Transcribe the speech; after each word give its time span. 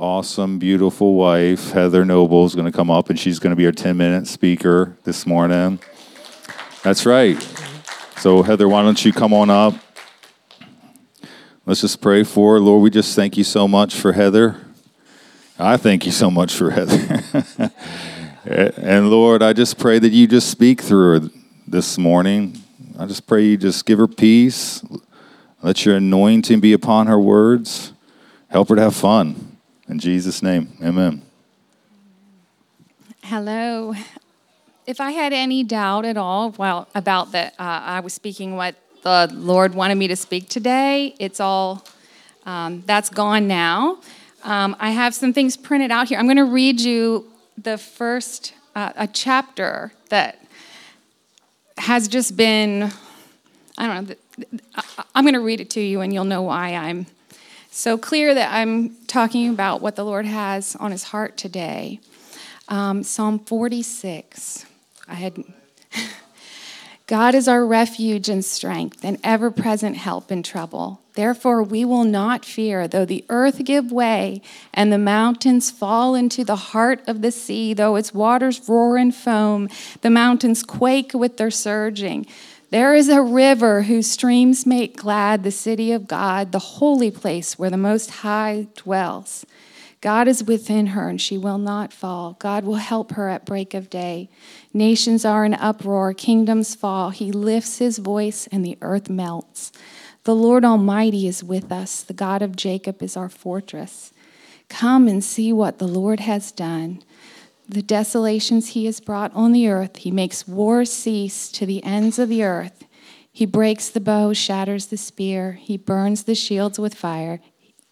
Awesome, 0.00 0.60
beautiful 0.60 1.14
wife, 1.14 1.72
Heather 1.72 2.04
Noble, 2.04 2.46
is 2.46 2.54
going 2.54 2.70
to 2.70 2.76
come 2.76 2.88
up 2.88 3.10
and 3.10 3.18
she's 3.18 3.40
going 3.40 3.50
to 3.50 3.56
be 3.56 3.66
our 3.66 3.72
10 3.72 3.96
minute 3.96 4.28
speaker 4.28 4.96
this 5.02 5.26
morning. 5.26 5.80
That's 6.84 7.04
right. 7.04 7.36
So, 8.16 8.44
Heather, 8.44 8.68
why 8.68 8.84
don't 8.84 9.04
you 9.04 9.12
come 9.12 9.34
on 9.34 9.50
up? 9.50 9.74
Let's 11.66 11.80
just 11.80 12.00
pray 12.00 12.22
for 12.22 12.54
her. 12.54 12.60
Lord, 12.60 12.80
we 12.80 12.90
just 12.90 13.16
thank 13.16 13.36
you 13.36 13.42
so 13.42 13.66
much 13.66 13.96
for 13.96 14.12
Heather. 14.12 14.64
I 15.58 15.76
thank 15.76 16.06
you 16.06 16.12
so 16.12 16.30
much 16.30 16.54
for 16.54 16.70
Heather. 16.70 17.20
and 18.76 19.10
Lord, 19.10 19.42
I 19.42 19.52
just 19.52 19.80
pray 19.80 19.98
that 19.98 20.10
you 20.10 20.28
just 20.28 20.48
speak 20.48 20.80
through 20.80 21.22
her 21.22 21.30
this 21.66 21.98
morning. 21.98 22.56
I 22.96 23.06
just 23.06 23.26
pray 23.26 23.42
you 23.42 23.56
just 23.56 23.84
give 23.84 23.98
her 23.98 24.06
peace. 24.06 24.80
Let 25.60 25.84
your 25.84 25.96
anointing 25.96 26.60
be 26.60 26.72
upon 26.72 27.08
her 27.08 27.18
words. 27.18 27.92
Help 28.46 28.68
her 28.68 28.76
to 28.76 28.82
have 28.82 28.94
fun. 28.94 29.57
In 29.88 29.98
Jesus' 29.98 30.42
name, 30.42 30.76
amen. 30.82 31.22
Hello. 33.22 33.94
If 34.86 35.00
I 35.00 35.12
had 35.12 35.32
any 35.32 35.64
doubt 35.64 36.04
at 36.04 36.18
all, 36.18 36.50
well, 36.58 36.88
about 36.94 37.32
that 37.32 37.54
uh, 37.58 37.80
I 37.84 38.00
was 38.00 38.12
speaking 38.12 38.54
what 38.54 38.74
the 39.02 39.30
Lord 39.32 39.74
wanted 39.74 39.94
me 39.94 40.06
to 40.08 40.16
speak 40.16 40.50
today, 40.50 41.14
it's 41.18 41.40
all, 41.40 41.86
um, 42.44 42.82
that's 42.84 43.08
gone 43.08 43.48
now. 43.48 43.98
Um, 44.44 44.76
I 44.78 44.90
have 44.90 45.14
some 45.14 45.32
things 45.32 45.56
printed 45.56 45.90
out 45.90 46.08
here. 46.08 46.18
I'm 46.18 46.26
going 46.26 46.36
to 46.36 46.44
read 46.44 46.80
you 46.80 47.26
the 47.56 47.78
first, 47.78 48.52
uh, 48.74 48.92
a 48.94 49.06
chapter 49.06 49.92
that 50.10 50.44
has 51.78 52.08
just 52.08 52.36
been, 52.36 52.92
I 53.78 53.86
don't 53.86 54.08
know, 54.08 54.16
I'm 55.14 55.24
going 55.24 55.34
to 55.34 55.40
read 55.40 55.60
it 55.60 55.70
to 55.70 55.80
you 55.80 56.02
and 56.02 56.12
you'll 56.12 56.24
know 56.24 56.42
why 56.42 56.74
I'm 56.74 57.06
so 57.70 57.98
clear 57.98 58.34
that 58.34 58.52
I'm 58.52 58.96
talking 59.06 59.48
about 59.50 59.80
what 59.80 59.96
the 59.96 60.04
Lord 60.04 60.26
has 60.26 60.76
on 60.76 60.90
his 60.90 61.04
heart 61.04 61.36
today. 61.36 62.00
Um, 62.68 63.02
Psalm 63.02 63.38
46. 63.38 64.66
I 65.06 65.14
had. 65.14 65.42
God 67.06 67.34
is 67.34 67.48
our 67.48 67.64
refuge 67.64 68.28
and 68.28 68.44
strength, 68.44 69.02
and 69.02 69.18
ever 69.24 69.50
present 69.50 69.96
help 69.96 70.30
in 70.30 70.42
trouble. 70.42 71.00
Therefore, 71.14 71.62
we 71.62 71.82
will 71.82 72.04
not 72.04 72.44
fear, 72.44 72.86
though 72.86 73.06
the 73.06 73.24
earth 73.30 73.64
give 73.64 73.90
way 73.90 74.42
and 74.74 74.92
the 74.92 74.98
mountains 74.98 75.70
fall 75.70 76.14
into 76.14 76.44
the 76.44 76.54
heart 76.54 77.00
of 77.08 77.22
the 77.22 77.32
sea, 77.32 77.72
though 77.72 77.96
its 77.96 78.12
waters 78.12 78.68
roar 78.68 78.98
and 78.98 79.14
foam, 79.14 79.70
the 80.02 80.10
mountains 80.10 80.62
quake 80.62 81.14
with 81.14 81.38
their 81.38 81.50
surging. 81.50 82.26
There 82.70 82.94
is 82.94 83.08
a 83.08 83.22
river 83.22 83.82
whose 83.82 84.10
streams 84.10 84.66
make 84.66 84.98
glad 84.98 85.42
the 85.42 85.50
city 85.50 85.90
of 85.92 86.06
God, 86.06 86.52
the 86.52 86.58
holy 86.58 87.10
place 87.10 87.58
where 87.58 87.70
the 87.70 87.78
Most 87.78 88.10
High 88.10 88.66
dwells. 88.76 89.46
God 90.02 90.28
is 90.28 90.44
within 90.44 90.88
her, 90.88 91.08
and 91.08 91.18
she 91.18 91.38
will 91.38 91.56
not 91.56 91.94
fall. 91.94 92.36
God 92.38 92.64
will 92.64 92.74
help 92.74 93.12
her 93.12 93.30
at 93.30 93.46
break 93.46 93.72
of 93.72 93.88
day. 93.88 94.28
Nations 94.74 95.24
are 95.24 95.46
in 95.46 95.54
uproar, 95.54 96.12
kingdoms 96.12 96.74
fall. 96.74 97.08
He 97.08 97.32
lifts 97.32 97.78
his 97.78 97.96
voice, 97.98 98.46
and 98.52 98.62
the 98.62 98.76
earth 98.82 99.08
melts. 99.08 99.72
The 100.24 100.34
Lord 100.34 100.62
Almighty 100.62 101.26
is 101.26 101.42
with 101.42 101.72
us. 101.72 102.02
The 102.02 102.12
God 102.12 102.42
of 102.42 102.54
Jacob 102.54 103.02
is 103.02 103.16
our 103.16 103.30
fortress. 103.30 104.12
Come 104.68 105.08
and 105.08 105.24
see 105.24 105.54
what 105.54 105.78
the 105.78 105.88
Lord 105.88 106.20
has 106.20 106.52
done 106.52 107.02
the 107.68 107.82
desolations 107.82 108.68
he 108.68 108.86
has 108.86 108.98
brought 108.98 109.32
on 109.34 109.52
the 109.52 109.68
earth. 109.68 109.96
He 109.98 110.10
makes 110.10 110.48
war 110.48 110.84
cease 110.84 111.50
to 111.52 111.66
the 111.66 111.84
ends 111.84 112.18
of 112.18 112.30
the 112.30 112.42
earth. 112.42 112.84
He 113.30 113.44
breaks 113.46 113.88
the 113.88 114.00
bow, 114.00 114.32
shatters 114.32 114.86
the 114.86 114.96
spear, 114.96 115.52
he 115.52 115.76
burns 115.76 116.24
the 116.24 116.34
shields 116.34 116.78
with 116.78 116.94
fire. 116.94 117.40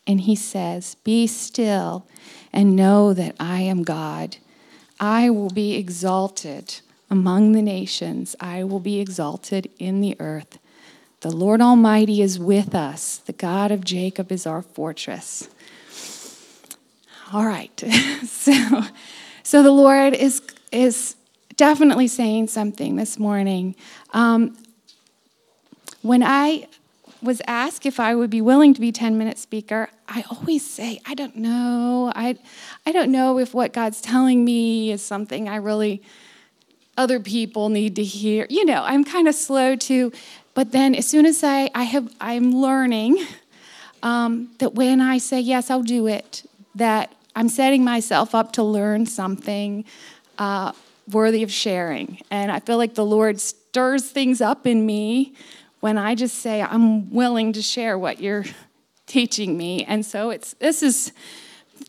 And 0.07 0.23
he 0.23 0.35
says, 0.35 0.97
Be 1.05 1.27
still 1.27 2.07
and 2.53 2.75
know 2.75 3.13
that 3.13 3.37
I 3.39 3.61
am 3.61 3.83
God. 3.83 4.39
I 4.99 5.31
will 5.31 5.51
be 5.51 5.75
exalted 5.75 6.81
among 7.11 7.53
the 7.53 7.63
nations, 7.63 8.35
I 8.41 8.65
will 8.65 8.81
be 8.81 8.99
exalted 8.99 9.71
in 9.79 10.01
the 10.01 10.17
earth. 10.19 10.59
The 11.21 11.31
Lord 11.31 11.61
Almighty 11.61 12.21
is 12.21 12.39
with 12.39 12.75
us, 12.75 13.19
the 13.19 13.33
God 13.33 13.71
of 13.71 13.85
Jacob 13.85 14.33
is 14.33 14.47
our 14.47 14.63
fortress. 14.63 15.49
All 17.33 17.45
right, 17.45 17.79
so. 18.27 18.83
So 19.47 19.63
the 19.63 19.71
Lord 19.71 20.13
is, 20.13 20.43
is 20.73 21.15
definitely 21.55 22.09
saying 22.09 22.49
something 22.49 22.97
this 22.97 23.17
morning. 23.17 23.77
Um, 24.13 24.59
when 26.03 26.25
I 26.25 26.67
was 27.23 27.41
asked 27.47 27.87
if 27.87 28.01
I 28.01 28.17
would 28.17 28.29
be 28.29 28.41
willing 28.41 28.75
to 28.75 28.81
be 28.81 28.91
10 28.91 29.17
minute 29.17 29.39
speaker, 29.39 29.89
I 30.09 30.25
always 30.33 30.69
say, 30.69 30.99
I 31.07 31.15
don't 31.15 31.37
know. 31.37 32.13
I, 32.17 32.37
I 32.87 32.91
don't 32.91 33.13
know 33.13 33.39
if 33.39 33.55
what 33.55 33.73
God's 33.73 34.01
telling 34.01 34.45
me 34.45 34.91
is 34.91 35.01
something 35.01 35.49
I 35.49 35.57
really, 35.59 36.03
other 36.99 37.21
people 37.21 37.69
need 37.69 37.95
to 37.95 38.03
hear. 38.03 38.49
You 38.51 38.65
know, 38.65 38.83
I'm 38.83 39.05
kind 39.05 39.29
of 39.29 39.37
slow 39.37 39.77
to, 39.77 40.11
but 40.55 40.73
then 40.73 40.93
as 40.93 41.07
soon 41.07 41.25
as 41.25 41.45
I, 41.45 41.71
I 41.73 41.85
have, 41.85 42.13
I'm 42.21 42.51
learning 42.51 43.25
um, 44.03 44.51
that 44.59 44.75
when 44.75 45.01
I 45.01 45.19
say, 45.19 45.39
yes, 45.39 45.71
I'll 45.71 45.85
do 45.85 46.09
it, 46.09 46.43
that 46.75 47.13
I'm 47.37 47.51
setting 47.51 47.85
myself 47.85 48.35
up 48.35 48.53
to 48.53 48.63
learn 48.63 49.05
something 49.05 49.85
uh, 50.39 50.73
worthy 51.11 51.43
of 51.43 51.53
sharing. 51.53 52.23
And 52.31 52.51
I 52.51 52.61
feel 52.61 52.79
like 52.79 52.95
the 52.95 53.05
Lord 53.05 53.39
stirs 53.39 54.11
things 54.11 54.41
up 54.41 54.67
in 54.67 54.87
me 54.87 55.35
when 55.81 55.99
I 55.99 56.15
just 56.15 56.39
say, 56.39 56.63
I'm 56.63 57.11
willing 57.13 57.53
to 57.53 57.63
share 57.63 57.99
what 57.99 58.21
you're 58.21 58.47
teaching 59.07 59.57
me. 59.59 59.85
And 59.85 60.05
so 60.05 60.31
it's 60.31 60.55
this 60.55 60.83
is 60.83 61.13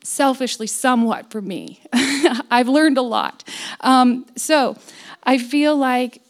selfishly 0.03 0.67
somewhat 0.67 1.31
for 1.31 1.41
me. 1.41 1.81
I've 1.93 2.67
learned 2.67 2.97
a 2.97 3.01
lot. 3.01 3.45
Um, 3.79 4.25
so 4.35 4.77
I 5.23 5.37
feel 5.37 5.77
like 5.77 6.21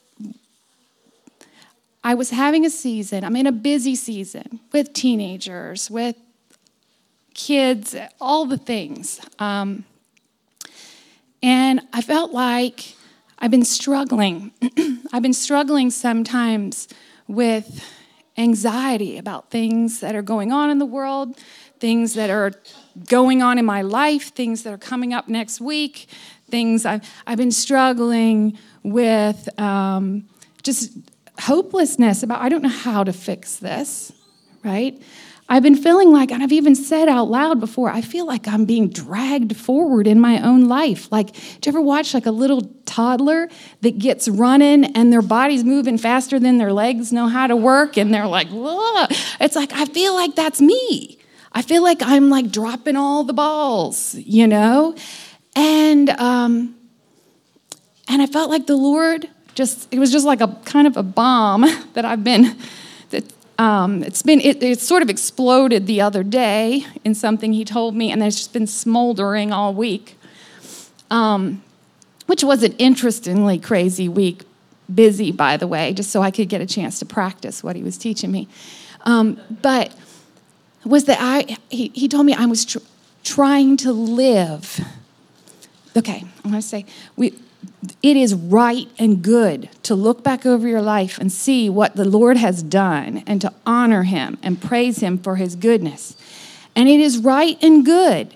I 2.03 2.13
was 2.13 2.29
having 2.29 2.66
a 2.66 2.69
season, 2.69 3.23
I'm 3.23 3.35
in 3.35 3.47
a 3.47 3.51
busy 3.51 3.95
season 3.95 4.59
with 4.72 4.94
teenagers, 4.94 5.89
with 5.89 6.16
kids, 7.38 7.96
all 8.20 8.46
the 8.46 8.58
things. 8.58 9.22
Um, 9.40 9.86
and 11.42 11.80
I 11.94 12.02
felt 12.02 12.34
like 12.34 12.96
I've 13.40 13.52
been 13.52 13.64
struggling. 13.64 14.52
I've 15.14 15.22
been 15.22 15.34
struggling 15.34 15.92
sometimes 15.92 16.90
with 17.28 17.86
anxiety 18.38 19.18
about 19.18 19.52
things 19.52 20.00
that 20.02 20.16
are 20.16 20.22
going 20.22 20.52
on 20.52 20.70
in 20.70 20.80
the 20.80 20.86
world, 20.86 21.38
things 21.80 22.16
that 22.16 22.30
are 22.30 22.53
going 23.08 23.42
on 23.42 23.58
in 23.58 23.66
my 23.66 23.84
life, 23.84 24.34
things 24.34 24.64
that 24.64 24.74
are 24.74 24.78
coming 24.78 25.14
up 25.14 25.28
next 25.28 25.62
week, 25.62 26.08
things 26.50 26.86
I've, 26.86 27.08
I've 27.26 27.38
been 27.38 27.52
struggling 27.52 28.58
with 28.84 29.47
um, 29.59 30.28
just 30.64 30.92
hopelessness 31.40 32.24
about, 32.24 32.42
I 32.42 32.50
don't 32.50 32.64
know 32.64 32.70
how 32.70 33.03
to 33.03 33.14
fix 33.14 33.58
this, 33.58 34.12
right? 34.64 35.00
I've 35.50 35.63
been 35.63 35.75
feeling 35.75 36.12
like, 36.12 36.31
and 36.31 36.44
I've 36.44 36.52
even 36.52 36.75
said 36.75 37.08
out 37.08 37.30
loud 37.30 37.62
before, 37.62 37.90
I 37.90 38.02
feel 38.02 38.25
like 38.25 38.47
I'm 38.47 38.66
being 38.66 38.90
dragged 38.90 39.56
forward 39.56 40.06
in 40.06 40.19
my 40.19 40.41
own 40.41 40.66
life. 40.66 41.09
Like, 41.09 41.31
do 41.34 41.40
you 41.40 41.69
ever 41.69 41.80
watch 41.80 42.13
like 42.13 42.25
a 42.25 42.31
little 42.31 42.63
toddler 42.85 43.47
that 43.81 43.97
gets 43.97 44.28
running 44.28 44.85
and 44.97 45.12
their 45.12 45.22
body's 45.22 45.63
moving 45.63 45.97
faster 45.97 46.38
than 46.38 46.58
their 46.58 46.74
legs 46.74 47.13
know 47.13 47.28
how 47.28 47.47
to 47.47 47.56
work? 47.56 47.97
And 47.97 48.13
they're 48.13 48.28
like, 48.28 48.50
Whoa. 48.50 49.06
it's 49.40 49.56
like, 49.56 49.72
I 49.72 49.85
feel 49.85 50.13
like 50.13 50.35
that's 50.35 50.59
me. 50.59 51.18
I 51.53 51.62
feel 51.62 51.81
like 51.81 52.02
I'm 52.02 52.29
like 52.29 52.52
dropping 52.52 52.97
all 52.97 53.24
the 53.24 53.34
balls, 53.34 54.16
you 54.16 54.47
know? 54.47 54.96
And, 55.55 56.09
um, 56.09 56.76
and 58.09 58.22
I 58.22 58.26
felt 58.26 58.49
like 58.49 58.67
the 58.67 58.76
Lord 58.76 59.29
just, 59.55 59.88
it 59.94 59.99
was 59.99 60.11
just 60.11 60.26
like 60.26 60.41
a 60.41 60.49
kind 60.66 60.88
of 60.88 60.97
a 60.97 61.03
bomb 61.03 61.61
that 61.94 62.03
I've 62.03 62.23
been 62.23 62.58
um, 63.58 64.04
it's 64.04 64.22
been 64.22 64.40
it, 64.42 64.62
it, 64.62 64.80
sort 64.80 65.02
of 65.02 65.09
exploded 65.09 65.88
the 65.88 66.02
other 66.02 66.24
day 66.24 66.86
in 67.04 67.16
something 67.16 67.54
he 67.54 67.66
told 67.66 67.96
me, 67.96 68.12
and 68.12 68.22
it's 68.22 68.36
just 68.36 68.54
been 68.54 68.68
smoldering 68.68 69.52
all 69.52 69.74
week, 69.74 70.18
um, 71.09 71.64
which 72.28 72.44
was 72.44 72.64
an 72.64 72.74
interestingly 72.74 73.58
crazy 73.58 74.08
week. 74.08 74.44
Busy, 74.94 75.34
by 75.34 75.58
the 75.58 75.68
way, 75.68 75.92
just 75.92 76.12
so 76.12 76.22
I 76.22 76.32
could 76.32 76.48
get 76.48 76.62
a 76.62 76.66
chance 76.66 77.00
to 77.00 77.06
practice 77.06 77.62
what 77.62 77.76
he 77.76 77.84
was 77.84 77.98
teaching 77.98 78.32
me. 78.32 78.48
Um, 79.02 79.42
but 79.62 79.94
was 80.86 81.06
that 81.06 81.18
I? 81.20 81.58
He, 81.70 81.92
he 81.94 82.08
told 82.08 82.26
me 82.26 82.34
I 82.34 82.46
was 82.46 82.64
tr- 82.64 82.78
trying 83.24 83.76
to 83.78 83.92
live. 83.92 84.80
Okay, 85.98 86.24
I'm 86.46 86.52
going 86.52 86.62
to 86.62 86.68
say 86.68 86.86
we 87.18 87.34
it 88.04 88.18
is 88.18 88.34
right 88.34 88.88
and 88.98 89.22
good 89.22 89.70
to 89.84 89.96
look 89.96 90.24
back 90.24 90.46
over 90.46 90.68
your 90.68 90.82
life 90.82 91.18
and 91.18 91.32
see 91.32 91.70
what 91.70 91.96
the 91.96 92.06
Lord 92.06 92.38
has 92.38 92.64
done 92.64 93.24
and 93.28 93.40
to 93.42 93.54
honor 93.66 94.04
him 94.04 94.38
and 94.44 94.62
praise 94.62 95.00
him 95.00 95.18
for 95.18 95.36
his 95.36 95.56
goodness. 95.56 96.16
And 96.76 96.88
it 96.88 97.00
is 97.00 97.18
right 97.18 97.58
and 97.62 97.86
good 97.86 98.36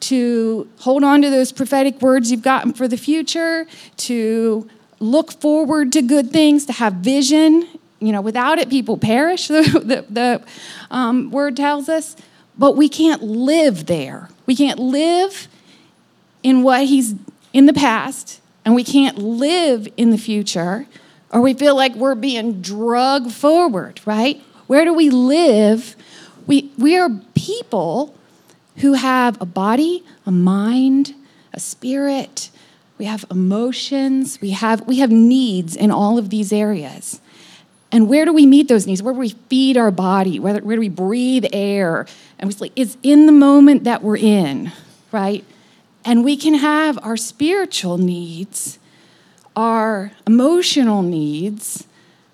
to 0.00 0.68
hold 0.78 1.04
on 1.04 1.22
to 1.22 1.30
those 1.30 1.52
prophetic 1.52 2.00
words 2.00 2.30
you've 2.30 2.42
gotten 2.42 2.72
for 2.72 2.88
the 2.88 2.96
future, 2.96 3.66
to 3.98 4.68
look 4.98 5.32
forward 5.32 5.92
to 5.92 6.02
good 6.02 6.30
things, 6.30 6.66
to 6.66 6.72
have 6.72 6.94
vision. 6.94 7.66
You 8.00 8.12
know, 8.12 8.20
without 8.20 8.58
it, 8.58 8.70
people 8.70 8.96
perish, 8.96 9.48
the, 9.48 9.62
the, 9.62 10.04
the 10.08 10.44
um, 10.90 11.30
word 11.30 11.56
tells 11.56 11.88
us. 11.88 12.16
but 12.56 12.76
we 12.76 12.88
can't 12.88 13.22
live 13.22 13.86
there. 13.86 14.30
We 14.46 14.56
can't 14.56 14.78
live 14.78 15.48
in 16.42 16.62
what 16.62 16.86
He's 16.86 17.14
in 17.52 17.66
the 17.66 17.72
past, 17.72 18.39
and 18.64 18.74
we 18.74 18.84
can't 18.84 19.18
live 19.18 19.88
in 19.96 20.10
the 20.10 20.18
future, 20.18 20.86
or 21.32 21.40
we 21.40 21.54
feel 21.54 21.76
like 21.76 21.94
we're 21.94 22.14
being 22.14 22.60
drugged 22.60 23.32
forward, 23.32 24.00
right? 24.04 24.42
Where 24.66 24.84
do 24.84 24.92
we 24.92 25.10
live? 25.10 25.96
We, 26.46 26.70
we 26.78 26.96
are 26.96 27.10
people 27.34 28.14
who 28.76 28.94
have 28.94 29.40
a 29.40 29.46
body, 29.46 30.04
a 30.26 30.30
mind, 30.30 31.14
a 31.52 31.60
spirit, 31.60 32.50
we 32.98 33.06
have 33.06 33.24
emotions, 33.30 34.38
we 34.42 34.50
have, 34.50 34.86
we 34.86 34.98
have 34.98 35.10
needs 35.10 35.74
in 35.74 35.90
all 35.90 36.18
of 36.18 36.28
these 36.28 36.52
areas. 36.52 37.20
And 37.90 38.08
where 38.08 38.24
do 38.24 38.32
we 38.32 38.46
meet 38.46 38.68
those 38.68 38.86
needs? 38.86 39.02
Where 39.02 39.14
do 39.14 39.20
we 39.20 39.30
feed 39.30 39.76
our 39.76 39.90
body? 39.90 40.38
Where, 40.38 40.60
where 40.60 40.76
do 40.76 40.80
we 40.80 40.90
breathe 40.90 41.46
air? 41.52 42.06
And 42.38 42.46
we 42.46 42.52
sleep? 42.52 42.72
It's 42.76 42.98
in 43.02 43.24
the 43.24 43.32
moment 43.32 43.84
that 43.84 44.02
we're 44.02 44.18
in, 44.18 44.70
right? 45.12 45.44
And 46.04 46.24
we 46.24 46.36
can 46.36 46.54
have 46.54 46.98
our 47.02 47.16
spiritual 47.16 47.98
needs, 47.98 48.78
our 49.54 50.12
emotional 50.26 51.02
needs 51.02 51.86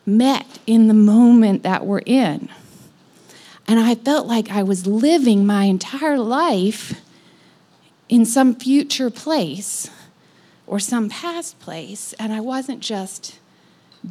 met 0.05 0.59
in 0.67 0.87
the 0.87 0.95
moment 0.95 1.63
that 1.65 1.85
we're 1.85 2.03
in. 2.07 2.49
And 3.67 3.81
I 3.81 3.97
felt 3.97 4.29
like 4.29 4.51
I 4.51 4.63
was 4.63 4.87
living 4.87 5.45
my 5.45 5.65
entire 5.65 6.19
life 6.19 7.01
in 8.09 8.25
some 8.25 8.55
future 8.55 9.11
place 9.11 9.91
or 10.67 10.79
some 10.79 11.09
past 11.09 11.59
place, 11.59 12.13
and 12.15 12.33
I 12.33 12.41
wasn't 12.41 12.81
just 12.81 13.39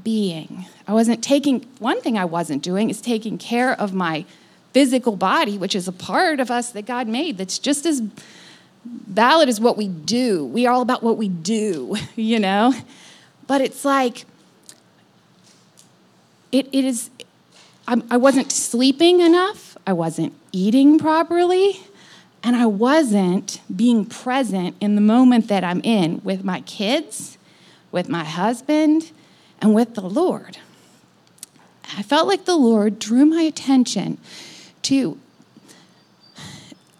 being. 0.03 0.65
I 0.87 0.93
wasn't 0.93 1.23
taking, 1.23 1.65
one 1.79 2.01
thing 2.01 2.17
I 2.17 2.25
wasn't 2.25 2.63
doing 2.63 2.89
is 2.89 2.99
taking 2.99 3.37
care 3.37 3.79
of 3.79 3.93
my 3.93 4.25
physical 4.73 5.15
body, 5.15 5.57
which 5.57 5.75
is 5.75 5.87
a 5.87 5.93
part 5.93 6.41
of 6.41 6.51
us 6.51 6.71
that 6.71 6.85
God 6.85 7.07
made 7.07 7.37
that's 7.37 7.59
just 7.59 7.85
as 7.85 8.01
valid 8.85 9.49
is 9.49 9.59
what 9.59 9.77
we 9.77 9.87
do. 9.87 10.45
We 10.45 10.65
are 10.65 10.73
all 10.73 10.81
about 10.81 11.03
what 11.03 11.17
we 11.17 11.29
do, 11.29 11.95
you 12.15 12.39
know? 12.39 12.73
But 13.47 13.61
it's 13.61 13.85
like, 13.85 14.25
it, 16.51 16.67
it 16.71 16.85
is, 16.85 17.09
I'm, 17.87 18.03
I 18.09 18.17
wasn't 18.17 18.51
sleeping 18.51 19.21
enough, 19.21 19.77
I 19.85 19.93
wasn't 19.93 20.33
eating 20.51 20.97
properly, 20.97 21.79
and 22.43 22.55
I 22.55 22.65
wasn't 22.65 23.59
being 23.75 24.05
present 24.05 24.75
in 24.79 24.95
the 24.95 25.01
moment 25.01 25.47
that 25.47 25.63
I'm 25.63 25.81
in 25.81 26.21
with 26.23 26.43
my 26.43 26.61
kids, 26.61 27.37
with 27.91 28.07
my 28.07 28.23
husband, 28.23 29.11
and 29.61 29.73
with 29.73 29.95
the 29.95 30.01
Lord. 30.01 30.57
I 31.97 32.03
felt 32.03 32.27
like 32.27 32.45
the 32.45 32.55
Lord 32.55 32.99
drew 32.99 33.25
my 33.25 33.41
attention 33.41 34.17
to 34.83 35.17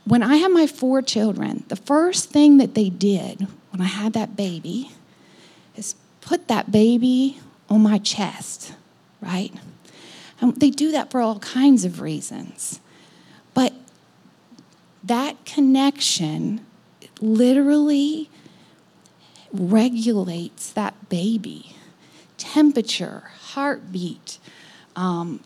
when 0.05 0.21
I 0.23 0.37
had 0.37 0.51
my 0.51 0.67
four 0.67 1.01
children, 1.01 1.63
the 1.67 1.75
first 1.75 2.29
thing 2.29 2.57
that 2.57 2.75
they 2.75 2.89
did 2.89 3.47
when 3.71 3.81
I 3.81 3.85
had 3.85 4.13
that 4.13 4.35
baby 4.35 4.91
is 5.75 5.95
put 6.21 6.47
that 6.47 6.71
baby 6.71 7.39
on 7.69 7.81
my 7.81 7.97
chest, 7.97 8.73
right? 9.21 9.51
And 10.39 10.55
they 10.55 10.69
do 10.69 10.91
that 10.91 11.11
for 11.11 11.21
all 11.21 11.39
kinds 11.39 11.85
of 11.85 12.01
reasons. 12.01 12.79
But 13.53 13.73
that 15.03 15.43
connection 15.45 16.65
literally 17.19 18.29
regulates 19.51 20.71
that 20.71 21.09
baby 21.09 21.75
temperature, 22.37 23.23
heartbeat, 23.39 24.39
um, 24.95 25.41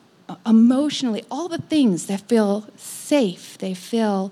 emotionally, 0.45 1.23
all 1.29 1.47
the 1.47 1.57
things 1.57 2.07
that 2.07 2.21
feel 2.21 2.67
safe. 2.77 3.57
They 3.57 3.73
feel 3.73 4.31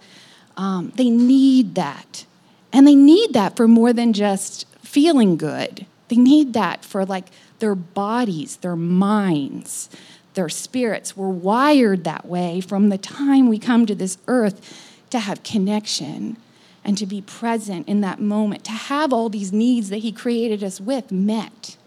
um, 0.57 0.91
they 0.95 1.09
need 1.09 1.75
that. 1.75 2.25
And 2.73 2.85
they 2.85 2.95
need 2.95 3.33
that 3.33 3.55
for 3.55 3.67
more 3.67 3.93
than 3.93 4.11
just 4.11 4.67
feeling 4.83 5.37
good. 5.37 5.85
They 6.09 6.17
need 6.17 6.53
that 6.53 6.83
for 6.83 7.05
like 7.05 7.27
their 7.59 7.75
bodies, 7.75 8.57
their 8.57 8.75
minds, 8.75 9.89
their 10.33 10.49
spirits. 10.49 11.15
We're 11.15 11.29
wired 11.29 12.03
that 12.03 12.25
way 12.25 12.61
from 12.61 12.89
the 12.89 12.97
time 12.97 13.47
we 13.47 13.59
come 13.59 13.85
to 13.85 13.95
this 13.95 14.17
earth 14.27 14.83
to 15.09 15.19
have 15.19 15.43
connection 15.43 16.37
and 16.83 16.97
to 16.97 17.05
be 17.05 17.21
present 17.21 17.87
in 17.87 18.01
that 18.01 18.19
moment, 18.19 18.63
to 18.65 18.71
have 18.71 19.11
all 19.11 19.29
these 19.29 19.51
needs 19.51 19.89
that 19.89 19.97
He 19.97 20.11
created 20.11 20.63
us 20.63 20.79
with 20.79 21.11
met 21.11 21.77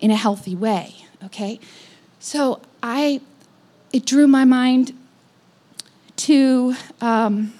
in 0.00 0.10
a 0.10 0.16
healthy 0.16 0.54
way, 0.54 0.96
okay? 1.24 1.60
So 2.18 2.60
I, 2.82 3.20
it 3.92 4.06
drew 4.06 4.26
my 4.26 4.44
mind 4.44 4.96
to, 6.16 6.74
um, 7.00 7.52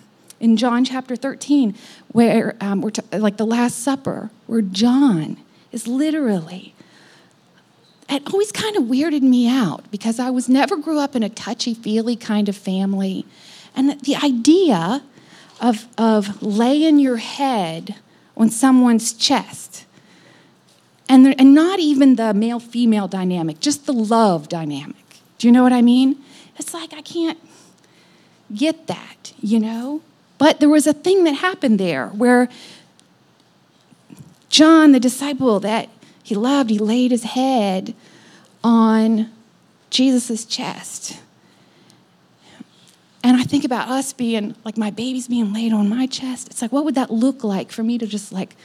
in 0.42 0.58
John 0.58 0.84
chapter 0.84 1.16
13, 1.16 1.74
where 2.08 2.56
um, 2.60 2.82
we're 2.82 2.90
t- 2.90 3.16
like 3.16 3.38
the 3.38 3.46
Last 3.46 3.78
Supper, 3.78 4.30
where 4.46 4.60
John 4.60 5.38
is 5.70 5.86
literally 5.86 6.74
it 8.12 8.22
always 8.30 8.52
kind 8.52 8.76
of 8.76 8.84
weirded 8.84 9.22
me 9.22 9.48
out 9.48 9.90
because 9.90 10.18
I 10.18 10.28
was 10.28 10.48
never 10.48 10.76
grew 10.76 10.98
up 10.98 11.16
in 11.16 11.22
a 11.22 11.30
touchy 11.30 11.72
feely 11.72 12.14
kind 12.14 12.48
of 12.48 12.56
family. 12.56 13.24
And 13.74 13.98
the 14.02 14.16
idea 14.16 15.02
of, 15.60 15.88
of 15.96 16.42
laying 16.42 16.98
your 16.98 17.16
head 17.16 17.96
on 18.36 18.50
someone's 18.50 19.14
chest, 19.14 19.86
and, 21.08 21.24
there, 21.24 21.34
and 21.38 21.54
not 21.54 21.78
even 21.78 22.16
the 22.16 22.34
male 22.34 22.60
female 22.60 23.08
dynamic, 23.08 23.60
just 23.60 23.86
the 23.86 23.92
love 23.92 24.48
dynamic. 24.48 25.20
Do 25.38 25.48
you 25.48 25.52
know 25.52 25.62
what 25.62 25.72
I 25.72 25.80
mean? 25.82 26.22
It's 26.58 26.74
like 26.74 26.92
I 26.92 27.00
can't 27.00 27.38
get 28.54 28.88
that, 28.88 29.32
you 29.40 29.58
know? 29.58 30.02
But 30.42 30.58
there 30.58 30.68
was 30.68 30.88
a 30.88 30.92
thing 30.92 31.22
that 31.22 31.34
happened 31.34 31.78
there 31.78 32.08
where 32.08 32.48
John, 34.48 34.90
the 34.90 34.98
disciple 34.98 35.60
that 35.60 35.88
he 36.20 36.34
loved, 36.34 36.68
he 36.68 36.80
laid 36.80 37.12
his 37.12 37.22
head 37.22 37.94
on 38.64 39.30
Jesus' 39.88 40.44
chest. 40.44 41.20
And 43.22 43.36
I 43.36 43.44
think 43.44 43.64
about 43.64 43.86
us 43.86 44.12
being 44.12 44.56
like 44.64 44.76
my 44.76 44.90
baby's 44.90 45.28
being 45.28 45.52
laid 45.52 45.72
on 45.72 45.88
my 45.88 46.06
chest. 46.08 46.48
It's 46.48 46.60
like, 46.60 46.72
what 46.72 46.84
would 46.84 46.96
that 46.96 47.12
look 47.12 47.44
like 47.44 47.70
for 47.70 47.84
me 47.84 47.96
to 47.98 48.06
just 48.08 48.32
like 48.32 48.56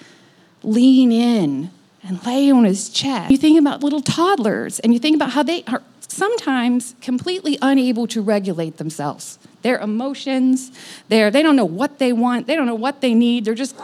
lean 0.64 1.12
in 1.12 1.70
and 2.02 2.26
lay 2.26 2.50
on 2.50 2.64
his 2.64 2.90
chest? 2.90 3.30
You 3.30 3.38
think 3.38 3.60
about 3.60 3.84
little 3.84 4.02
toddlers 4.02 4.80
and 4.80 4.96
you 4.96 5.00
think 5.00 5.16
about 5.16 5.30
how 5.30 5.44
they 5.44 5.64
are 5.68 5.84
sometimes 6.08 6.96
completely 7.02 7.60
unable 7.62 8.08
to 8.08 8.20
regulate 8.20 8.78
themselves. 8.78 9.38
Their 9.62 9.80
emotions, 9.80 10.72
they're, 11.10 11.32
they 11.32 11.44
don't 11.44 11.56
know 11.56 11.66
what 11.66 12.00
they 12.00 12.14
want, 12.14 12.48
they 12.48 12.56
don't 12.56 12.68
know 12.68 12.76
what 12.76 13.02
they 13.02 13.14
need, 13.14 13.46
they're 13.46 13.56
just 13.56 13.76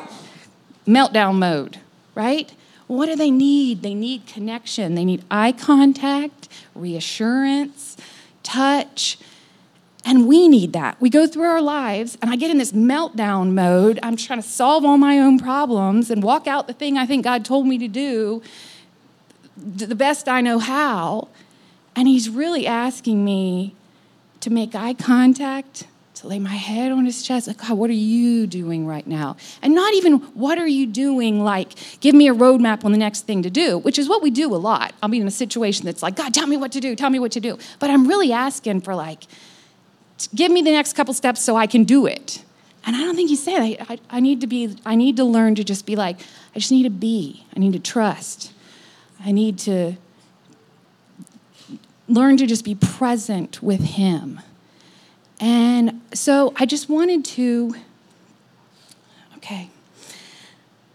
meltdown 0.88 1.36
mode, 1.36 1.80
right? 2.16 2.54
What 2.88 3.08
do 3.08 3.16
they 3.16 3.32
need? 3.32 3.82
They 3.82 3.94
need 3.94 4.28
connection, 4.28 4.96
they 4.96 5.06
need 5.06 5.24
eye 5.32 5.52
contact, 5.52 6.48
reassurance, 6.76 7.98
touch 8.44 9.18
and 10.06 10.28
we 10.28 10.48
need 10.48 10.74
that. 10.74 11.00
We 11.00 11.10
go 11.10 11.28
through 11.28 11.46
our 11.46 11.62
lives, 11.62 12.18
and 12.22 12.30
I 12.30 12.36
get 12.36 12.52
in 12.52 12.58
this 12.58 12.74
meltdown 12.74 13.54
mode. 13.54 14.00
I'm 14.04 14.18
trying 14.18 14.42
to 14.42 14.48
solve 14.48 14.84
all 14.84 14.98
my 14.98 15.18
own 15.18 15.40
problems 15.40 16.12
and 16.12 16.22
walk 16.22 16.46
out 16.46 16.68
the 16.68 16.74
thing 16.74 16.98
I 16.98 17.06
think 17.06 17.24
God 17.24 17.46
told 17.46 17.68
me 17.68 17.78
to 17.78 17.88
do 17.88 18.42
the 19.56 19.96
best 19.96 20.28
I 20.28 20.42
know 20.42 20.60
how. 20.60 21.30
And 21.96 22.08
He's 22.08 22.30
really 22.30 22.68
asking 22.68 23.24
me 23.24 23.76
to 24.44 24.50
make 24.50 24.76
eye 24.76 24.94
contact, 24.94 25.88
to 26.16 26.28
lay 26.28 26.38
my 26.38 26.50
head 26.50 26.92
on 26.92 27.06
His 27.06 27.24
chest. 27.24 27.48
Like, 27.48 27.58
God, 27.58 27.78
what 27.78 27.90
are 27.90 27.94
you 27.94 28.46
doing 28.46 28.86
right 28.86 29.08
now? 29.08 29.38
And 29.62 29.74
not 29.74 29.94
even 29.94 30.18
what 30.34 30.58
are 30.58 30.68
you 30.68 30.86
doing, 30.86 31.44
like, 31.44 31.72
give 32.02 32.14
me 32.14 32.28
a 32.28 32.34
roadmap 32.34 32.84
on 32.84 32.92
the 32.92 32.98
next 32.98 33.22
thing 33.22 33.42
to 33.44 33.50
do, 33.50 33.78
which 33.78 33.98
is 33.98 34.10
what 34.10 34.22
we 34.22 34.30
do 34.30 34.54
a 34.54 34.58
lot. 34.58 34.94
I'll 35.02 35.08
be 35.08 35.22
in 35.22 35.28
a 35.28 35.32
situation 35.32 35.86
that's 35.86 36.04
like, 36.04 36.18
God, 36.18 36.34
tell 36.34 36.46
me 36.46 36.58
what 36.58 36.74
to 36.74 36.82
do, 36.82 36.94
tell 36.94 37.10
me 37.10 37.20
what 37.20 37.32
to 37.32 37.40
do. 37.40 37.58
But 37.80 37.90
I'm 37.90 38.06
really 38.06 38.34
asking 38.34 38.82
for, 38.82 38.96
like, 38.96 39.24
give 40.36 40.52
me 40.52 40.62
the 40.62 40.72
next 40.72 40.94
couple 40.94 41.14
steps 41.14 41.42
so 41.42 41.56
I 41.56 41.66
can 41.66 41.86
do 41.86 42.06
it. 42.06 42.44
And 42.86 42.98
I 42.98 43.00
don't 43.00 43.16
think 43.16 43.30
he's 43.30 43.42
saying 43.42 43.78
I, 43.80 43.94
I, 43.94 44.00
I, 44.10 44.20
need 44.20 44.42
to 44.42 44.48
be, 44.48 44.76
I 44.86 44.96
need 44.96 45.16
to 45.18 45.24
learn 45.24 45.56
to 45.56 45.64
just 45.64 45.86
be 45.86 45.96
like, 45.96 46.20
I 46.54 46.60
just 46.60 46.72
need 46.72 46.84
to 46.84 46.90
be. 46.90 47.46
I 47.56 47.60
need 47.60 47.72
to 47.74 47.80
trust. 47.80 48.52
I 49.24 49.32
need 49.32 49.58
to 49.60 49.96
learn 52.08 52.38
to 52.38 52.46
just 52.46 52.66
be 52.66 52.76
present 52.76 53.62
with 53.64 53.82
him. 53.82 54.42
And 55.40 56.02
so 56.14 56.54
I 56.56 56.66
just 56.66 56.90
wanted 56.90 57.26
to, 57.26 57.76
okay, 59.38 59.70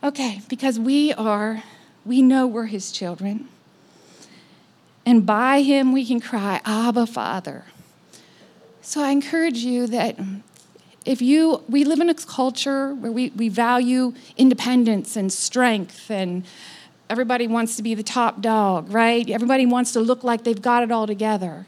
okay, 0.02 0.40
because 0.48 0.78
we 0.78 1.12
are, 1.14 1.62
we 2.04 2.22
know 2.22 2.46
we're 2.46 2.66
his 2.66 2.92
children. 2.92 3.48
And 5.04 5.24
by 5.24 5.62
him 5.62 5.92
we 5.92 6.04
can 6.06 6.20
cry, 6.20 6.60
Abba, 6.64 7.06
Father. 7.06 7.64
So 8.82 9.02
I 9.02 9.10
encourage 9.10 9.58
you 9.58 9.86
that 9.88 10.18
if 11.04 11.22
you, 11.22 11.62
we 11.68 11.84
live 11.84 12.00
in 12.00 12.10
a 12.10 12.14
culture 12.14 12.94
where 12.94 13.12
we, 13.12 13.30
we 13.30 13.48
value 13.48 14.14
independence 14.36 15.16
and 15.16 15.32
strength, 15.32 16.10
and 16.10 16.44
everybody 17.10 17.46
wants 17.46 17.76
to 17.76 17.82
be 17.82 17.94
the 17.94 18.02
top 18.02 18.40
dog, 18.40 18.92
right? 18.92 19.28
Everybody 19.28 19.66
wants 19.66 19.92
to 19.92 20.00
look 20.00 20.24
like 20.24 20.44
they've 20.44 20.60
got 20.60 20.82
it 20.82 20.90
all 20.90 21.06
together. 21.06 21.66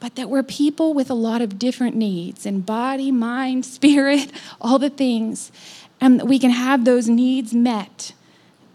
but 0.00 0.16
that 0.16 0.28
we're 0.28 0.42
people 0.42 0.94
with 0.94 1.08
a 1.10 1.14
lot 1.14 1.40
of 1.40 1.60
different 1.60 1.94
needs 1.94 2.44
in 2.44 2.60
body, 2.60 3.12
mind, 3.12 3.64
spirit, 3.76 4.32
all 4.60 4.78
the 4.78 4.90
things. 4.90 5.52
And 6.00 6.18
that 6.18 6.26
we 6.26 6.40
can 6.40 6.50
have 6.50 6.84
those 6.84 7.08
needs 7.08 7.54
met 7.54 8.12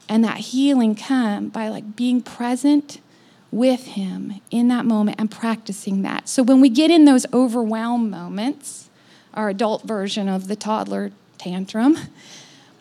and 0.07 0.23
that 0.23 0.37
healing 0.37 0.95
come 0.95 1.49
by 1.49 1.67
like 1.67 1.97
being 1.97 2.21
present 2.21 3.01
with 3.51 3.87
him 3.87 4.39
in 4.51 4.69
that 4.69 4.85
moment 4.85 5.19
and 5.19 5.29
practicing 5.29 6.01
that. 6.03 6.29
So 6.29 6.43
when 6.43 6.61
we 6.61 6.69
get 6.69 6.91
in 6.91 7.03
those 7.03 7.25
overwhelmed 7.33 8.09
moments, 8.09 8.89
our 9.33 9.49
adult 9.49 9.83
version 9.83 10.29
of 10.29 10.47
the 10.47 10.55
toddler 10.55 11.11
tantrum, 11.37 11.97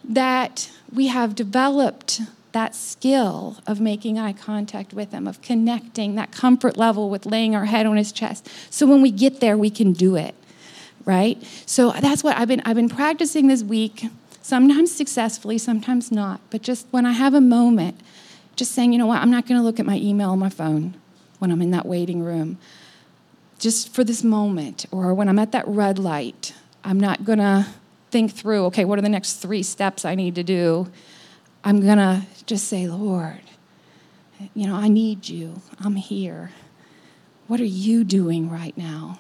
that 0.05 0.71
we 0.93 1.09
have 1.09 1.35
developed 1.35 2.21
that 2.57 2.75
skill 2.75 3.59
of 3.67 3.83
making 3.83 4.19
eye 4.19 4.33
contact 4.33 4.95
with 4.95 5.13
him, 5.13 5.29
of 5.29 5.43
connecting, 5.43 6.15
that 6.15 6.33
comfort 6.33 6.79
level 6.79 7.11
with 7.11 7.27
laying 7.27 7.55
our 7.55 7.67
head 7.67 7.85
on 7.85 7.99
his 7.99 8.11
chest. 8.11 8.49
So 8.71 8.87
when 8.87 9.03
we 9.03 9.11
get 9.11 9.41
there, 9.41 9.59
we 9.59 9.69
can 9.69 9.93
do 9.93 10.17
it, 10.17 10.35
right? 11.05 11.37
So 11.67 11.91
that's 11.91 12.25
what 12.25 12.35
I've 12.39 12.49
been, 12.49 12.63
I've 12.65 12.75
been 12.75 12.89
practicing 12.89 13.49
this 13.49 13.63
week, 13.63 14.07
sometimes 14.41 14.91
successfully, 14.91 15.59
sometimes 15.59 16.11
not. 16.11 16.41
But 16.49 16.63
just 16.63 16.87
when 16.93 17.05
I 17.05 17.13
have 17.13 17.35
a 17.35 17.43
moment, 17.43 18.01
just 18.57 18.73
saying, 18.73 18.91
you 18.91 18.99
know 18.99 19.07
what, 19.07 19.21
I'm 19.21 19.31
not 19.31 19.47
going 19.47 19.61
to 19.61 19.63
look 19.63 19.79
at 19.79 19.85
my 19.85 19.99
email 19.99 20.31
on 20.31 20.39
my 20.39 20.49
phone 20.49 20.95
when 21.39 21.51
I'm 21.51 21.61
in 21.61 21.73
that 21.73 21.85
waiting 21.85 22.23
room. 22.23 22.57
Just 23.59 23.93
for 23.93 24.03
this 24.03 24.25
moment, 24.25 24.87
or 24.91 25.13
when 25.13 25.29
I'm 25.29 25.39
at 25.39 25.53
that 25.53 25.69
red 25.69 25.99
light, 25.99 26.55
I'm 26.83 26.99
not 26.99 27.27
going 27.27 27.39
to 27.41 27.67
think 28.11 28.33
through, 28.33 28.65
okay, 28.67 28.87
what 28.87 28.99
are 28.99 29.03
the 29.03 29.11
next 29.11 29.35
three 29.35 29.63
steps 29.63 30.07
I 30.07 30.15
need 30.15 30.35
to 30.37 30.43
do? 30.43 30.91
I'm 31.67 31.81
going 31.81 31.99
to 31.99 32.23
just 32.47 32.69
say, 32.69 32.87
Lord, 32.87 33.41
you 34.55 34.69
know, 34.69 34.77
I 34.77 34.87
need 34.87 35.29
you. 35.29 35.63
I'm 35.81 35.97
here. 35.97 36.53
What 37.49 37.59
are 37.59 37.65
you 37.65 38.05
doing 38.05 38.49
right 38.49 38.79
now? 38.79 39.19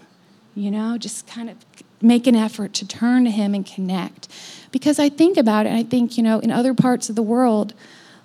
You 0.54 0.70
know, 0.70 0.96
just 0.96 1.26
kind 1.26 1.50
of 1.50 1.56
make 2.00 2.28
an 2.28 2.36
effort 2.36 2.72
to 2.74 2.86
turn 2.86 3.24
to 3.24 3.32
Him 3.32 3.52
and 3.52 3.66
connect. 3.66 4.28
Because 4.70 5.00
I 5.00 5.08
think 5.08 5.36
about 5.36 5.66
it, 5.66 5.72
I 5.72 5.82
think, 5.82 6.16
you 6.16 6.22
know, 6.22 6.38
in 6.38 6.52
other 6.52 6.72
parts 6.72 7.08
of 7.08 7.16
the 7.16 7.22
world, 7.22 7.74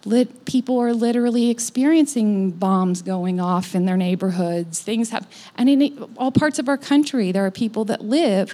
lit, 0.05 0.45
people 0.45 0.77
are 0.77 0.93
literally 0.93 1.49
experiencing 1.49 2.51
bombs 2.51 3.01
going 3.01 3.39
off 3.39 3.73
in 3.73 3.87
their 3.87 3.97
neighborhoods. 3.97 4.83
Things 4.83 5.09
have, 5.09 5.27
and 5.55 5.67
in 5.67 6.13
all 6.15 6.31
parts 6.31 6.59
of 6.59 6.69
our 6.69 6.77
country, 6.77 7.31
there 7.31 7.43
are 7.47 7.51
people 7.51 7.85
that 7.85 8.01
live 8.01 8.53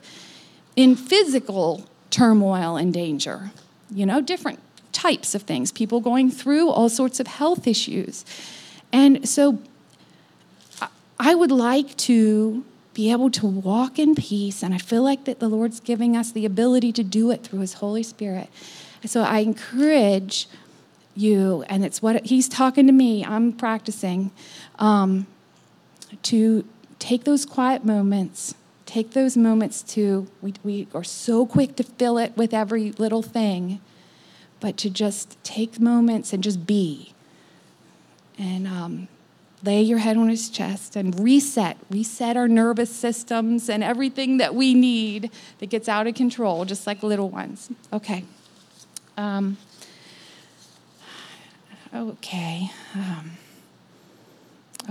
in 0.77 0.95
physical 0.95 1.86
turmoil 2.09 2.77
and 2.77 2.93
danger. 2.93 3.51
You 3.91 4.05
know, 4.05 4.21
different 4.21 4.62
types 4.98 5.36
of 5.36 5.44
things, 5.44 5.72
people 5.72 6.01
going 6.01 6.32
through 6.32 6.70
all 6.70 6.89
sorts 6.89 7.20
of 7.20 7.27
health 7.27 7.68
issues. 7.68 8.25
And 8.92 9.30
so 9.30 9.60
I 11.20 11.36
would 11.36 11.51
like 11.51 11.96
to 11.98 12.66
be 12.96 13.12
able 13.12 13.30
to 13.30 13.46
walk 13.46 14.00
in 14.00 14.16
peace, 14.16 14.63
and 14.63 14.74
I 14.74 14.80
feel 14.80 15.04
like 15.04 15.25
that 15.25 15.39
the 15.39 15.48
Lord's 15.48 15.80
giving 15.80 16.18
us 16.18 16.32
the 16.32 16.46
ability 16.46 16.92
to 16.94 17.04
do 17.04 17.30
it 17.30 17.44
through 17.44 17.60
His 17.60 17.74
Holy 17.74 18.01
Spirit. 18.01 18.50
so 19.06 19.22
I 19.22 19.39
encourage 19.39 20.48
you, 21.16 21.63
and 21.70 21.86
it's 21.86 22.01
what 22.01 22.25
He's 22.25 22.50
talking 22.50 22.88
to 22.88 22.94
me, 22.94 23.24
I'm 23.24 23.54
practicing, 23.54 24.32
um, 24.80 25.27
to 26.24 26.66
take 26.98 27.24
those 27.24 27.46
quiet 27.46 27.86
moments 27.86 28.56
take 28.88 29.12
those 29.12 29.36
moments 29.36 29.84
to 29.84 30.25
we, 30.42 30.54
we 30.63 30.88
are 30.94 31.04
so 31.04 31.46
quick 31.46 31.75
to 31.75 31.84
fill 31.84 32.18
it 32.18 32.36
with 32.38 32.54
every 32.54 32.94
little 32.94 33.22
thing 33.22 33.82
but 34.60 34.78
to 34.78 34.90
just 34.90 35.42
take 35.44 35.80
moments 35.80 36.34
and 36.34 36.44
just 36.44 36.66
be. 36.66 37.14
And 38.40 38.68
um, 38.68 39.08
lay 39.64 39.82
your 39.82 39.98
head 39.98 40.18
on 40.18 40.30
his 40.30 40.50
chest 40.50 40.96
and 40.96 41.20
reset, 41.20 41.78
reset 41.90 42.38
our 42.38 42.48
nervous 42.48 42.96
systems 42.96 43.70
and 43.70 43.84
everything 43.84 44.38
that 44.38 44.54
we 44.54 44.74
need 44.74 45.32
that 45.60 45.70
gets 45.70 45.90
out 45.90 46.08
of 46.08 46.16
control, 46.16 46.66
just 46.66 46.86
like 46.86 47.02
little 47.02 47.30
ones. 47.30 47.70
Okay. 47.92 48.24
Um, 49.18 49.58
okay. 51.94 52.72
Um, 52.94 53.32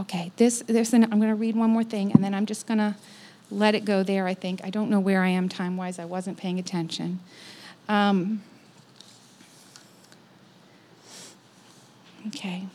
okay. 0.00 0.32
This, 0.36 0.64
this, 0.66 0.92
I'm 0.92 1.08
going 1.08 1.22
to 1.22 1.34
read 1.34 1.54
one 1.54 1.70
more 1.70 1.84
thing, 1.84 2.12
and 2.12 2.24
then 2.24 2.34
I'm 2.34 2.46
just 2.46 2.66
going 2.66 2.78
to 2.78 2.96
let 3.50 3.76
it 3.76 3.84
go 3.84 4.02
there. 4.02 4.26
I 4.26 4.34
think 4.34 4.60
I 4.64 4.70
don't 4.70 4.90
know 4.90 4.98
where 4.98 5.22
I 5.22 5.28
am 5.28 5.48
time 5.48 5.76
wise. 5.76 6.00
I 6.00 6.04
wasn't 6.04 6.36
paying 6.36 6.58
attention. 6.58 7.20
Um, 7.88 8.42
Okay. 12.28 12.66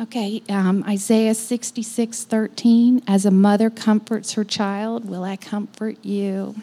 Okay, 0.00 0.42
um, 0.48 0.84
Isaiah 0.84 1.34
66, 1.34 2.22
13. 2.22 3.02
As 3.08 3.26
a 3.26 3.32
mother 3.32 3.68
comforts 3.68 4.34
her 4.34 4.44
child, 4.44 5.08
will 5.08 5.24
I 5.24 5.36
comfort 5.36 5.96
you? 6.04 6.54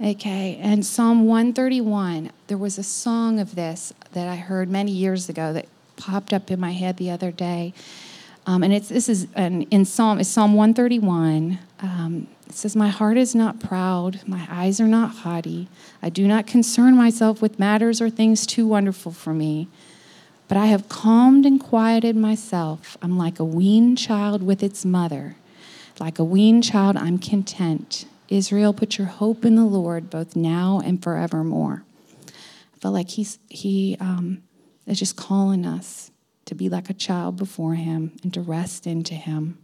Okay, 0.00 0.58
and 0.60 0.84
Psalm 0.84 1.26
131. 1.28 2.32
There 2.48 2.58
was 2.58 2.76
a 2.76 2.82
song 2.82 3.38
of 3.38 3.54
this 3.54 3.92
that 4.14 4.26
I 4.26 4.34
heard 4.34 4.68
many 4.68 4.90
years 4.90 5.28
ago 5.28 5.52
that 5.52 5.68
popped 5.96 6.32
up 6.32 6.50
in 6.50 6.58
my 6.58 6.72
head 6.72 6.96
the 6.96 7.08
other 7.08 7.30
day. 7.30 7.72
Um, 8.46 8.64
and 8.64 8.72
it's 8.72 8.88
this 8.88 9.08
is 9.08 9.28
an, 9.36 9.62
in 9.70 9.84
Psalm 9.84 10.18
it's 10.18 10.28
Psalm 10.28 10.54
131. 10.54 11.60
Um, 11.80 12.26
it 12.48 12.54
says, 12.54 12.74
"My 12.74 12.88
heart 12.88 13.16
is 13.16 13.32
not 13.32 13.60
proud, 13.60 14.20
my 14.26 14.44
eyes 14.50 14.80
are 14.80 14.88
not 14.88 15.18
haughty. 15.18 15.68
I 16.02 16.08
do 16.08 16.26
not 16.26 16.48
concern 16.48 16.96
myself 16.96 17.40
with 17.40 17.60
matters 17.60 18.00
or 18.00 18.10
things 18.10 18.44
too 18.44 18.66
wonderful 18.66 19.12
for 19.12 19.32
me." 19.32 19.68
But 20.52 20.58
I 20.58 20.66
have 20.66 20.86
calmed 20.90 21.46
and 21.46 21.58
quieted 21.58 22.14
myself. 22.14 22.98
I'm 23.00 23.16
like 23.16 23.38
a 23.38 23.44
weaned 23.44 23.96
child 23.96 24.42
with 24.42 24.62
its 24.62 24.84
mother. 24.84 25.34
Like 25.98 26.18
a 26.18 26.24
weaned 26.24 26.62
child, 26.62 26.98
I'm 26.98 27.16
content. 27.16 28.04
Israel, 28.28 28.74
put 28.74 28.98
your 28.98 29.06
hope 29.06 29.46
in 29.46 29.56
the 29.56 29.64
Lord 29.64 30.10
both 30.10 30.36
now 30.36 30.82
and 30.84 31.02
forevermore. 31.02 31.84
I 32.28 32.78
felt 32.80 32.92
like 32.92 33.08
he's, 33.08 33.38
he 33.48 33.96
um, 33.98 34.42
is 34.86 34.98
just 34.98 35.16
calling 35.16 35.64
us 35.64 36.10
to 36.44 36.54
be 36.54 36.68
like 36.68 36.90
a 36.90 36.92
child 36.92 37.38
before 37.38 37.72
him 37.72 38.12
and 38.22 38.34
to 38.34 38.42
rest 38.42 38.86
into 38.86 39.14
him. 39.14 39.56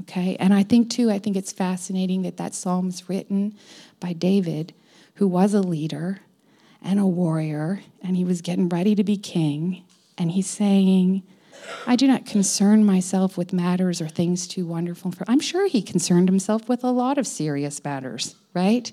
Okay, 0.00 0.36
and 0.40 0.52
I 0.52 0.64
think 0.64 0.90
too, 0.90 1.08
I 1.08 1.20
think 1.20 1.36
it's 1.36 1.52
fascinating 1.52 2.22
that 2.22 2.36
that 2.36 2.56
psalm 2.56 2.88
is 2.88 3.08
written 3.08 3.54
by 4.00 4.12
David, 4.12 4.74
who 5.14 5.28
was 5.28 5.54
a 5.54 5.60
leader 5.60 6.18
and 6.84 6.98
a 6.98 7.06
warrior, 7.06 7.80
and 8.02 8.16
he 8.16 8.24
was 8.24 8.40
getting 8.40 8.68
ready 8.68 8.94
to 8.94 9.04
be 9.04 9.16
king. 9.16 9.84
And 10.18 10.30
he's 10.30 10.48
saying, 10.48 11.22
I 11.86 11.96
do 11.96 12.06
not 12.06 12.26
concern 12.26 12.84
myself 12.84 13.36
with 13.38 13.52
matters 13.52 14.00
or 14.00 14.08
things 14.08 14.46
too 14.46 14.66
wonderful 14.66 15.12
for. 15.12 15.24
I'm 15.28 15.40
sure 15.40 15.68
he 15.68 15.82
concerned 15.82 16.28
himself 16.28 16.68
with 16.68 16.84
a 16.84 16.90
lot 16.90 17.18
of 17.18 17.26
serious 17.26 17.82
matters, 17.84 18.34
right? 18.54 18.90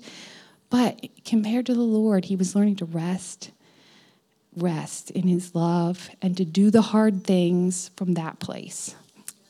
But 0.70 1.08
compared 1.24 1.66
to 1.66 1.74
the 1.74 1.80
Lord, 1.80 2.26
he 2.26 2.36
was 2.36 2.54
learning 2.54 2.76
to 2.76 2.84
rest, 2.84 3.50
rest 4.56 5.10
in 5.10 5.26
his 5.26 5.54
love, 5.54 6.10
and 6.22 6.36
to 6.36 6.44
do 6.44 6.70
the 6.70 6.82
hard 6.82 7.24
things 7.24 7.90
from 7.96 8.14
that 8.14 8.38
place. 8.38 8.94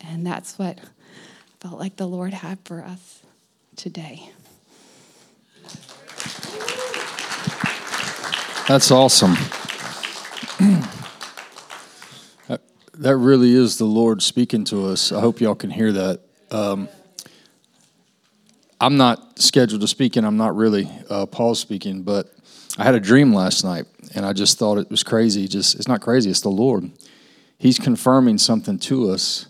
And 0.00 0.26
that's 0.26 0.58
what 0.58 0.78
felt 1.60 1.78
like 1.78 1.96
the 1.96 2.08
Lord 2.08 2.32
had 2.32 2.58
for 2.64 2.82
us 2.82 3.22
today. 3.76 4.30
That's 8.70 8.92
awesome. 8.92 9.32
that 12.98 13.16
really 13.16 13.52
is 13.52 13.78
the 13.78 13.84
Lord 13.84 14.22
speaking 14.22 14.62
to 14.66 14.86
us. 14.86 15.10
I 15.10 15.18
hope 15.18 15.40
y'all 15.40 15.56
can 15.56 15.70
hear 15.70 15.90
that. 15.90 16.20
Um, 16.52 16.88
I'm 18.80 18.96
not 18.96 19.40
scheduled 19.40 19.80
to 19.80 19.88
speak, 19.88 20.14
and 20.14 20.24
I'm 20.24 20.36
not 20.36 20.54
really 20.54 20.88
uh, 21.10 21.26
Paul 21.26 21.56
speaking, 21.56 22.04
but 22.04 22.32
I 22.78 22.84
had 22.84 22.94
a 22.94 23.00
dream 23.00 23.34
last 23.34 23.64
night, 23.64 23.86
and 24.14 24.24
I 24.24 24.32
just 24.32 24.56
thought 24.56 24.78
it 24.78 24.88
was 24.88 25.02
crazy. 25.02 25.48
Just 25.48 25.74
it's 25.74 25.88
not 25.88 26.00
crazy; 26.00 26.30
it's 26.30 26.42
the 26.42 26.48
Lord. 26.48 26.92
He's 27.58 27.80
confirming 27.80 28.38
something 28.38 28.78
to 28.78 29.10
us. 29.10 29.48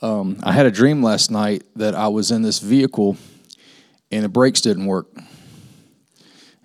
Um, 0.00 0.40
I 0.42 0.50
had 0.50 0.66
a 0.66 0.72
dream 0.72 1.00
last 1.00 1.30
night 1.30 1.62
that 1.76 1.94
I 1.94 2.08
was 2.08 2.32
in 2.32 2.42
this 2.42 2.58
vehicle, 2.58 3.16
and 4.10 4.24
the 4.24 4.28
brakes 4.28 4.60
didn't 4.60 4.86
work, 4.86 5.06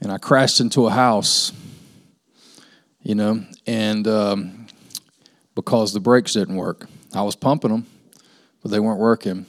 and 0.01 0.11
I 0.11 0.17
crashed 0.17 0.59
into 0.59 0.87
a 0.87 0.89
house 0.89 1.51
you 3.07 3.15
know, 3.15 3.41
and 3.65 4.05
um, 4.05 4.67
because 5.55 5.93
the 5.93 5.99
brakes 6.01 6.33
didn't 6.33 6.57
work. 6.57 6.89
I 7.13 7.21
was 7.21 7.37
pumping 7.37 7.71
them, 7.71 7.85
but 8.61 8.69
they 8.69 8.81
weren't 8.81 8.99
working. 8.99 9.45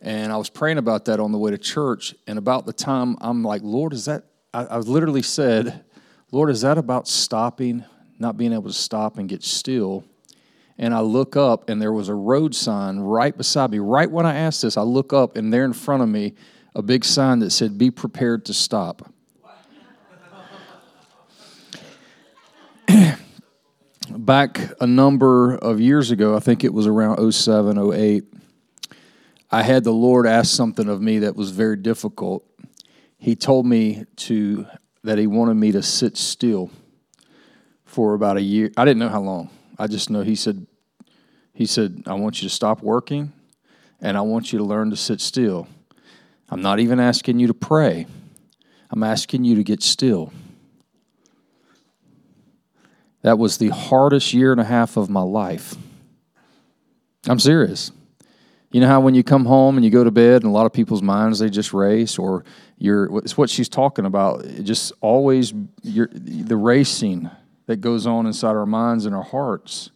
And 0.00 0.32
I 0.32 0.38
was 0.38 0.48
praying 0.48 0.78
about 0.78 1.04
that 1.04 1.20
on 1.20 1.30
the 1.30 1.36
way 1.36 1.50
to 1.50 1.58
church. 1.58 2.14
And 2.26 2.38
about 2.38 2.64
the 2.64 2.72
time 2.72 3.18
I'm 3.20 3.42
like, 3.44 3.60
Lord, 3.62 3.92
is 3.92 4.06
that, 4.06 4.24
I, 4.54 4.64
I 4.64 4.78
literally 4.78 5.20
said, 5.20 5.84
Lord, 6.32 6.48
is 6.48 6.62
that 6.62 6.78
about 6.78 7.06
stopping, 7.06 7.84
not 8.18 8.38
being 8.38 8.54
able 8.54 8.70
to 8.70 8.72
stop 8.72 9.18
and 9.18 9.28
get 9.28 9.42
still? 9.42 10.02
And 10.78 10.94
I 10.94 11.00
look 11.00 11.36
up, 11.36 11.68
and 11.68 11.82
there 11.82 11.92
was 11.92 12.08
a 12.08 12.14
road 12.14 12.54
sign 12.54 12.98
right 12.98 13.36
beside 13.36 13.72
me. 13.72 13.78
Right 13.78 14.10
when 14.10 14.24
I 14.24 14.36
asked 14.36 14.62
this, 14.62 14.78
I 14.78 14.82
look 14.82 15.12
up, 15.12 15.36
and 15.36 15.52
there 15.52 15.66
in 15.66 15.74
front 15.74 16.02
of 16.02 16.08
me, 16.08 16.32
a 16.74 16.80
big 16.80 17.04
sign 17.04 17.40
that 17.40 17.50
said, 17.50 17.76
Be 17.76 17.90
prepared 17.90 18.46
to 18.46 18.54
stop. 18.54 19.13
back 24.10 24.60
a 24.80 24.86
number 24.86 25.54
of 25.54 25.80
years 25.80 26.10
ago, 26.10 26.36
I 26.36 26.40
think 26.40 26.64
it 26.64 26.72
was 26.72 26.86
around 26.86 27.32
07, 27.32 27.92
08, 27.92 28.24
I 29.50 29.62
had 29.62 29.84
the 29.84 29.92
Lord 29.92 30.26
ask 30.26 30.54
something 30.54 30.88
of 30.88 31.00
me 31.00 31.20
that 31.20 31.36
was 31.36 31.50
very 31.50 31.76
difficult. 31.76 32.44
He 33.18 33.36
told 33.36 33.66
me 33.66 34.04
to 34.16 34.66
that 35.04 35.18
he 35.18 35.26
wanted 35.26 35.54
me 35.54 35.70
to 35.72 35.82
sit 35.82 36.16
still 36.16 36.70
for 37.84 38.14
about 38.14 38.36
a 38.36 38.42
year. 38.42 38.72
I 38.76 38.84
didn't 38.84 38.98
know 38.98 39.08
how 39.08 39.20
long. 39.20 39.50
I 39.78 39.86
just 39.86 40.10
know 40.10 40.22
he 40.22 40.34
said 40.34 40.66
he 41.52 41.66
said 41.66 42.02
I 42.06 42.14
want 42.14 42.42
you 42.42 42.48
to 42.48 42.54
stop 42.54 42.82
working 42.82 43.32
and 44.00 44.16
I 44.16 44.22
want 44.22 44.52
you 44.52 44.58
to 44.58 44.64
learn 44.64 44.90
to 44.90 44.96
sit 44.96 45.20
still. 45.20 45.68
I'm 46.50 46.62
not 46.62 46.80
even 46.80 46.98
asking 46.98 47.38
you 47.38 47.46
to 47.46 47.54
pray. 47.54 48.06
I'm 48.90 49.02
asking 49.02 49.44
you 49.44 49.54
to 49.56 49.62
get 49.62 49.82
still. 49.82 50.32
That 53.24 53.38
was 53.38 53.56
the 53.56 53.70
hardest 53.70 54.34
year 54.34 54.52
and 54.52 54.60
a 54.60 54.64
half 54.64 54.98
of 54.98 55.08
my 55.08 55.22
life. 55.22 55.76
I'm 57.26 57.38
serious. 57.38 57.90
You 58.70 58.82
know 58.82 58.86
how 58.86 59.00
when 59.00 59.14
you 59.14 59.24
come 59.24 59.46
home 59.46 59.78
and 59.78 59.84
you 59.84 59.90
go 59.90 60.04
to 60.04 60.10
bed 60.10 60.42
and 60.42 60.44
a 60.44 60.50
lot 60.50 60.66
of 60.66 60.74
people's 60.74 61.00
minds 61.00 61.38
they 61.38 61.48
just 61.48 61.72
race 61.72 62.18
or 62.18 62.44
you're 62.76 63.18
it's 63.20 63.38
what 63.38 63.48
she's 63.48 63.70
talking 63.70 64.04
about. 64.04 64.44
It 64.44 64.64
just 64.64 64.92
always 65.00 65.54
the 65.82 66.56
racing 66.56 67.30
that 67.64 67.76
goes 67.76 68.06
on 68.06 68.26
inside 68.26 68.56
our 68.56 68.66
minds 68.66 69.06
and 69.06 69.14
our 69.14 69.22
hearts. 69.22 69.90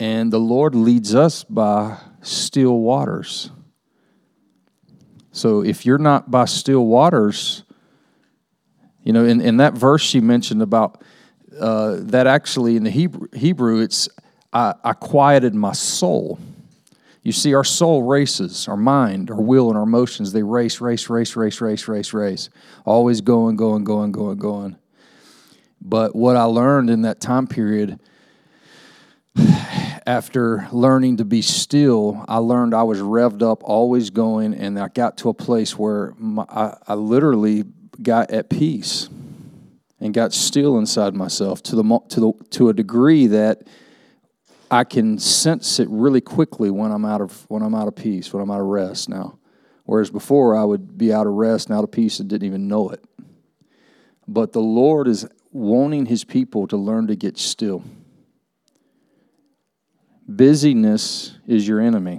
And 0.00 0.32
the 0.32 0.40
Lord 0.40 0.74
leads 0.74 1.14
us 1.14 1.44
by 1.44 1.98
still 2.22 2.78
waters. 2.78 3.50
So 5.32 5.62
if 5.62 5.84
you're 5.84 5.98
not 5.98 6.30
by 6.30 6.46
still 6.46 6.86
waters, 6.86 7.62
you 9.04 9.12
know, 9.12 9.26
in, 9.26 9.42
in 9.42 9.58
that 9.58 9.74
verse 9.74 10.02
she 10.02 10.20
mentioned 10.20 10.62
about 10.62 11.02
uh, 11.60 11.96
that 12.00 12.26
actually 12.26 12.76
in 12.76 12.84
the 12.84 12.90
Hebrew, 12.90 13.28
Hebrew 13.32 13.80
it's 13.80 14.08
I, 14.52 14.74
I 14.84 14.92
quieted 14.94 15.54
my 15.54 15.72
soul. 15.72 16.38
You 17.22 17.32
see, 17.32 17.54
our 17.54 17.64
soul 17.64 18.04
races, 18.04 18.68
our 18.68 18.76
mind, 18.76 19.30
our 19.30 19.40
will, 19.40 19.68
and 19.68 19.76
our 19.76 19.82
emotions, 19.82 20.32
they 20.32 20.42
race, 20.42 20.80
race, 20.80 21.10
race, 21.10 21.34
race, 21.34 21.60
race, 21.60 21.88
race, 21.88 22.12
race. 22.12 22.50
Always 22.84 23.20
going, 23.20 23.56
going, 23.56 23.84
going, 23.84 24.12
going, 24.12 24.38
going. 24.38 24.76
But 25.80 26.14
what 26.14 26.36
I 26.36 26.44
learned 26.44 26.88
in 26.88 27.02
that 27.02 27.20
time 27.20 27.48
period, 27.48 27.98
after 30.06 30.68
learning 30.70 31.16
to 31.16 31.24
be 31.24 31.42
still, 31.42 32.24
I 32.28 32.38
learned 32.38 32.74
I 32.74 32.84
was 32.84 33.00
revved 33.00 33.42
up, 33.42 33.62
always 33.64 34.10
going, 34.10 34.54
and 34.54 34.78
I 34.78 34.88
got 34.88 35.18
to 35.18 35.28
a 35.28 35.34
place 35.34 35.76
where 35.76 36.14
my, 36.16 36.44
I, 36.48 36.76
I 36.86 36.94
literally 36.94 37.64
got 38.00 38.30
at 38.30 38.48
peace 38.48 39.08
and 40.00 40.12
got 40.12 40.32
still 40.32 40.78
inside 40.78 41.14
myself 41.14 41.62
to 41.64 41.76
the 41.76 42.00
to 42.08 42.20
the 42.20 42.32
to 42.50 42.68
a 42.68 42.74
degree 42.74 43.26
that 43.26 43.66
I 44.70 44.84
can 44.84 45.18
sense 45.18 45.78
it 45.78 45.88
really 45.90 46.20
quickly 46.20 46.70
when 46.70 46.90
I'm 46.90 47.04
out 47.04 47.20
of 47.20 47.44
when 47.48 47.62
I'm 47.62 47.74
out 47.74 47.88
of 47.88 47.96
peace, 47.96 48.32
when 48.32 48.42
I'm 48.42 48.50
out 48.50 48.60
of 48.60 48.66
rest 48.66 49.08
now. 49.08 49.38
Whereas 49.84 50.10
before 50.10 50.56
I 50.56 50.64
would 50.64 50.98
be 50.98 51.12
out 51.12 51.26
of 51.26 51.34
rest 51.34 51.68
and 51.68 51.78
out 51.78 51.84
of 51.84 51.92
peace 51.92 52.18
and 52.18 52.28
didn't 52.28 52.46
even 52.46 52.66
know 52.66 52.90
it. 52.90 53.04
But 54.26 54.52
the 54.52 54.60
Lord 54.60 55.06
is 55.06 55.26
wanting 55.52 56.06
his 56.06 56.24
people 56.24 56.66
to 56.66 56.76
learn 56.76 57.06
to 57.06 57.14
get 57.14 57.38
still. 57.38 57.84
Busyness 60.28 61.38
is 61.46 61.68
your 61.68 61.80
enemy. 61.80 62.18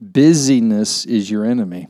Busyness 0.00 1.04
is 1.06 1.28
your 1.28 1.44
enemy. 1.44 1.88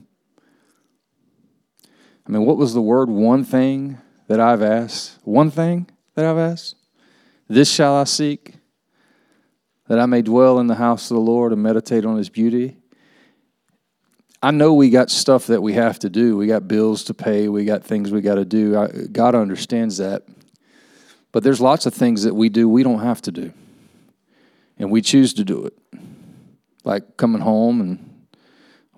I 2.29 2.31
mean, 2.31 2.45
what 2.45 2.59
was 2.59 2.75
the 2.75 2.83
word 2.83 3.09
one 3.09 3.43
thing 3.43 3.99
that 4.27 4.39
I've 4.39 4.63
asked? 4.63 5.19
One 5.25 5.51
thing 5.51 5.89
that 6.15 6.27
I've 6.27 6.37
asked? 6.37 6.77
This 7.49 7.73
shall 7.73 7.97
I 7.97 8.05
seek, 8.05 8.55
that 9.89 9.99
I 9.99 10.05
may 10.05 10.21
dwell 10.21 10.59
in 10.59 10.67
the 10.67 10.75
house 10.75 11.11
of 11.11 11.15
the 11.15 11.23
Lord 11.23 11.53
and 11.53 11.63
meditate 11.63 12.05
on 12.05 12.19
his 12.19 12.29
beauty. 12.29 12.77
I 14.43 14.51
know 14.51 14.75
we 14.75 14.91
got 14.91 15.11
stuff 15.11 15.47
that 15.47 15.63
we 15.63 15.73
have 15.73 15.99
to 16.01 16.11
do. 16.11 16.37
We 16.37 16.47
got 16.47 16.69
bills 16.69 17.05
to 17.05 17.15
pay. 17.15 17.49
We 17.49 17.65
got 17.65 17.83
things 17.83 18.13
we 18.13 18.21
got 18.21 18.35
to 18.35 18.45
do. 18.45 18.77
I, 18.77 18.89
God 19.11 19.35
understands 19.35 19.97
that. 19.97 20.25
But 21.33 21.43
there's 21.43 21.63
lots 21.63 21.87
of 21.87 21.95
things 21.95 22.25
that 22.25 22.35
we 22.35 22.51
do 22.51 22.69
we 22.69 22.83
don't 22.83 23.01
have 23.01 23.23
to 23.23 23.33
do. 23.33 23.53
And 24.79 24.91
we 24.91 25.01
choose 25.01 25.33
to 25.35 25.45
do 25.45 25.65
it. 25.65 25.73
Like 26.85 27.17
coming 27.17 27.41
home 27.41 27.81
and 27.81 28.18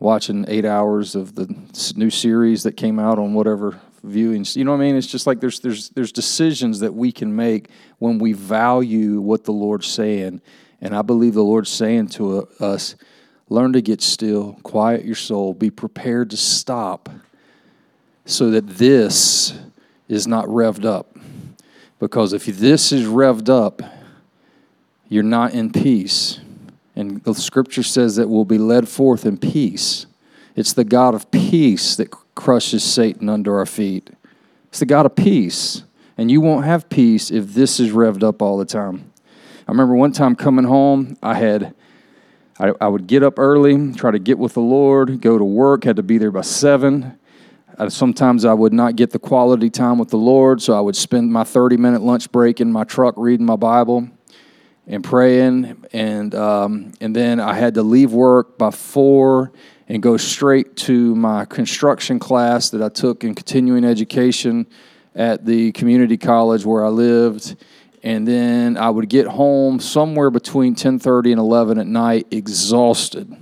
watching 0.00 0.46
eight 0.48 0.64
hours 0.64 1.14
of 1.14 1.34
the 1.36 1.54
new 1.94 2.10
series 2.10 2.64
that 2.64 2.76
came 2.76 2.98
out 2.98 3.18
on 3.18 3.34
whatever 3.34 3.78
viewings. 4.04 4.56
You 4.56 4.64
know 4.64 4.72
what 4.72 4.78
I 4.78 4.86
mean? 4.86 4.96
It's 4.96 5.06
just 5.06 5.26
like 5.26 5.40
there's 5.40 5.60
there's 5.60 5.90
there's 5.90 6.10
decisions 6.10 6.80
that 6.80 6.94
we 6.94 7.12
can 7.12 7.36
make 7.36 7.68
when 7.98 8.18
we 8.18 8.32
value 8.32 9.20
what 9.20 9.44
the 9.44 9.52
Lord's 9.52 9.86
saying, 9.86 10.40
and 10.80 10.96
I 10.96 11.02
believe 11.02 11.34
the 11.34 11.44
Lord's 11.44 11.70
saying 11.70 12.08
to 12.08 12.48
uh, 12.60 12.64
us, 12.64 12.96
learn 13.48 13.74
to 13.74 13.82
get 13.82 14.00
still, 14.00 14.54
quiet 14.62 15.04
your 15.04 15.14
soul, 15.14 15.52
be 15.52 15.70
prepared 15.70 16.30
to 16.30 16.36
stop, 16.36 17.10
so 18.24 18.50
that 18.50 18.66
this 18.66 19.54
is 20.08 20.26
not 20.26 20.46
revved 20.46 20.86
up. 20.86 21.16
Because 21.98 22.32
if 22.32 22.46
this 22.46 22.92
is 22.92 23.06
revved 23.06 23.50
up, 23.50 23.82
you're 25.10 25.22
not 25.22 25.52
in 25.52 25.70
peace. 25.70 26.40
And 27.00 27.24
the 27.24 27.34
scripture 27.34 27.82
says 27.82 28.16
that 28.16 28.28
we'll 28.28 28.44
be 28.44 28.58
led 28.58 28.86
forth 28.86 29.24
in 29.24 29.38
peace. 29.38 30.04
It's 30.54 30.74
the 30.74 30.84
God 30.84 31.14
of 31.14 31.30
peace 31.30 31.96
that 31.96 32.10
crushes 32.34 32.84
Satan 32.84 33.30
under 33.30 33.58
our 33.58 33.64
feet. 33.64 34.10
It's 34.68 34.80
the 34.80 34.86
God 34.86 35.06
of 35.06 35.16
peace. 35.16 35.82
And 36.18 36.30
you 36.30 36.42
won't 36.42 36.66
have 36.66 36.90
peace 36.90 37.30
if 37.30 37.54
this 37.54 37.80
is 37.80 37.92
revved 37.92 38.22
up 38.22 38.42
all 38.42 38.58
the 38.58 38.66
time. 38.66 39.10
I 39.66 39.70
remember 39.70 39.94
one 39.94 40.12
time 40.12 40.36
coming 40.36 40.66
home, 40.66 41.16
I 41.22 41.34
had 41.34 41.74
I, 42.58 42.88
would 42.88 43.06
get 43.06 43.22
up 43.22 43.38
early, 43.38 43.94
try 43.94 44.10
to 44.10 44.18
get 44.18 44.38
with 44.38 44.52
the 44.52 44.60
Lord, 44.60 45.22
go 45.22 45.38
to 45.38 45.44
work, 45.44 45.84
had 45.84 45.96
to 45.96 46.02
be 46.02 46.18
there 46.18 46.30
by 46.30 46.42
seven. 46.42 47.18
Sometimes 47.88 48.44
I 48.44 48.52
would 48.52 48.74
not 48.74 48.96
get 48.96 49.12
the 49.12 49.18
quality 49.18 49.70
time 49.70 49.96
with 49.96 50.10
the 50.10 50.18
Lord, 50.18 50.60
so 50.60 50.74
I 50.74 50.80
would 50.80 50.96
spend 50.96 51.32
my 51.32 51.44
30 51.44 51.78
minute 51.78 52.02
lunch 52.02 52.30
break 52.30 52.60
in 52.60 52.70
my 52.70 52.84
truck 52.84 53.14
reading 53.16 53.46
my 53.46 53.56
Bible 53.56 54.10
and 54.90 55.05
praying, 55.05 55.85
and 55.92 56.35
um, 56.35 56.92
and 57.00 57.14
then 57.14 57.38
I 57.38 57.55
had 57.55 57.74
to 57.74 57.83
leave 57.83 58.12
work 58.12 58.59
by 58.59 58.72
four 58.72 59.53
and 59.88 60.03
go 60.03 60.16
straight 60.16 60.76
to 60.79 61.14
my 61.14 61.44
construction 61.44 62.18
class 62.18 62.70
that 62.70 62.83
I 62.83 62.88
took 62.88 63.22
in 63.22 63.37
continuing 63.37 63.85
education 63.85 64.66
at 65.14 65.46
the 65.46 65.70
community 65.72 66.16
college 66.16 66.66
where 66.66 66.85
I 66.85 66.88
lived, 66.88 67.55
and 68.03 68.26
then 68.26 68.76
I 68.76 68.90
would 68.90 69.09
get 69.09 69.29
home 69.29 69.79
somewhere 69.79 70.29
between 70.29 70.74
10:30 70.74 71.31
and 71.31 71.38
11 71.38 71.79
at 71.79 71.87
night, 71.87 72.26
exhausted, 72.33 73.33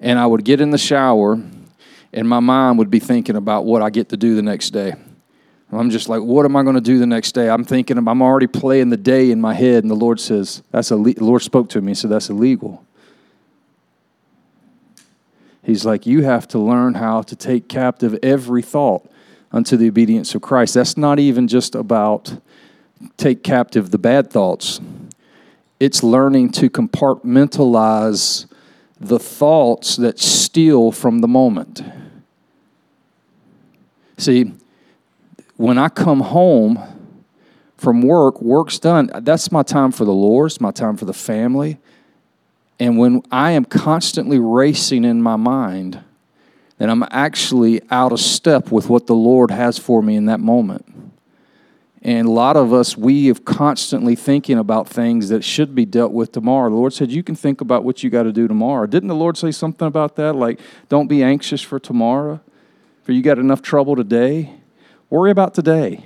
and 0.00 0.18
I 0.18 0.26
would 0.26 0.44
get 0.44 0.60
in 0.60 0.70
the 0.70 0.78
shower, 0.78 1.40
and 2.12 2.28
my 2.28 2.40
mind 2.40 2.76
would 2.76 2.90
be 2.90 3.00
thinking 3.00 3.36
about 3.36 3.64
what 3.64 3.80
I 3.80 3.88
get 3.88 4.10
to 4.10 4.18
do 4.18 4.34
the 4.34 4.42
next 4.42 4.70
day. 4.70 4.96
I'm 5.72 5.90
just 5.90 6.08
like, 6.08 6.22
what 6.22 6.44
am 6.44 6.54
I 6.54 6.62
going 6.62 6.76
to 6.76 6.80
do 6.80 6.98
the 6.98 7.06
next 7.06 7.32
day? 7.32 7.50
I'm 7.50 7.64
thinking, 7.64 7.98
I'm 7.98 8.22
already 8.22 8.46
playing 8.46 8.90
the 8.90 8.96
day 8.96 9.30
in 9.30 9.40
my 9.40 9.52
head, 9.52 9.82
and 9.82 9.90
the 9.90 9.96
Lord 9.96 10.20
says, 10.20 10.62
that's 10.70 10.90
a. 10.90 10.96
The 10.96 11.16
Lord 11.18 11.42
spoke 11.42 11.68
to 11.70 11.80
me, 11.80 11.94
so 11.94 12.06
that's 12.06 12.30
illegal. 12.30 12.84
He's 15.62 15.84
like, 15.84 16.06
you 16.06 16.22
have 16.22 16.46
to 16.48 16.60
learn 16.60 16.94
how 16.94 17.22
to 17.22 17.34
take 17.34 17.68
captive 17.68 18.16
every 18.22 18.62
thought 18.62 19.10
unto 19.50 19.76
the 19.76 19.88
obedience 19.88 20.34
of 20.36 20.42
Christ. 20.42 20.74
That's 20.74 20.96
not 20.96 21.18
even 21.18 21.48
just 21.48 21.74
about 21.74 22.38
take 23.16 23.42
captive 23.42 23.90
the 23.90 23.98
bad 23.98 24.30
thoughts. 24.30 24.80
It's 25.80 26.04
learning 26.04 26.52
to 26.52 26.70
compartmentalize 26.70 28.46
the 29.00 29.18
thoughts 29.18 29.96
that 29.96 30.20
steal 30.20 30.92
from 30.92 31.18
the 31.18 31.28
moment. 31.28 31.82
See, 34.18 34.52
when 35.56 35.78
I 35.78 35.88
come 35.88 36.20
home 36.20 36.78
from 37.76 38.02
work, 38.02 38.40
work's 38.40 38.78
done. 38.78 39.10
That's 39.20 39.52
my 39.52 39.62
time 39.62 39.92
for 39.92 40.04
the 40.04 40.12
Lord, 40.12 40.50
it's 40.50 40.60
my 40.60 40.70
time 40.70 40.96
for 40.96 41.04
the 41.04 41.12
family. 41.12 41.78
And 42.78 42.98
when 42.98 43.22
I 43.30 43.52
am 43.52 43.64
constantly 43.64 44.38
racing 44.38 45.04
in 45.04 45.22
my 45.22 45.36
mind, 45.36 46.02
then 46.78 46.90
I'm 46.90 47.04
actually 47.10 47.80
out 47.90 48.12
of 48.12 48.20
step 48.20 48.70
with 48.70 48.90
what 48.90 49.06
the 49.06 49.14
Lord 49.14 49.50
has 49.50 49.78
for 49.78 50.02
me 50.02 50.16
in 50.16 50.26
that 50.26 50.40
moment. 50.40 50.84
And 52.02 52.28
a 52.28 52.30
lot 52.30 52.56
of 52.56 52.72
us, 52.72 52.96
we 52.96 53.26
have 53.26 53.44
constantly 53.44 54.14
thinking 54.14 54.58
about 54.58 54.88
things 54.88 55.30
that 55.30 55.42
should 55.42 55.74
be 55.74 55.86
dealt 55.86 56.12
with 56.12 56.32
tomorrow. 56.32 56.68
The 56.68 56.76
Lord 56.76 56.92
said, 56.92 57.10
You 57.10 57.22
can 57.22 57.34
think 57.34 57.60
about 57.60 57.82
what 57.82 58.02
you 58.02 58.10
got 58.10 58.24
to 58.24 58.32
do 58.32 58.46
tomorrow. 58.46 58.86
Didn't 58.86 59.08
the 59.08 59.14
Lord 59.14 59.36
say 59.36 59.50
something 59.50 59.88
about 59.88 60.16
that? 60.16 60.34
Like, 60.36 60.60
don't 60.88 61.08
be 61.08 61.22
anxious 61.22 61.62
for 61.62 61.80
tomorrow, 61.80 62.40
for 63.02 63.12
you 63.12 63.22
got 63.22 63.38
enough 63.38 63.62
trouble 63.62 63.96
today. 63.96 64.54
Worry 65.10 65.30
about 65.30 65.54
today. 65.54 66.04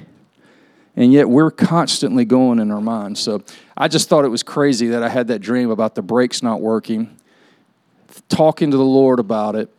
And 0.97 1.13
yet 1.13 1.29
we're 1.29 1.51
constantly 1.51 2.25
going 2.25 2.59
in 2.59 2.71
our 2.71 2.81
minds. 2.81 3.21
So 3.21 3.43
I 3.77 3.89
just 3.89 4.09
thought 4.09 4.25
it 4.25 4.29
was 4.29 4.43
crazy 4.43 4.89
that 4.89 5.03
I 5.03 5.09
had 5.09 5.29
that 5.29 5.39
dream 5.39 5.71
about 5.71 5.95
the 5.95 6.03
brakes 6.03 6.43
not 6.43 6.61
working, 6.61 7.17
talking 8.29 8.71
to 8.71 8.77
the 8.77 8.85
Lord 8.85 9.19
about 9.19 9.55
it, 9.55 9.71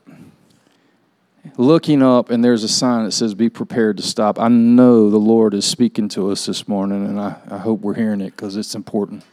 looking 1.57 2.01
up, 2.01 2.29
and 2.29 2.43
there's 2.43 2.63
a 2.63 2.67
sign 2.67 3.05
that 3.05 3.11
says, 3.11 3.33
Be 3.35 3.49
prepared 3.49 3.97
to 3.97 4.03
stop. 4.03 4.39
I 4.39 4.47
know 4.47 5.09
the 5.09 5.17
Lord 5.17 5.53
is 5.53 5.65
speaking 5.65 6.07
to 6.09 6.31
us 6.31 6.45
this 6.45 6.67
morning, 6.67 7.05
and 7.05 7.19
I, 7.19 7.35
I 7.49 7.57
hope 7.57 7.81
we're 7.81 7.93
hearing 7.93 8.21
it 8.21 8.31
because 8.31 8.55
it's 8.55 8.73
important. 8.73 9.23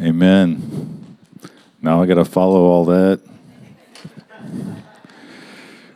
Amen. 0.00 1.16
Now 1.80 2.02
I 2.02 2.06
got 2.06 2.14
to 2.14 2.24
follow 2.24 2.62
all 2.64 2.84
that. 2.86 3.20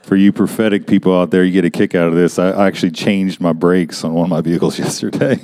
For 0.08 0.16
you 0.16 0.32
prophetic 0.32 0.86
people 0.86 1.14
out 1.14 1.30
there, 1.30 1.44
you 1.44 1.52
get 1.52 1.66
a 1.66 1.70
kick 1.70 1.94
out 1.94 2.08
of 2.08 2.14
this. 2.14 2.38
I, 2.38 2.48
I 2.48 2.66
actually 2.66 2.92
changed 2.92 3.42
my 3.42 3.52
brakes 3.52 4.04
on 4.04 4.14
one 4.14 4.24
of 4.24 4.30
my 4.30 4.40
vehicles 4.40 4.78
yesterday. 4.78 5.36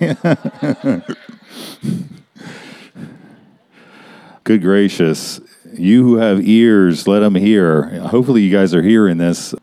Good 4.42 4.62
gracious. 4.62 5.42
You 5.74 6.02
who 6.04 6.16
have 6.16 6.40
ears, 6.48 7.06
let 7.06 7.20
them 7.20 7.34
hear. 7.34 7.90
Hopefully, 8.06 8.40
you 8.40 8.50
guys 8.50 8.74
are 8.74 8.80
hearing 8.80 9.18
this. 9.18 9.54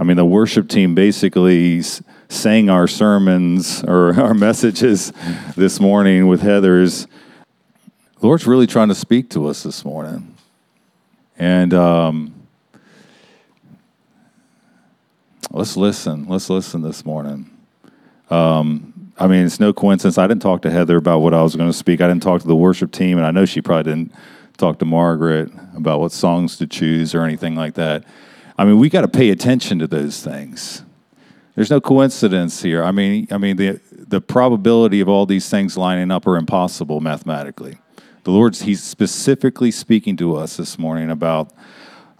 I 0.00 0.02
mean, 0.02 0.16
the 0.16 0.24
worship 0.24 0.68
team 0.68 0.96
basically 0.96 1.80
sang 2.28 2.68
our 2.68 2.88
sermons 2.88 3.84
or 3.84 4.14
our 4.20 4.34
messages 4.34 5.12
this 5.56 5.78
morning 5.78 6.26
with 6.26 6.40
Heather's. 6.42 7.06
The 8.18 8.26
Lord's 8.26 8.48
really 8.48 8.66
trying 8.66 8.88
to 8.88 8.96
speak 8.96 9.30
to 9.30 9.46
us 9.46 9.62
this 9.62 9.84
morning. 9.84 10.34
And 11.38 11.72
um, 11.72 12.39
let's 15.50 15.76
listen. 15.76 16.26
Let's 16.26 16.48
listen 16.48 16.82
this 16.82 17.04
morning. 17.04 17.50
Um, 18.30 19.12
I 19.18 19.26
mean, 19.26 19.44
it's 19.44 19.60
no 19.60 19.72
coincidence. 19.72 20.16
I 20.16 20.26
didn't 20.26 20.42
talk 20.42 20.62
to 20.62 20.70
Heather 20.70 20.96
about 20.96 21.18
what 21.18 21.34
I 21.34 21.42
was 21.42 21.56
going 21.56 21.68
to 21.68 21.76
speak. 21.76 22.00
I 22.00 22.08
didn't 22.08 22.22
talk 22.22 22.40
to 22.40 22.46
the 22.46 22.56
worship 22.56 22.92
team, 22.92 23.18
and 23.18 23.26
I 23.26 23.30
know 23.30 23.44
she 23.44 23.60
probably 23.60 23.90
didn't 23.90 24.14
talk 24.56 24.78
to 24.78 24.84
Margaret 24.84 25.50
about 25.74 26.00
what 26.00 26.12
songs 26.12 26.56
to 26.58 26.66
choose 26.66 27.14
or 27.14 27.22
anything 27.24 27.54
like 27.54 27.74
that. 27.74 28.04
I 28.56 28.64
mean, 28.64 28.78
we 28.78 28.88
got 28.88 29.02
to 29.02 29.08
pay 29.08 29.30
attention 29.30 29.78
to 29.80 29.86
those 29.86 30.22
things. 30.22 30.84
There's 31.54 31.70
no 31.70 31.80
coincidence 31.80 32.62
here. 32.62 32.82
I 32.82 32.92
mean, 32.92 33.26
I 33.30 33.38
mean 33.38 33.56
the 33.56 33.80
the 33.92 34.20
probability 34.20 35.00
of 35.00 35.08
all 35.08 35.26
these 35.26 35.48
things 35.48 35.76
lining 35.76 36.10
up 36.10 36.26
are 36.26 36.36
impossible 36.36 37.00
mathematically. 37.00 37.78
The 38.24 38.30
Lord's 38.30 38.62
He's 38.62 38.82
specifically 38.82 39.70
speaking 39.70 40.16
to 40.18 40.36
us 40.36 40.56
this 40.56 40.78
morning 40.78 41.10
about 41.10 41.52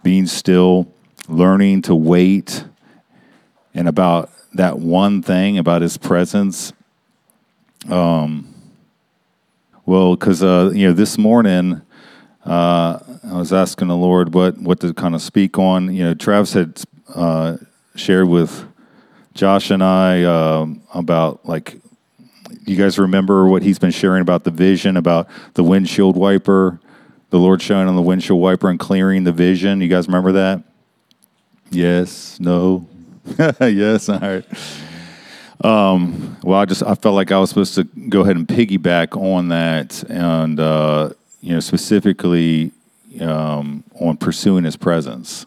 being 0.03 0.25
still, 0.25 0.93
learning 1.27 1.83
to 1.83 1.95
wait, 1.95 2.65
and 3.73 3.87
about 3.87 4.31
that 4.53 4.79
one 4.79 5.21
thing 5.21 5.57
about 5.57 5.81
His 5.81 5.97
presence. 5.97 6.73
Um, 7.89 8.53
well, 9.85 10.15
because 10.15 10.43
uh, 10.43 10.71
you 10.73 10.87
know, 10.87 10.93
this 10.93 11.17
morning 11.17 11.81
uh, 12.45 12.99
I 13.23 13.37
was 13.37 13.53
asking 13.53 13.87
the 13.87 13.95
Lord 13.95 14.33
what 14.33 14.57
what 14.57 14.79
to 14.81 14.93
kind 14.93 15.15
of 15.15 15.21
speak 15.21 15.57
on. 15.57 15.93
You 15.93 16.05
know, 16.05 16.13
Travis 16.13 16.53
had 16.53 16.81
uh, 17.13 17.57
shared 17.95 18.27
with 18.27 18.65
Josh 19.33 19.71
and 19.71 19.83
I 19.83 20.23
um, 20.23 20.81
about 20.93 21.45
like 21.45 21.77
you 22.65 22.75
guys 22.75 22.99
remember 22.99 23.47
what 23.47 23.63
he's 23.63 23.79
been 23.79 23.91
sharing 23.91 24.21
about 24.21 24.43
the 24.43 24.51
vision 24.51 24.97
about 24.97 25.27
the 25.53 25.63
windshield 25.63 26.15
wiper, 26.15 26.79
the 27.29 27.39
Lord 27.39 27.61
showing 27.61 27.87
on 27.87 27.95
the 27.95 28.01
windshield 28.01 28.39
wiper 28.39 28.69
and 28.69 28.79
clearing 28.79 29.23
the 29.23 29.31
vision. 29.31 29.81
You 29.81 29.87
guys 29.87 30.07
remember 30.07 30.31
that? 30.33 30.63
Yes, 31.69 32.39
no, 32.39 32.87
yes, 33.61 34.09
all 34.09 34.19
right. 34.19 34.45
Um, 35.63 36.37
well, 36.43 36.59
I 36.59 36.65
just 36.65 36.83
I 36.83 36.95
felt 36.95 37.15
like 37.15 37.31
I 37.31 37.39
was 37.39 37.49
supposed 37.49 37.75
to 37.75 37.83
go 37.83 38.21
ahead 38.21 38.35
and 38.35 38.47
piggyback 38.47 39.15
on 39.15 39.49
that, 39.49 40.03
and 40.09 40.59
uh, 40.59 41.11
you 41.41 41.53
know 41.53 41.59
specifically 41.59 42.71
um, 43.19 43.83
on 43.99 44.17
pursuing 44.17 44.63
His 44.63 44.75
presence. 44.75 45.45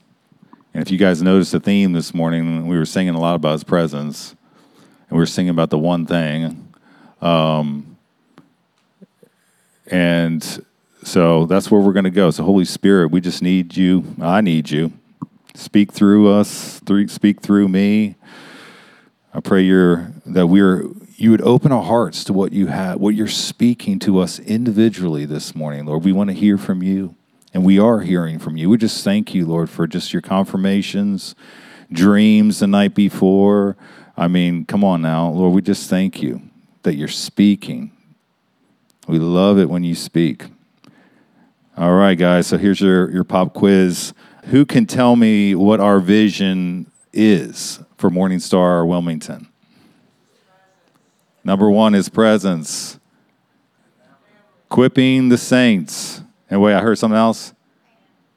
And 0.72 0.82
if 0.82 0.90
you 0.90 0.98
guys 0.98 1.22
noticed 1.22 1.52
the 1.52 1.60
theme 1.60 1.92
this 1.92 2.14
morning, 2.14 2.66
we 2.66 2.76
were 2.76 2.84
singing 2.84 3.14
a 3.14 3.20
lot 3.20 3.34
about 3.34 3.52
His 3.52 3.64
presence, 3.64 4.30
and 5.08 5.12
we 5.12 5.18
were 5.18 5.26
singing 5.26 5.50
about 5.50 5.70
the 5.70 5.78
one 5.78 6.06
thing. 6.06 6.72
Um, 7.20 7.96
and 9.87 10.64
so 11.02 11.46
that's 11.46 11.70
where 11.70 11.80
we're 11.80 11.92
going 11.92 12.04
to 12.04 12.10
go. 12.10 12.30
So, 12.30 12.44
Holy 12.44 12.64
Spirit, 12.64 13.10
we 13.10 13.20
just 13.20 13.42
need 13.42 13.76
you. 13.76 14.14
I 14.20 14.40
need 14.40 14.70
you. 14.70 14.92
Speak 15.54 15.92
through 15.92 16.32
us. 16.32 16.80
Through, 16.80 17.08
speak 17.08 17.40
through 17.40 17.68
me. 17.68 18.16
I 19.32 19.40
pray 19.40 19.62
you're, 19.62 20.12
that 20.26 20.46
we're 20.46 20.84
you 21.16 21.30
would 21.30 21.42
open 21.42 21.70
our 21.70 21.82
hearts 21.82 22.24
to 22.24 22.32
what 22.32 22.52
you 22.52 22.66
have, 22.66 22.98
what 23.00 23.14
you're 23.14 23.28
speaking 23.28 23.98
to 24.00 24.18
us 24.18 24.38
individually 24.40 25.24
this 25.24 25.54
morning, 25.54 25.86
Lord. 25.86 26.04
We 26.04 26.12
want 26.12 26.30
to 26.30 26.34
hear 26.34 26.58
from 26.58 26.82
you, 26.82 27.14
and 27.52 27.64
we 27.64 27.78
are 27.78 28.00
hearing 28.00 28.38
from 28.38 28.56
you. 28.56 28.68
We 28.68 28.78
just 28.78 29.04
thank 29.04 29.34
you, 29.34 29.46
Lord, 29.46 29.70
for 29.70 29.86
just 29.86 30.12
your 30.12 30.22
confirmations, 30.22 31.34
dreams 31.92 32.58
the 32.58 32.66
night 32.66 32.94
before. 32.94 33.76
I 34.16 34.26
mean, 34.26 34.64
come 34.64 34.82
on 34.82 35.02
now, 35.02 35.28
Lord. 35.28 35.54
We 35.54 35.62
just 35.62 35.88
thank 35.88 36.20
you 36.20 36.42
that 36.82 36.96
you're 36.96 37.08
speaking. 37.08 37.92
We 39.06 39.18
love 39.18 39.58
it 39.58 39.70
when 39.70 39.84
you 39.84 39.94
speak. 39.94 40.46
All 41.76 41.92
right, 41.92 42.18
guys. 42.18 42.48
So 42.48 42.58
here's 42.58 42.80
your, 42.80 43.10
your 43.10 43.24
pop 43.24 43.54
quiz. 43.54 44.14
Who 44.48 44.66
can 44.66 44.85
tell 44.85 45.16
me 45.16 45.54
what 45.54 45.80
our 45.80 46.00
vision 46.00 46.90
is 47.12 47.80
for 47.96 48.11
Morning 48.11 48.38
Star 48.38 48.85
Wilmington? 48.85 49.48
Number 51.42 51.70
one 51.70 51.94
is 51.94 52.11
presence. 52.11 52.98
Equipping 54.66 55.30
the 55.30 55.38
saints. 55.38 56.20
And 56.50 56.61
wait, 56.61 56.74
I 56.74 56.80
heard 56.80 56.98
something 56.98 57.16
else. 57.16 57.54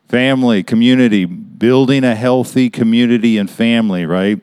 Family, 0.08 0.64
community, 0.64 1.26
building 1.26 2.06
a 2.06 2.16
healthy 2.16 2.70
community 2.70 3.38
and 3.38 3.52
family, 3.52 4.06
right? 4.06 4.42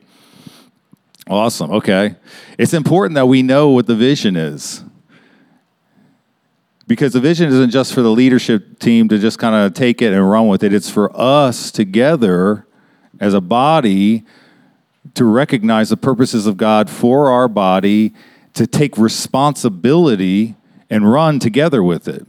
Awesome. 1.27 1.71
Okay. 1.71 2.15
It's 2.59 2.75
important 2.75 3.15
that 3.15 3.25
we 3.25 3.41
know 3.41 3.69
what 3.69 3.87
the 3.87 3.95
vision 3.95 4.35
is. 4.35 4.83
Because 6.87 7.13
the 7.13 7.19
vision 7.19 7.49
isn't 7.49 7.71
just 7.71 7.93
for 7.93 8.01
the 8.01 8.11
leadership 8.11 8.79
team 8.79 9.07
to 9.09 9.17
just 9.17 9.39
kind 9.39 9.55
of 9.55 9.73
take 9.73 10.01
it 10.01 10.13
and 10.13 10.29
run 10.29 10.47
with 10.47 10.63
it, 10.63 10.71
it's 10.71 10.89
for 10.89 11.11
us 11.19 11.71
together 11.71 12.65
as 13.19 13.33
a 13.33 13.41
body 13.41 14.23
to 15.15 15.25
recognize 15.25 15.89
the 15.89 15.97
purposes 15.97 16.45
of 16.45 16.57
God 16.57 16.89
for 16.89 17.29
our 17.29 17.47
body, 17.47 18.13
to 18.53 18.67
take 18.67 18.97
responsibility 18.97 20.55
and 20.89 21.11
run 21.11 21.39
together 21.39 21.83
with 21.83 22.07
it. 22.07 22.25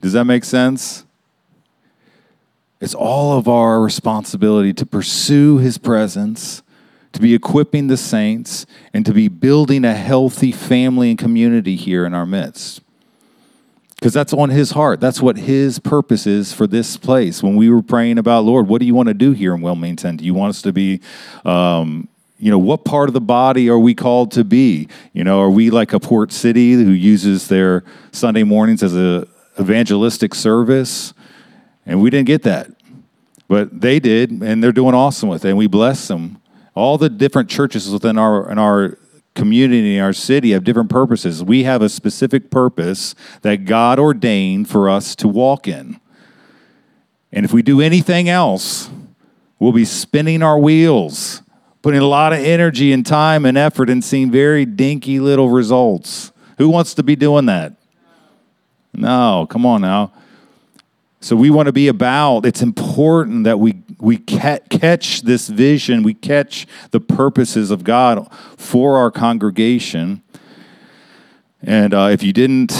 Does 0.00 0.14
that 0.14 0.24
make 0.24 0.44
sense? 0.44 1.04
It's 2.80 2.94
all 2.94 3.38
of 3.38 3.46
our 3.46 3.80
responsibility 3.80 4.72
to 4.72 4.84
pursue 4.84 5.58
His 5.58 5.78
presence 5.78 6.62
to 7.12 7.20
be 7.20 7.34
equipping 7.34 7.86
the 7.86 7.96
saints, 7.96 8.66
and 8.92 9.04
to 9.06 9.12
be 9.12 9.28
building 9.28 9.84
a 9.84 9.94
healthy 9.94 10.52
family 10.52 11.10
and 11.10 11.18
community 11.18 11.76
here 11.76 12.04
in 12.06 12.14
our 12.14 12.26
midst. 12.26 12.80
Because 13.96 14.12
that's 14.12 14.32
on 14.32 14.50
his 14.50 14.72
heart. 14.72 14.98
That's 14.98 15.22
what 15.22 15.36
his 15.36 15.78
purpose 15.78 16.26
is 16.26 16.52
for 16.52 16.66
this 16.66 16.96
place. 16.96 17.40
When 17.40 17.54
we 17.54 17.70
were 17.70 17.82
praying 17.82 18.18
about, 18.18 18.44
Lord, 18.44 18.66
what 18.66 18.80
do 18.80 18.84
you 18.84 18.96
want 18.96 19.06
to 19.06 19.14
do 19.14 19.30
here 19.30 19.54
in 19.54 19.60
Wilmington? 19.60 20.16
Do 20.16 20.24
you 20.24 20.34
want 20.34 20.50
us 20.50 20.62
to 20.62 20.72
be, 20.72 21.00
um, 21.44 22.08
you 22.36 22.50
know, 22.50 22.58
what 22.58 22.84
part 22.84 23.08
of 23.08 23.12
the 23.12 23.20
body 23.20 23.70
are 23.70 23.78
we 23.78 23.94
called 23.94 24.32
to 24.32 24.42
be? 24.42 24.88
You 25.12 25.22
know, 25.22 25.40
are 25.40 25.50
we 25.50 25.70
like 25.70 25.92
a 25.92 26.00
port 26.00 26.32
city 26.32 26.72
who 26.72 26.90
uses 26.90 27.46
their 27.46 27.84
Sunday 28.10 28.42
mornings 28.42 28.82
as 28.82 28.96
a 28.96 29.28
evangelistic 29.60 30.34
service? 30.34 31.14
And 31.86 32.02
we 32.02 32.10
didn't 32.10 32.26
get 32.26 32.42
that. 32.42 32.72
But 33.46 33.82
they 33.82 34.00
did, 34.00 34.32
and 34.32 34.64
they're 34.64 34.72
doing 34.72 34.96
awesome 34.96 35.28
with 35.28 35.44
it, 35.44 35.50
and 35.50 35.58
we 35.58 35.68
bless 35.68 36.08
them 36.08 36.41
all 36.74 36.98
the 36.98 37.08
different 37.08 37.50
churches 37.50 37.90
within 37.90 38.18
our 38.18 38.50
in 38.50 38.58
our 38.58 38.98
community, 39.34 39.96
in 39.96 40.02
our 40.02 40.12
city 40.12 40.50
have 40.50 40.64
different 40.64 40.90
purposes. 40.90 41.42
We 41.42 41.64
have 41.64 41.82
a 41.82 41.88
specific 41.88 42.50
purpose 42.50 43.14
that 43.42 43.64
God 43.64 43.98
ordained 43.98 44.68
for 44.68 44.90
us 44.90 45.14
to 45.16 45.28
walk 45.28 45.66
in. 45.66 45.98
And 47.32 47.44
if 47.44 47.52
we 47.52 47.62
do 47.62 47.80
anything 47.80 48.28
else, 48.28 48.90
we'll 49.58 49.72
be 49.72 49.86
spinning 49.86 50.42
our 50.42 50.58
wheels, 50.58 51.42
putting 51.80 52.00
a 52.00 52.06
lot 52.06 52.34
of 52.34 52.40
energy 52.40 52.92
and 52.92 53.06
time 53.06 53.46
and 53.46 53.56
effort 53.56 53.88
and 53.88 54.04
seeing 54.04 54.30
very 54.30 54.66
dinky 54.66 55.18
little 55.18 55.48
results. 55.48 56.30
Who 56.58 56.68
wants 56.68 56.94
to 56.94 57.02
be 57.02 57.16
doing 57.16 57.46
that? 57.46 57.74
No, 58.92 59.46
come 59.48 59.64
on 59.64 59.80
now. 59.80 60.12
So 61.20 61.36
we 61.36 61.50
want 61.50 61.66
to 61.66 61.72
be 61.72 61.88
about, 61.88 62.44
it's 62.44 62.62
important 62.62 63.44
that 63.44 63.58
we, 63.58 63.80
we 64.02 64.18
catch 64.18 65.22
this 65.22 65.48
vision, 65.48 66.02
we 66.02 66.12
catch 66.12 66.66
the 66.90 66.98
purposes 66.98 67.70
of 67.70 67.84
God 67.84 68.28
for 68.56 68.96
our 68.96 69.12
congregation. 69.12 70.22
And 71.62 71.94
uh, 71.94 72.08
if 72.10 72.24
you 72.24 72.32
didn't 72.32 72.72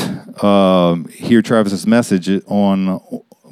uh, 0.42 0.96
hear 1.10 1.40
Travis's 1.40 1.86
message 1.86 2.28
on 2.46 3.00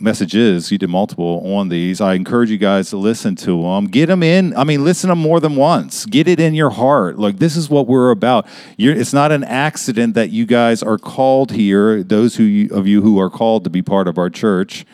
messages. 0.00 0.72
You 0.72 0.78
did 0.78 0.88
multiple 0.88 1.54
on 1.54 1.68
these. 1.68 2.00
I 2.00 2.14
encourage 2.14 2.50
you 2.50 2.56
guys 2.56 2.90
to 2.90 2.96
listen 2.96 3.36
to 3.36 3.62
them. 3.62 3.86
Get 3.86 4.06
them 4.06 4.22
in. 4.22 4.56
I 4.56 4.64
mean, 4.64 4.82
listen 4.82 5.08
to 5.08 5.12
them 5.12 5.18
more 5.18 5.40
than 5.40 5.56
once. 5.56 6.06
Get 6.06 6.26
it 6.26 6.40
in 6.40 6.54
your 6.54 6.70
heart. 6.70 7.18
Like 7.18 7.38
this 7.38 7.54
is 7.54 7.68
what 7.68 7.86
we're 7.86 8.10
about. 8.10 8.46
You're, 8.78 8.96
it's 8.96 9.12
not 9.12 9.30
an 9.30 9.44
accident 9.44 10.14
that 10.14 10.30
you 10.30 10.46
guys 10.46 10.82
are 10.82 10.98
called 10.98 11.52
here. 11.52 12.02
Those 12.02 12.36
who 12.36 12.68
of 12.70 12.86
you 12.86 13.02
who 13.02 13.20
are 13.20 13.30
called 13.30 13.64
to 13.64 13.70
be 13.70 13.82
part 13.82 14.08
of 14.08 14.16
our 14.16 14.30
church. 14.30 14.86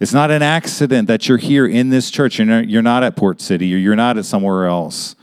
It's 0.00 0.14
not 0.14 0.30
an 0.30 0.42
accident 0.42 1.08
that 1.08 1.28
you're 1.28 1.38
here 1.38 1.66
in 1.66 1.90
this 1.90 2.10
church. 2.10 2.38
You're 2.38 2.46
not, 2.46 2.68
you're 2.70 2.82
not 2.82 3.02
at 3.02 3.16
Port 3.16 3.40
City 3.40 3.74
or 3.74 3.78
you're 3.78 3.94
not 3.96 4.16
at 4.16 4.24
somewhere 4.24 4.66
else. 4.66 5.14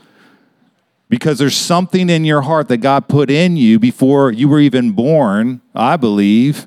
because 1.08 1.38
there's 1.38 1.56
something 1.56 2.10
in 2.10 2.24
your 2.24 2.42
heart 2.42 2.68
that 2.68 2.78
God 2.78 3.08
put 3.08 3.30
in 3.30 3.56
you 3.56 3.78
before 3.78 4.30
you 4.30 4.48
were 4.48 4.60
even 4.60 4.92
born, 4.92 5.60
I 5.74 5.96
believe, 5.96 6.66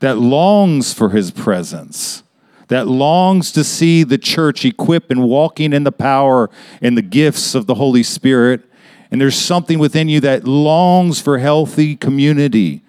that 0.00 0.18
longs 0.18 0.94
for 0.94 1.10
his 1.10 1.30
presence, 1.30 2.22
that 2.68 2.88
longs 2.88 3.52
to 3.52 3.62
see 3.62 4.02
the 4.02 4.18
church 4.18 4.64
equipped 4.64 5.10
and 5.10 5.22
walking 5.24 5.72
in 5.72 5.84
the 5.84 5.92
power 5.92 6.48
and 6.80 6.96
the 6.96 7.02
gifts 7.02 7.54
of 7.54 7.66
the 7.66 7.74
Holy 7.74 8.02
Spirit. 8.02 8.62
And 9.10 9.20
there's 9.20 9.36
something 9.36 9.78
within 9.78 10.08
you 10.08 10.20
that 10.20 10.44
longs 10.44 11.20
for 11.20 11.38
healthy 11.38 11.96
community, 11.96 12.82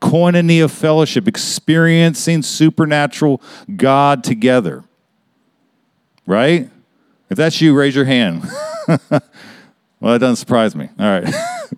koinonia 0.00 0.64
of 0.64 0.72
fellowship, 0.72 1.28
experiencing 1.28 2.42
supernatural 2.42 3.42
God 3.76 4.24
together. 4.24 4.84
Right? 6.26 6.68
If 7.28 7.36
that's 7.36 7.60
you, 7.60 7.74
raise 7.74 7.94
your 7.94 8.04
hand. 8.04 8.48
Well, 10.00 10.14
that 10.14 10.20
doesn't 10.20 10.36
surprise 10.36 10.74
me. 10.74 10.88
All 10.98 11.20
right. 11.20 11.34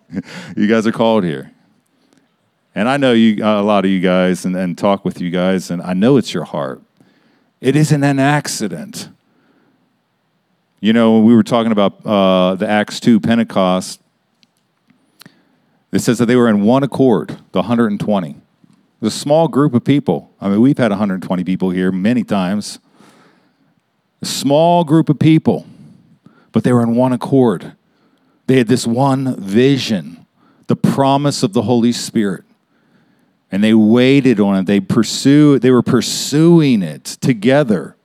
you 0.57 0.69
guys 0.69 0.87
are 0.87 0.93
called 0.93 1.25
here. 1.25 1.51
And 2.75 2.89
I 2.89 2.97
know 2.97 3.13
you, 3.13 3.45
a 3.45 3.61
lot 3.63 3.85
of 3.85 3.91
you 3.91 4.01
guys, 4.01 4.45
and, 4.45 4.57
and 4.57 4.79
talk 4.79 5.05
with 5.05 5.21
you 5.21 5.31
guys, 5.31 5.71
and 5.71 5.83
I 5.83 5.93
know 5.93 6.17
it's 6.17 6.33
your 6.33 6.45
heart. 6.45 6.81
It 7.61 7.77
isn't 7.77 8.03
an 8.03 8.19
accident. 8.19 9.09
You 10.81 10.93
know, 10.93 11.17
when 11.17 11.25
we 11.25 11.35
were 11.35 11.43
talking 11.43 11.73
about 11.73 12.07
uh, 12.07 12.55
the 12.55 12.69
Acts 12.69 13.01
2 13.01 13.21
Pentecost, 13.21 14.01
it 15.93 16.01
says 16.01 16.19
that 16.19 16.27
they 16.27 16.37
were 16.37 16.49
in 16.49 16.63
one 16.63 16.83
accord, 16.83 17.39
the 17.53 17.61
120. 17.61 18.31
It 18.31 18.37
was 19.01 19.15
a 19.15 19.19
small 19.19 19.47
group 19.47 19.75
of 19.75 19.85
people. 19.85 20.33
I 20.41 20.49
mean, 20.49 20.61
we've 20.61 20.79
had 20.79 20.91
120 20.91 21.45
people 21.45 21.71
here 21.71 21.93
many 21.93 22.25
times. 22.25 22.79
A 24.23 24.27
small 24.27 24.85
group 24.85 25.11
of 25.11 25.19
people, 25.19 25.67
but 26.51 26.65
they 26.65 26.73
were 26.73 26.83
in 26.83 26.95
one 26.95 27.13
accord. 27.13 27.75
They 28.47 28.57
had 28.57 28.69
this 28.69 28.87
one 28.87 29.37
vision, 29.37 30.25
the 30.67 30.77
promise 30.77 31.43
of 31.43 31.53
the 31.53 31.63
Holy 31.63 31.93
Spirit. 31.93 32.45
And 33.51 33.63
they 33.63 33.75
waited 33.75 34.41
on 34.41 34.57
it. 34.57 34.67
They 34.67 34.81
pursue 34.81 35.59
they 35.59 35.71
were 35.71 35.83
pursuing 35.83 36.83
it 36.83 37.05
together. 37.05 37.97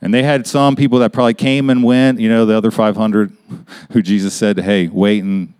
And 0.00 0.14
they 0.14 0.22
had 0.22 0.46
some 0.46 0.76
people 0.76 1.00
that 1.00 1.12
probably 1.12 1.34
came 1.34 1.68
and 1.68 1.82
went, 1.82 2.20
you 2.20 2.28
know, 2.28 2.46
the 2.46 2.54
other 2.54 2.70
500 2.70 3.32
who 3.90 4.00
Jesus 4.00 4.32
said, 4.32 4.60
"Hey, 4.60 4.88
wait 4.88 5.22
and 5.22 5.52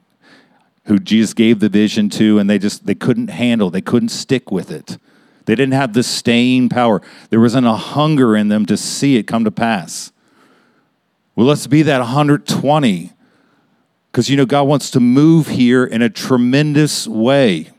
who 0.87 0.99
Jesus 0.99 1.35
gave 1.35 1.61
the 1.61 1.69
vision 1.69 2.09
to 2.11 2.39
and 2.39 2.49
they 2.49 2.59
just 2.59 2.87
they 2.87 2.95
couldn't 2.95 3.29
handle, 3.29 3.71
they 3.71 3.81
couldn't 3.81 4.09
stick 4.09 4.51
with 4.51 4.71
it. 4.71 4.99
They 5.45 5.55
didn't 5.55 5.75
have 5.75 5.93
the 5.93 6.03
staying 6.03 6.69
power. 6.69 7.01
There 7.31 7.41
wasn't 7.41 7.67
a 7.67 7.75
hunger 7.75 8.37
in 8.37 8.49
them 8.49 8.67
to 8.67 8.77
see 8.77 9.17
it 9.17 9.25
come 9.25 9.45
to 9.45 9.51
pass. 9.51 10.13
Well, 11.37 11.47
let's 11.47 11.67
be 11.67 11.83
that 11.83 11.99
120 11.99 13.13
because, 14.11 14.31
you 14.31 14.37
know, 14.37 14.47
God 14.47 14.63
wants 14.63 14.91
to 14.93 15.01
move 15.01 15.49
here 15.49 15.85
in 15.85 16.01
a 16.01 16.09
tremendous 16.09 17.07
way. 17.07 17.71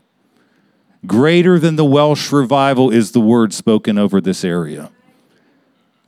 Greater 1.04 1.58
than 1.58 1.76
the 1.76 1.84
Welsh 1.84 2.30
revival 2.30 2.90
is 2.90 3.10
the 3.10 3.20
word 3.20 3.52
spoken 3.52 3.98
over 3.98 4.20
this 4.20 4.44
area. 4.44 4.90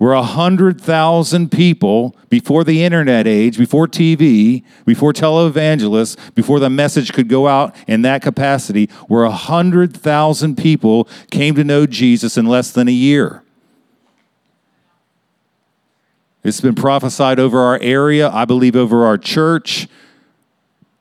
We're 0.01 0.15
100,000 0.15 1.53
people 1.53 2.17
before 2.31 2.65
the 2.65 2.83
internet 2.83 3.27
age, 3.27 3.59
before 3.59 3.87
TV, 3.87 4.65
before 4.87 5.13
televangelists, 5.13 6.17
before 6.35 6.59
the 6.59 6.71
message 6.71 7.13
could 7.13 7.29
go 7.29 7.47
out 7.47 7.77
in 7.87 8.01
that 8.03 8.23
capacity, 8.23 8.87
where 9.09 9.25
100,000 9.25 10.57
people 10.57 11.07
came 11.31 11.55
to 11.55 11.65
know 11.65 11.85
Jesus 11.85 12.39
in 12.39 12.47
less 12.47 12.73
than 12.73 12.89
a 12.89 12.93
year. 12.93 13.43
It's 16.43 16.63
been 16.63 16.75
prophesied 16.75 17.39
over 17.39 17.61
our 17.61 17.79
area, 17.83 18.31
I 18.31 18.47
believe 18.47 18.75
over 18.75 19.05
our 19.05 19.19
church 19.19 19.87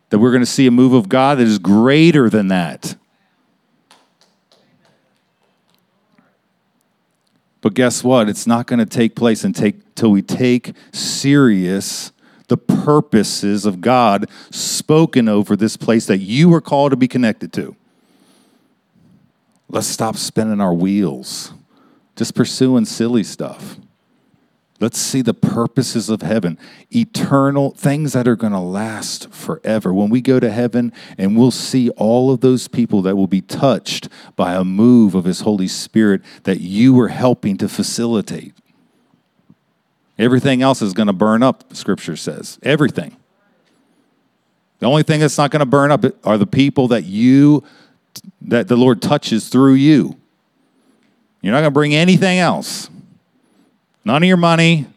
that 0.09 0.19
we're 0.19 0.31
going 0.31 0.43
to 0.43 0.45
see 0.45 0.67
a 0.67 0.71
move 0.71 0.91
of 0.91 1.07
God 1.07 1.37
that 1.37 1.47
is 1.47 1.57
greater 1.57 2.29
than 2.29 2.49
that. 2.49 2.97
Guess 7.79 8.03
what? 8.03 8.27
It's 8.27 8.45
not 8.45 8.67
going 8.67 8.79
to 8.79 8.85
take 8.85 9.15
place 9.15 9.45
until 9.45 10.11
we 10.11 10.21
take 10.21 10.73
serious 10.91 12.11
the 12.49 12.57
purposes 12.57 13.65
of 13.65 13.79
God 13.79 14.29
spoken 14.51 15.29
over 15.29 15.55
this 15.55 15.77
place 15.77 16.05
that 16.07 16.17
you 16.17 16.53
are 16.53 16.59
called 16.59 16.91
to 16.91 16.97
be 16.97 17.07
connected 17.07 17.53
to. 17.53 17.77
Let's 19.69 19.87
stop 19.87 20.17
spinning 20.17 20.59
our 20.59 20.73
wheels, 20.73 21.53
just 22.17 22.35
pursuing 22.35 22.83
silly 22.83 23.23
stuff. 23.23 23.77
Let's 24.79 24.97
see 24.97 25.21
the 25.21 25.33
purposes 25.33 26.09
of 26.09 26.21
heaven, 26.21 26.57
eternal 26.89 27.71
things 27.71 28.13
that 28.13 28.29
are 28.29 28.37
going 28.37 28.53
to 28.53 28.59
last 28.59 29.29
forever. 29.29 29.93
When 29.93 30.09
we 30.09 30.21
go 30.21 30.39
to 30.39 30.49
heaven 30.49 30.93
and 31.17 31.37
we'll 31.37 31.51
see 31.51 31.89
all 31.91 32.31
of 32.31 32.39
those 32.39 32.69
people 32.69 33.01
that 33.01 33.17
will 33.17 33.27
be 33.27 33.41
touched 33.41 34.07
by 34.37 34.55
a 34.55 34.63
move 34.63 35.15
of 35.15 35.25
His 35.25 35.41
Holy 35.41 35.67
Spirit 35.67 36.21
that 36.43 36.61
you 36.61 36.93
were 36.93 37.09
helping 37.09 37.57
to 37.57 37.67
facilitate. 37.67 38.53
Everything 40.17 40.61
else 40.61 40.81
is 40.81 40.93
going 40.93 41.07
to 41.07 41.13
burn 41.13 41.43
up, 41.43 41.75
Scripture 41.75 42.15
says. 42.15 42.57
Everything. 42.63 43.17
The 44.79 44.85
only 44.85 45.03
thing 45.03 45.19
that's 45.19 45.37
not 45.37 45.51
going 45.51 45.59
to 45.59 45.65
burn 45.65 45.91
up 45.91 46.05
are 46.23 46.37
the 46.37 46.47
people 46.47 46.87
that 46.89 47.03
you, 47.03 47.63
that 48.41 48.69
the 48.69 48.77
Lord 48.77 49.01
touches 49.01 49.49
through 49.49 49.73
you. 49.73 50.17
You're 51.41 51.51
not 51.51 51.59
going 51.59 51.71
to 51.71 51.71
bring 51.71 51.93
anything 51.93 52.39
else. 52.39 52.89
None 54.09 54.23
of 54.23 54.27
your 54.27 54.37
money, 54.37 54.87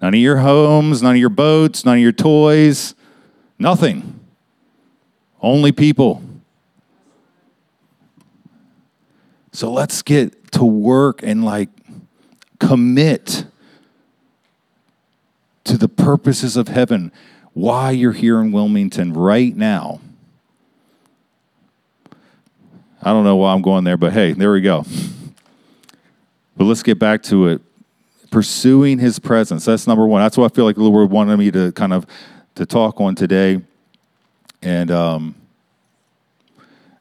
none 0.00 0.14
of 0.14 0.18
your 0.18 0.38
homes, 0.38 1.02
none 1.02 1.14
of 1.14 1.20
your 1.20 1.28
boats, 1.28 1.84
none 1.84 1.96
of 1.96 2.02
your 2.02 2.10
toys, 2.10 2.94
nothing. 3.58 4.18
Only 5.42 5.72
people. 5.72 6.22
So 9.52 9.70
let's 9.70 10.00
get 10.00 10.52
to 10.52 10.64
work 10.64 11.22
and 11.22 11.44
like 11.44 11.68
commit 12.58 13.44
to 15.64 15.76
the 15.76 15.88
purposes 15.88 16.56
of 16.56 16.68
heaven. 16.68 17.12
Why 17.52 17.90
you're 17.90 18.12
here 18.12 18.40
in 18.40 18.52
Wilmington 18.52 19.12
right 19.12 19.54
now. 19.54 20.00
I 23.02 23.12
don't 23.12 23.24
know 23.24 23.36
why 23.36 23.52
I'm 23.52 23.60
going 23.60 23.84
there, 23.84 23.98
but 23.98 24.14
hey, 24.14 24.32
there 24.32 24.50
we 24.50 24.62
go. 24.62 24.86
But 26.56 26.64
let's 26.64 26.82
get 26.82 26.98
back 26.98 27.22
to 27.24 27.48
it 27.48 27.60
pursuing 28.36 28.98
his 28.98 29.18
presence. 29.18 29.64
That's 29.64 29.86
number 29.86 30.06
one. 30.06 30.20
That's 30.20 30.36
what 30.36 30.52
I 30.52 30.54
feel 30.54 30.66
like 30.66 30.76
the 30.76 30.82
Lord 30.82 31.10
wanted 31.10 31.38
me 31.38 31.50
to 31.52 31.72
kind 31.72 31.94
of 31.94 32.04
to 32.56 32.66
talk 32.66 33.00
on 33.00 33.14
today. 33.14 33.62
And 34.60 34.90
um, 34.90 35.36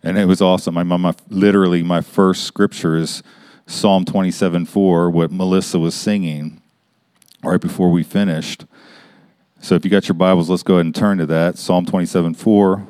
and 0.01 0.17
it 0.17 0.27
was 0.27 0.41
awesome. 0.41 0.75
My 0.75 0.83
mom, 0.83 1.13
literally, 1.27 1.83
my 1.83 1.99
first 1.99 2.45
scripture 2.45 2.95
is 2.95 3.21
Psalm 3.67 4.05
27 4.05 4.65
4, 4.65 5.09
what 5.09 5.29
Melissa 5.29 5.77
was 5.77 5.93
singing 5.93 6.61
right 7.43 7.59
before 7.59 7.91
we 7.91 8.01
finished. 8.01 8.65
So 9.59 9.75
if 9.75 9.83
you 9.83 9.91
got 9.91 10.07
your 10.07 10.15
Bibles, 10.15 10.49
let's 10.49 10.63
go 10.63 10.75
ahead 10.75 10.85
and 10.85 10.95
turn 10.95 11.17
to 11.17 11.25
that 11.25 11.57
Psalm 11.57 11.85
27 11.85 12.33
4. 12.33 12.87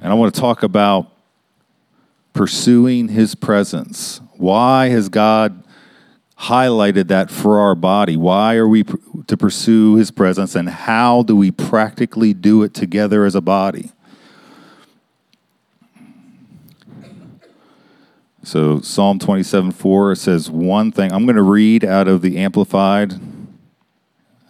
And 0.00 0.10
I 0.10 0.14
want 0.14 0.34
to 0.34 0.40
talk 0.40 0.62
about 0.62 1.12
pursuing 2.32 3.08
his 3.08 3.34
presence. 3.34 4.22
Why 4.38 4.88
has 4.88 5.10
God 5.10 5.62
highlighted 6.38 7.08
that 7.08 7.30
for 7.30 7.58
our 7.58 7.74
body. 7.74 8.16
Why 8.16 8.56
are 8.56 8.68
we 8.68 8.84
pr- 8.84 8.96
to 9.26 9.36
pursue 9.36 9.96
his 9.96 10.10
presence 10.10 10.54
and 10.54 10.68
how 10.68 11.22
do 11.22 11.34
we 11.34 11.50
practically 11.50 12.34
do 12.34 12.62
it 12.62 12.74
together 12.74 13.24
as 13.24 13.34
a 13.34 13.40
body? 13.40 13.92
So 18.42 18.80
Psalm 18.80 19.18
27 19.18 19.72
4 19.72 20.14
says 20.14 20.50
one 20.50 20.92
thing. 20.92 21.10
I'm 21.10 21.24
going 21.24 21.36
to 21.36 21.42
read 21.42 21.84
out 21.84 22.06
of 22.06 22.22
the 22.22 22.38
Amplified. 22.38 23.14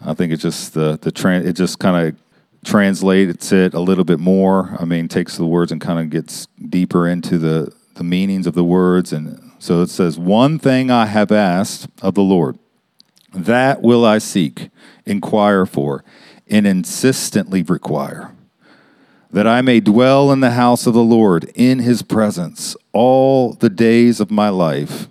I 0.04 0.12
think 0.12 0.32
it 0.32 0.36
just 0.36 0.74
the 0.74 0.98
the 1.00 1.42
it 1.46 1.54
just 1.54 1.78
kind 1.78 2.08
of 2.08 2.16
translates 2.62 3.52
it 3.52 3.72
a 3.72 3.80
little 3.80 4.04
bit 4.04 4.20
more. 4.20 4.76
I 4.78 4.84
mean, 4.84 5.08
takes 5.08 5.36
the 5.38 5.46
words 5.46 5.72
and 5.72 5.80
kind 5.80 5.98
of 5.98 6.10
gets 6.10 6.46
deeper 6.68 7.08
into 7.08 7.38
the 7.38 7.72
the 7.94 8.04
meanings 8.04 8.46
of 8.46 8.54
the 8.54 8.64
words 8.64 9.14
and 9.14 9.45
so 9.58 9.82
it 9.82 9.90
says, 9.90 10.18
One 10.18 10.58
thing 10.58 10.90
I 10.90 11.06
have 11.06 11.32
asked 11.32 11.88
of 12.02 12.14
the 12.14 12.22
Lord, 12.22 12.58
that 13.32 13.82
will 13.82 14.04
I 14.04 14.18
seek, 14.18 14.70
inquire 15.04 15.66
for, 15.66 16.04
and 16.48 16.66
insistently 16.66 17.62
require, 17.62 18.32
that 19.30 19.46
I 19.46 19.62
may 19.62 19.80
dwell 19.80 20.30
in 20.32 20.40
the 20.40 20.52
house 20.52 20.86
of 20.86 20.94
the 20.94 21.02
Lord 21.02 21.50
in 21.54 21.80
his 21.80 22.02
presence 22.02 22.76
all 22.92 23.52
the 23.52 23.70
days 23.70 24.20
of 24.20 24.30
my 24.30 24.48
life, 24.48 25.08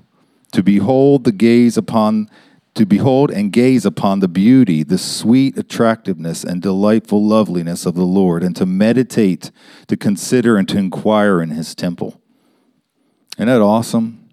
to 0.51 0.63
behold 0.63 1.23
the 1.23 1.31
gaze 1.31 1.77
upon 1.77 2.29
to 2.75 2.85
behold 2.85 3.31
and 3.31 3.53
gaze 3.53 3.85
upon 3.85 4.19
the 4.19 4.27
beauty, 4.27 4.83
the 4.83 4.97
sweet 4.97 5.57
attractiveness 5.57 6.43
and 6.43 6.61
delightful 6.61 7.25
loveliness 7.25 7.85
of 7.85 7.95
the 7.95 8.03
Lord, 8.03 8.43
and 8.43 8.53
to 8.57 8.65
meditate, 8.65 9.49
to 9.87 9.95
consider, 9.95 10.57
and 10.57 10.67
to 10.67 10.77
inquire 10.77 11.41
in 11.41 11.51
his 11.51 11.73
temple. 11.73 12.19
Isn't 13.37 13.47
that 13.47 13.61
awesome? 13.61 14.24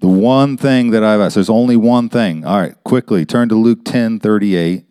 The 0.00 0.08
one 0.08 0.56
thing 0.56 0.90
that 0.90 1.02
I've 1.02 1.20
asked, 1.20 1.36
there's 1.36 1.50
only 1.50 1.76
one 1.76 2.08
thing. 2.08 2.44
All 2.44 2.60
right, 2.60 2.74
quickly, 2.84 3.24
turn 3.24 3.48
to 3.48 3.54
Luke 3.54 3.84
10 3.84 4.20
38. 4.20 4.84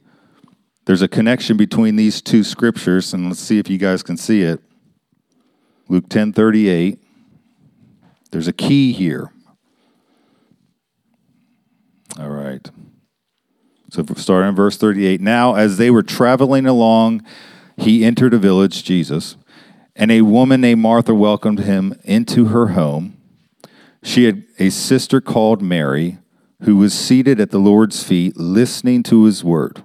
there's 0.86 1.02
a 1.02 1.08
connection 1.08 1.58
between 1.58 1.96
these 1.96 2.22
two 2.22 2.44
scriptures, 2.44 3.14
and 3.14 3.28
let's 3.28 3.40
see 3.40 3.60
if 3.60 3.70
you 3.70 3.78
guys 3.78 4.04
can 4.04 4.18
see 4.18 4.42
it. 4.42 4.62
Luke 5.88 6.10
10 6.10 6.34
38. 6.34 7.00
There's 8.32 8.48
a 8.48 8.54
key 8.54 8.92
here. 8.92 9.32
All 12.20 12.30
right. 12.30 12.70
So 13.90 14.04
starting 14.16 14.50
in 14.50 14.56
verse 14.56 14.78
38. 14.78 15.22
Now, 15.22 15.56
as 15.56 15.78
they 15.78 15.92
were 15.92 16.04
traveling 16.04 16.66
along, 16.66 17.24
he 17.78 18.04
entered 18.04 18.34
a 18.34 18.38
village, 18.38 18.84
Jesus, 18.84 19.38
and 19.96 20.12
a 20.12 20.22
woman 20.22 20.62
named 20.62 20.82
Martha 20.82 21.14
welcomed 21.14 21.60
him 21.60 22.00
into 22.04 22.46
her 22.46 22.68
home. 22.68 23.15
She 24.06 24.26
had 24.26 24.44
a 24.60 24.70
sister 24.70 25.20
called 25.20 25.64
Mary, 25.64 26.20
who 26.62 26.78
was 26.78 26.94
seated 26.94 27.40
at 27.40 27.50
the 27.50 27.58
Lord's 27.58 28.04
feet, 28.04 28.38
listening 28.38 29.02
to 29.04 29.24
his 29.24 29.44
word. 29.44 29.84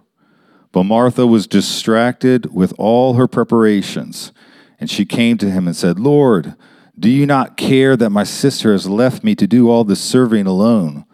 But 0.72 0.85
Martha 0.85 1.26
was 1.26 1.46
distracted 1.46 2.52
with 2.54 2.74
all 2.76 3.14
her 3.14 3.26
preparations, 3.26 4.33
and 4.78 4.90
she 4.90 5.06
came 5.06 5.38
to 5.38 5.50
him 5.50 5.66
and 5.66 5.74
said, 5.74 5.98
Lord, 5.98 6.54
do 6.98 7.09
you 7.09 7.24
not 7.24 7.56
care 7.56 7.96
that 7.96 8.11
my 8.11 8.24
sister 8.24 8.72
has 8.72 8.87
left 8.87 9.24
me 9.24 9.35
to 9.35 9.46
do 9.46 9.70
all 9.70 9.85
the 9.85 9.96
serving 9.96 10.46
alone? 10.46 11.06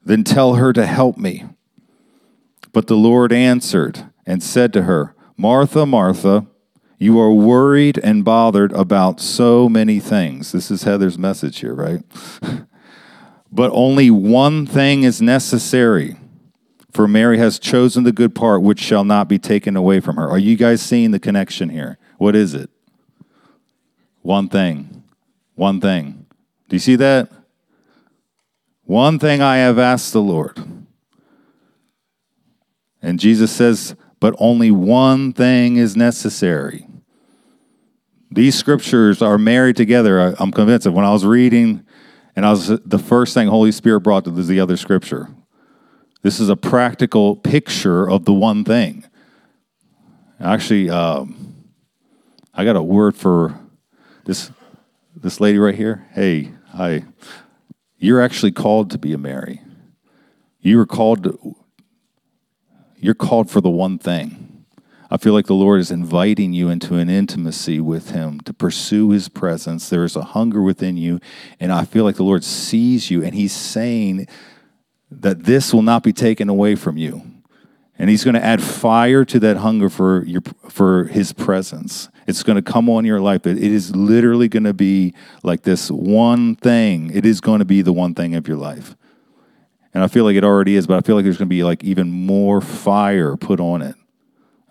Then 0.00 0.22
tell 0.22 0.54
her 0.54 0.72
to 0.72 0.86
help 0.86 1.18
me. 1.18 1.46
But 2.72 2.86
the 2.86 2.96
Lord 2.96 3.32
answered 3.32 4.08
and 4.24 4.40
said 4.40 4.72
to 4.74 4.82
her, 4.84 5.16
Martha, 5.36 5.84
Martha, 5.84 6.46
you 7.00 7.18
are 7.18 7.32
worried 7.32 7.98
and 8.04 8.26
bothered 8.26 8.72
about 8.72 9.20
so 9.20 9.70
many 9.70 9.98
things. 9.98 10.52
This 10.52 10.70
is 10.70 10.82
Heather's 10.82 11.16
message 11.16 11.60
here, 11.60 11.74
right? 11.74 12.02
but 13.50 13.70
only 13.72 14.10
one 14.10 14.66
thing 14.66 15.02
is 15.02 15.22
necessary. 15.22 16.16
For 16.92 17.08
Mary 17.08 17.38
has 17.38 17.58
chosen 17.58 18.04
the 18.04 18.12
good 18.12 18.34
part 18.34 18.60
which 18.60 18.80
shall 18.80 19.04
not 19.04 19.28
be 19.28 19.38
taken 19.38 19.76
away 19.76 20.00
from 20.00 20.16
her. 20.16 20.28
Are 20.28 20.38
you 20.38 20.56
guys 20.56 20.82
seeing 20.82 21.10
the 21.10 21.18
connection 21.18 21.70
here? 21.70 21.96
What 22.18 22.36
is 22.36 22.52
it? 22.52 22.68
One 24.20 24.50
thing. 24.50 25.02
One 25.54 25.80
thing. 25.80 26.26
Do 26.68 26.76
you 26.76 26.80
see 26.80 26.96
that? 26.96 27.32
One 28.84 29.18
thing 29.18 29.40
I 29.40 29.56
have 29.56 29.78
asked 29.78 30.12
the 30.12 30.20
Lord. 30.20 30.58
And 33.00 33.18
Jesus 33.18 33.50
says, 33.50 33.96
but 34.20 34.34
only 34.38 34.70
one 34.70 35.32
thing 35.32 35.76
is 35.76 35.96
necessary. 35.96 36.86
These 38.30 38.54
scriptures 38.54 39.22
are 39.22 39.38
married 39.38 39.76
together. 39.76 40.34
I'm 40.38 40.52
convinced 40.52 40.86
of 40.86 40.94
when 40.94 41.04
I 41.04 41.12
was 41.12 41.24
reading, 41.24 41.84
and 42.36 42.46
I 42.46 42.50
was 42.50 42.68
the 42.68 42.98
first 42.98 43.34
thing 43.34 43.48
Holy 43.48 43.72
Spirit 43.72 44.00
brought 44.00 44.24
to 44.24 44.30
was 44.30 44.46
the 44.46 44.60
other 44.60 44.76
scripture. 44.76 45.28
This 46.22 46.38
is 46.38 46.48
a 46.48 46.56
practical 46.56 47.34
picture 47.34 48.08
of 48.08 48.26
the 48.26 48.32
one 48.32 48.64
thing. 48.64 49.04
Actually, 50.38 50.90
um, 50.90 51.56
I 52.54 52.64
got 52.64 52.76
a 52.76 52.82
word 52.82 53.16
for 53.16 53.58
this 54.24 54.50
this 55.16 55.40
lady 55.40 55.58
right 55.58 55.74
here. 55.74 56.06
Hey, 56.12 56.52
hi. 56.68 57.04
You're 57.98 58.22
actually 58.22 58.52
called 58.52 58.90
to 58.92 58.98
be 58.98 59.12
a 59.12 59.18
Mary. 59.18 59.60
You 60.60 60.78
are 60.80 60.86
called 60.86 61.24
to, 61.24 61.56
you're 62.96 63.14
called 63.14 63.50
for 63.50 63.60
the 63.60 63.70
one 63.70 63.98
thing. 63.98 64.49
I 65.10 65.16
feel 65.16 65.32
like 65.32 65.46
the 65.46 65.54
Lord 65.54 65.80
is 65.80 65.90
inviting 65.90 66.52
you 66.52 66.68
into 66.68 66.94
an 66.96 67.10
intimacy 67.10 67.80
with 67.80 68.10
Him 68.10 68.40
to 68.40 68.52
pursue 68.52 69.10
His 69.10 69.28
presence. 69.28 69.88
There 69.88 70.04
is 70.04 70.16
a 70.16 70.22
hunger 70.22 70.62
within 70.62 70.96
you, 70.96 71.20
and 71.58 71.72
I 71.72 71.84
feel 71.84 72.04
like 72.04 72.16
the 72.16 72.24
Lord 72.24 72.44
sees 72.44 73.10
you, 73.10 73.22
and 73.22 73.34
He's 73.34 73.52
saying 73.52 74.28
that 75.10 75.44
this 75.44 75.74
will 75.74 75.82
not 75.82 76.02
be 76.02 76.12
taken 76.12 76.48
away 76.48 76.76
from 76.76 76.96
you. 76.96 77.22
And 77.98 78.08
He's 78.08 78.24
going 78.24 78.34
to 78.34 78.44
add 78.44 78.62
fire 78.62 79.24
to 79.24 79.38
that 79.40 79.58
hunger 79.58 79.90
for, 79.90 80.24
your, 80.24 80.42
for 80.68 81.04
His 81.04 81.32
presence. 81.32 82.08
It's 82.26 82.42
going 82.42 82.56
to 82.56 82.62
come 82.62 82.88
on 82.88 83.04
your 83.04 83.20
life. 83.20 83.46
It 83.46 83.58
is 83.58 83.94
literally 83.96 84.48
going 84.48 84.64
to 84.64 84.72
be 84.72 85.14
like 85.42 85.62
this 85.62 85.90
one 85.90 86.54
thing. 86.54 87.10
It 87.12 87.26
is 87.26 87.40
going 87.40 87.58
to 87.58 87.64
be 87.64 87.82
the 87.82 87.92
one 87.92 88.14
thing 88.14 88.34
of 88.36 88.46
your 88.46 88.56
life 88.56 88.94
and 89.92 90.04
I 90.04 90.08
feel 90.08 90.24
like 90.24 90.36
it 90.36 90.44
already 90.44 90.76
is, 90.76 90.86
but 90.86 90.96
I 90.96 91.00
feel 91.00 91.16
like 91.16 91.24
there's 91.24 91.38
going 91.38 91.48
to 91.48 91.54
be 91.54 91.64
like 91.64 91.82
even 91.82 92.10
more 92.10 92.60
fire 92.60 93.36
put 93.36 93.60
on 93.60 93.82
it. 93.82 93.96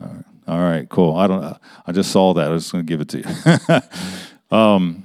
All 0.01 0.07
right, 0.07 0.25
All 0.49 0.59
right 0.59 0.89
cool. 0.89 1.15
I 1.15 1.27
don't. 1.27 1.57
I 1.85 1.91
just 1.91 2.11
saw 2.11 2.33
that. 2.33 2.47
I 2.47 2.53
was 2.53 2.71
going 2.71 2.83
to 2.85 2.89
give 2.89 3.01
it 3.01 3.09
to 3.09 3.19
you. 4.51 4.57
um, 4.57 5.03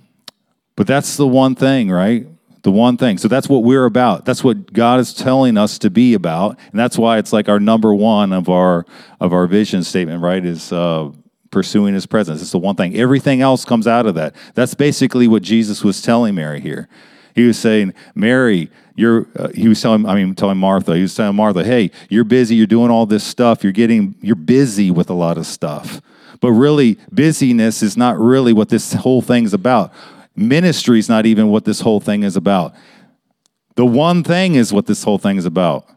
but 0.75 0.87
that's 0.87 1.19
the 1.19 1.27
one 1.27 1.55
thing, 1.55 1.91
right? 1.91 2.27
The 2.63 2.71
one 2.71 2.97
thing. 2.97 3.19
So 3.19 3.29
that's 3.29 3.47
what 3.47 3.63
we're 3.63 3.85
about. 3.85 4.25
That's 4.25 4.43
what 4.43 4.73
God 4.73 5.01
is 5.01 5.13
telling 5.13 5.59
us 5.59 5.79
to 5.81 5.91
be 5.91 6.15
about, 6.15 6.59
and 6.71 6.81
that's 6.81 6.97
why 6.97 7.19
it's 7.19 7.31
like 7.31 7.51
our 7.51 7.61
number 7.61 7.95
one 7.95 8.33
of 8.33 8.49
our 8.49 8.87
of 9.21 9.35
our 9.35 9.47
vision 9.47 9.85
statement, 9.85 10.23
right? 10.23 10.43
Is 10.43 10.73
uh, 10.73 11.11
pursuing 11.51 11.93
His 11.93 12.07
presence. 12.07 12.41
It's 12.41 12.53
the 12.53 12.59
one 12.59 12.77
thing. 12.77 12.97
Everything 12.97 13.43
else 13.43 13.67
comes 13.67 13.87
out 13.87 14.07
of 14.07 14.15
that. 14.15 14.35
That's 14.55 14.75
basically 14.75 15.29
what 15.29 15.43
Jesus 15.43 15.85
was 15.85 16.01
telling 16.01 16.35
Mary 16.35 16.61
here. 16.61 16.89
He 17.35 17.47
was 17.47 17.59
saying, 17.59 17.93
Mary, 18.15 18.71
you're, 18.97 19.27
uh, 19.37 19.49
he 19.49 19.69
was 19.69 19.81
telling, 19.81 20.07
I 20.07 20.15
mean, 20.15 20.35
telling 20.35 20.59
Martha, 20.59 20.95
he 20.95 21.03
was 21.03 21.15
telling 21.15 21.37
Martha, 21.37 21.65
hey, 21.65 21.91
you're 22.09 22.25
busy, 22.25 22.55
you're 22.55 22.67
doing 22.67 22.91
all 22.91 23.07
this 23.07 23.25
stuff, 23.25 23.65
you're 23.65 23.73
getting, 23.73 24.15
you're 24.21 24.37
busy 24.37 24.91
with 24.91 25.11
a 25.11 25.15
lot 25.15 25.37
of 25.37 25.47
stuff. 25.47 26.01
But 26.41 26.53
really, 26.53 26.99
busyness 27.11 27.83
is 27.83 27.97
not 27.97 28.19
really 28.19 28.53
what 28.53 28.69
this 28.69 28.93
whole 28.93 29.23
thing's 29.23 29.55
about. 29.55 29.93
Ministry 30.37 30.99
is 30.99 31.09
not 31.09 31.27
even 31.27 31.49
what 31.49 31.65
this 31.65 31.81
whole 31.81 32.01
thing 32.01 32.23
is 32.23 32.37
about. 32.37 32.75
The 33.77 33.87
one 33.87 34.23
thing 34.23 34.55
is 34.55 34.73
what 34.73 34.87
this 34.87 35.03
whole 35.05 35.19
thing 35.19 35.37
is 35.37 35.47
about. 35.47 35.89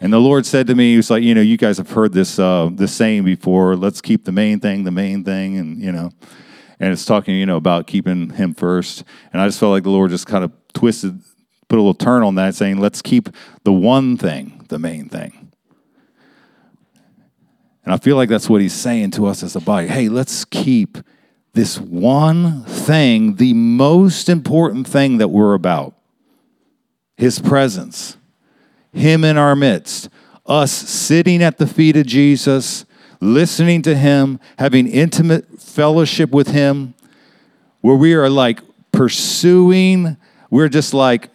And 0.00 0.12
the 0.12 0.18
Lord 0.18 0.46
said 0.46 0.66
to 0.66 0.74
me, 0.74 0.92
He 0.92 0.96
was 0.96 1.10
like, 1.10 1.22
you 1.22 1.34
know, 1.34 1.40
you 1.40 1.56
guys 1.56 1.78
have 1.78 1.90
heard 1.90 2.12
this 2.12 2.38
uh, 2.38 2.70
this 2.72 2.92
saying 2.92 3.24
before. 3.24 3.76
Let's 3.76 4.00
keep 4.00 4.24
the 4.24 4.32
main 4.32 4.60
thing 4.60 4.84
the 4.84 4.90
main 4.90 5.24
thing, 5.24 5.56
and 5.56 5.80
you 5.80 5.92
know, 5.92 6.10
and 6.80 6.92
it's 6.92 7.04
talking, 7.04 7.36
you 7.36 7.46
know, 7.46 7.56
about 7.56 7.86
keeping 7.86 8.30
Him 8.30 8.54
first. 8.54 9.04
And 9.32 9.40
I 9.40 9.46
just 9.46 9.60
felt 9.60 9.70
like 9.70 9.84
the 9.84 9.90
Lord 9.90 10.10
just 10.10 10.26
kind 10.26 10.44
of 10.44 10.52
twisted 10.72 11.20
put 11.74 11.80
a 11.80 11.82
little 11.82 11.92
turn 11.92 12.22
on 12.22 12.36
that, 12.36 12.54
saying, 12.54 12.78
let's 12.78 13.02
keep 13.02 13.28
the 13.64 13.72
one 13.72 14.16
thing 14.16 14.64
the 14.68 14.78
main 14.78 15.08
thing. 15.08 15.50
And 17.84 17.92
I 17.92 17.96
feel 17.96 18.14
like 18.14 18.28
that's 18.28 18.48
what 18.48 18.60
he's 18.60 18.72
saying 18.72 19.10
to 19.12 19.26
us 19.26 19.42
as 19.42 19.56
a 19.56 19.60
body. 19.60 19.88
Hey, 19.88 20.08
let's 20.08 20.44
keep 20.44 20.98
this 21.52 21.80
one 21.80 22.62
thing 22.62 23.34
the 23.36 23.54
most 23.54 24.28
important 24.28 24.86
thing 24.86 25.18
that 25.18 25.28
we're 25.28 25.54
about 25.54 25.96
his 27.16 27.40
presence, 27.40 28.18
him 28.92 29.24
in 29.24 29.36
our 29.36 29.56
midst, 29.56 30.08
us 30.46 30.70
sitting 30.70 31.42
at 31.42 31.58
the 31.58 31.66
feet 31.66 31.96
of 31.96 32.06
Jesus, 32.06 32.84
listening 33.20 33.82
to 33.82 33.96
him, 33.96 34.38
having 34.60 34.86
intimate 34.86 35.60
fellowship 35.60 36.30
with 36.30 36.46
him, 36.46 36.94
where 37.80 37.96
we 37.96 38.14
are 38.14 38.30
like 38.30 38.60
pursuing, 38.92 40.16
we're 40.50 40.68
just 40.68 40.94
like 40.94 41.30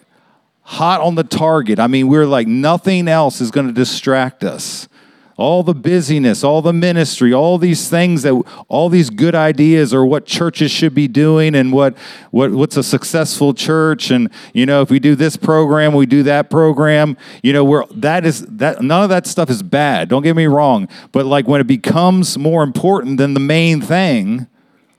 hot 0.70 1.02
on 1.02 1.16
the 1.16 1.24
target. 1.24 1.80
I 1.80 1.88
mean, 1.88 2.08
we're 2.08 2.28
like 2.28 2.48
nothing 2.48 3.08
else 3.08 3.42
is 3.42 3.50
going 3.50 3.66
to 3.66 3.74
distract 3.74 4.44
us. 4.44 4.88
All 5.36 5.64
the 5.64 5.74
busyness, 5.74 6.44
all 6.44 6.62
the 6.62 6.74
ministry, 6.74 7.34
all 7.34 7.58
these 7.58 7.90
things 7.90 8.22
that 8.22 8.40
all 8.68 8.88
these 8.88 9.10
good 9.10 9.34
ideas 9.34 9.96
or 9.96 10.06
what 10.06 10.28
churches 10.28 10.70
should 10.70 10.94
be 10.94 11.08
doing 11.08 11.56
and 11.56 11.74
what, 11.74 11.98
what 12.30 12.52
what's 12.52 12.78
a 12.78 12.84
successful 12.84 13.54
church 13.54 14.12
and 14.12 14.30
you 14.54 14.68
know 14.68 14.82
if 14.84 14.92
we 14.92 15.00
do 15.00 15.16
this 15.16 15.38
program, 15.38 15.96
we 15.96 16.06
do 16.06 16.22
that 16.24 16.52
program, 16.52 17.18
you 17.42 17.52
know, 17.52 17.64
we're 17.64 17.86
that 17.96 18.24
is 18.24 18.46
that 18.46 18.84
none 18.84 19.02
of 19.02 19.10
that 19.10 19.26
stuff 19.26 19.50
is 19.50 19.64
bad. 19.64 20.08
Don't 20.08 20.22
get 20.22 20.36
me 20.36 20.46
wrong, 20.46 20.88
but 21.12 21.26
like 21.26 21.48
when 21.48 21.62
it 21.62 21.68
becomes 21.68 22.38
more 22.38 22.62
important 22.62 23.18
than 23.18 23.34
the 23.34 23.40
main 23.40 23.82
thing, 23.82 24.46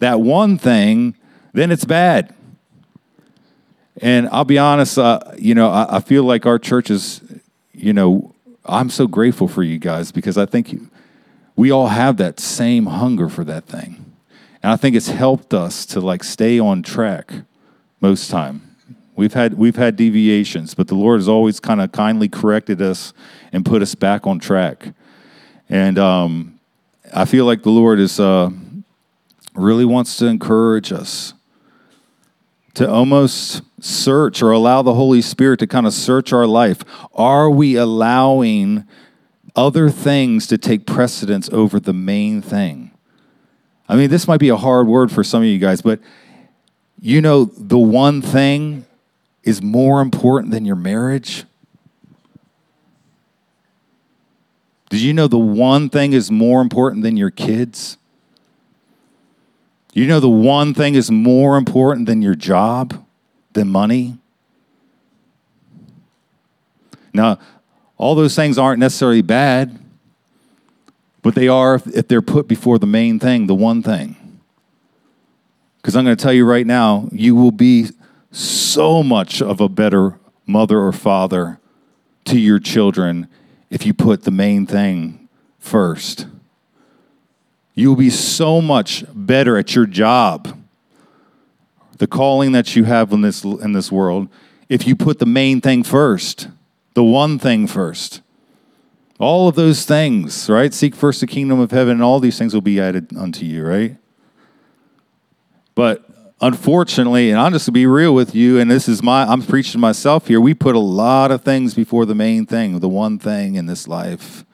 that 0.01 0.21
one 0.21 0.59
thing, 0.59 1.15
then 1.53 1.71
it's 1.71 1.85
bad. 1.85 2.35
And 4.01 4.29
I'll 4.31 4.45
be 4.45 4.59
honest, 4.59 4.99
uh, 4.99 5.21
you 5.37 5.55
know, 5.55 5.71
I, 5.71 5.97
I, 5.97 6.01
feel 6.01 6.25
like 6.25 6.47
our 6.47 6.59
church 6.59 6.91
is, 6.91 7.21
you 7.75 7.93
know, 7.93 8.35
I'm 8.65 8.89
so 8.89 9.07
grateful 9.07 9.47
for 9.47 9.63
you 9.63 9.79
guys 9.79 10.11
because 10.11 10.39
I 10.39 10.47
think 10.47 10.73
you, 10.73 10.91
we 11.55 11.71
all 11.71 11.89
have 11.89 12.17
that 12.17 12.41
same 12.41 12.87
hunger 12.87 13.29
for 13.29 13.45
that 13.45 13.67
thing. 13.67 14.17
And 14.63 14.73
I 14.73 14.77
think 14.77 14.97
it's 14.97 15.09
helped 15.09 15.53
us 15.53 15.85
to 15.87 16.01
like 16.01 16.25
stay 16.25 16.59
on 16.59 16.83
track 16.83 17.33
most 18.01 18.31
time. 18.31 18.75
We've 19.17 19.35
had 19.35 19.55
we've 19.55 19.77
had 19.77 19.97
deviations, 19.97 20.75
but 20.75 20.89
the 20.89 20.95
Lord 20.95 21.21
has 21.21 21.29
always 21.29 21.61
kind 21.61 21.83
of 21.83 21.93
kindly 21.93 22.29
corrected 22.29 22.81
us 22.81 23.13
and 23.53 23.67
put 23.67 23.83
us 23.83 23.95
back 23.95 24.27
on 24.27 24.39
track. 24.39 24.95
And 25.69 25.99
um, 25.99 26.59
I 27.15 27.27
feel 27.27 27.45
like 27.45 27.63
the 27.63 27.71
Lord 27.71 27.99
is 28.01 28.19
uh, 28.19 28.51
really 29.55 29.85
wants 29.85 30.17
to 30.19 30.27
encourage 30.27 30.91
us 30.91 31.35
to 32.75 32.91
almost 32.91 33.63
search 33.85 34.43
or 34.43 34.51
allow 34.51 34.83
the 34.83 34.95
Holy 34.95 35.23
Spirit 35.23 35.59
to 35.61 35.67
kind 35.67 35.87
of 35.87 35.93
search 35.93 36.33
our 36.33 36.47
life. 36.47 36.85
Are 37.15 37.51
we 37.51 37.77
allowing 37.77 38.85
other 39.57 39.91
things 39.91 40.47
to 40.49 40.59
take 40.59 40.87
precedence 40.87 41.49
over 41.51 41.81
the 41.81 41.93
main 41.93 42.43
thing? 42.43 42.91
I 43.89 43.97
mean, 43.97 44.11
this 44.11 44.29
might 44.29 44.41
be 44.41 44.51
a 44.51 44.57
hard 44.57 44.87
word 44.87 45.11
for 45.11 45.25
some 45.25 45.43
of 45.43 45.49
you 45.49 45.59
guys, 45.59 45.83
but 45.83 46.01
you 47.01 47.21
know, 47.21 47.47
the 47.47 47.79
one 47.79 48.23
thing 48.23 48.85
is 49.43 49.63
more 49.63 50.01
important 50.01 50.53
than 50.53 50.65
your 50.65 50.77
marriage. 50.77 51.45
Did 54.91 55.01
you 55.01 55.13
know 55.15 55.29
the 55.29 55.39
one 55.39 55.89
thing 55.89 56.13
is 56.13 56.31
more 56.31 56.61
important 56.61 57.03
than 57.03 57.17
your 57.17 57.31
kids? 57.31 57.97
You 59.93 60.07
know 60.07 60.21
the 60.21 60.29
one 60.29 60.75
thing 60.75 60.95
is 60.95 61.11
more 61.11 61.57
important 61.57 62.07
than 62.07 62.23
your 62.23 62.35
job, 62.35 63.05
than 63.53 63.69
money? 63.69 64.19
Now, 67.13 67.39
all 67.97 68.15
those 68.15 68.35
things 68.35 68.57
aren't 68.59 68.81
necessarily 68.81 69.23
bad, 69.23 69.79
but 71.23 71.35
they 71.35 71.49
are 71.49 71.81
if 71.95 72.09
they're 72.09 72.23
put 72.23 72.49
before 72.49 72.79
the 72.79 72.87
main 72.87 73.19
thing, 73.19 73.47
the 73.47 73.55
one 73.55 73.83
thing. 73.83 74.17
Because 75.77 75.97
I'm 75.97 76.05
going 76.05 76.17
to 76.17 76.23
tell 76.23 76.33
you 76.33 76.45
right 76.45 76.67
now, 76.67 77.09
you 77.13 77.35
will 77.35 77.53
be 77.53 77.89
so 78.31 79.03
much 79.03 79.43
of 79.43 79.61
a 79.61 79.69
better 79.69 80.19
mother 80.47 80.79
or 80.79 80.93
father 80.93 81.59
to 82.27 82.39
your 82.39 82.59
children 82.59 83.29
if 83.71 83.87
you 83.87 83.95
put 83.95 84.25
the 84.25 84.31
main 84.31 84.67
thing 84.67 85.29
first. 85.59 86.27
You 87.75 87.89
will 87.89 87.97
be 87.97 88.11
so 88.11 88.61
much 88.61 89.05
better 89.15 89.57
at 89.57 89.75
your 89.75 89.87
job, 89.87 90.60
the 92.01 92.07
calling 92.07 92.53
that 92.53 92.75
you 92.75 92.85
have 92.85 93.13
in 93.13 93.21
this, 93.21 93.45
in 93.45 93.75
this 93.75 93.93
world, 93.93 94.27
if 94.71 94.87
you 94.87 94.97
put 94.97 95.19
the 95.19 95.27
main 95.27 95.61
thing 95.61 95.83
first, 95.83 96.49
the 96.95 97.05
one 97.05 97.39
thing 97.39 97.67
first. 97.67 98.23
All 99.19 99.49
of 99.49 99.55
those 99.55 99.85
things, 99.85 100.49
right? 100.49 100.73
Seek 100.73 100.95
first 100.95 101.21
the 101.21 101.27
kingdom 101.27 101.61
of 101.61 101.73
heaven, 101.73 101.93
and 101.93 102.03
all 102.03 102.19
these 102.19 102.39
things 102.39 102.55
will 102.55 102.63
be 102.63 102.81
added 102.81 103.15
unto 103.15 103.45
you, 103.45 103.67
right? 103.67 103.97
But 105.75 106.09
unfortunately, 106.41 107.31
and 107.31 107.39
I'm 107.39 107.53
just 107.53 107.67
to 107.67 107.73
be 107.73 107.85
real 107.85 108.15
with 108.15 108.35
you, 108.35 108.59
and 108.59 108.71
this 108.71 108.89
is 108.89 109.03
my 109.03 109.25
I'm 109.25 109.43
preaching 109.43 109.79
myself 109.79 110.27
here, 110.27 110.41
we 110.41 110.55
put 110.55 110.75
a 110.75 110.81
lot 110.81 111.31
of 111.31 111.43
things 111.45 111.75
before 111.75 112.07
the 112.07 112.15
main 112.15 112.47
thing, 112.47 112.81
the 112.81 112.89
one 112.89 113.19
thing 113.19 113.57
in 113.57 113.67
this 113.67 113.87
life. 113.87 114.47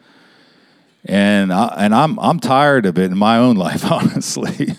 And 1.04 1.52
I, 1.52 1.72
and 1.78 1.94
I'm 1.94 2.18
I'm 2.18 2.40
tired 2.40 2.86
of 2.86 2.98
it 2.98 3.12
in 3.12 3.16
my 3.16 3.38
own 3.38 3.54
life, 3.54 3.84
honestly. 3.90 4.74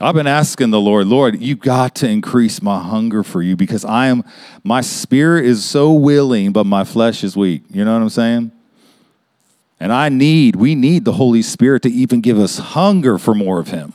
I've 0.00 0.14
been 0.14 0.28
asking 0.28 0.70
the 0.70 0.80
Lord, 0.80 1.08
Lord, 1.08 1.40
you 1.40 1.56
got 1.56 1.96
to 1.96 2.08
increase 2.08 2.62
my 2.62 2.80
hunger 2.80 3.24
for 3.24 3.42
you 3.42 3.56
because 3.56 3.84
I 3.84 4.06
am 4.06 4.22
my 4.62 4.80
spirit 4.80 5.44
is 5.44 5.64
so 5.64 5.92
willing, 5.92 6.52
but 6.52 6.64
my 6.64 6.84
flesh 6.84 7.24
is 7.24 7.36
weak. 7.36 7.64
You 7.70 7.84
know 7.84 7.94
what 7.94 8.02
I'm 8.02 8.08
saying? 8.08 8.52
And 9.80 9.92
I 9.92 10.08
need, 10.08 10.56
we 10.56 10.74
need 10.74 11.04
the 11.04 11.14
Holy 11.14 11.42
Spirit 11.42 11.82
to 11.82 11.90
even 11.90 12.20
give 12.20 12.38
us 12.38 12.58
hunger 12.58 13.18
for 13.18 13.34
more 13.34 13.58
of 13.58 13.68
Him. 13.68 13.92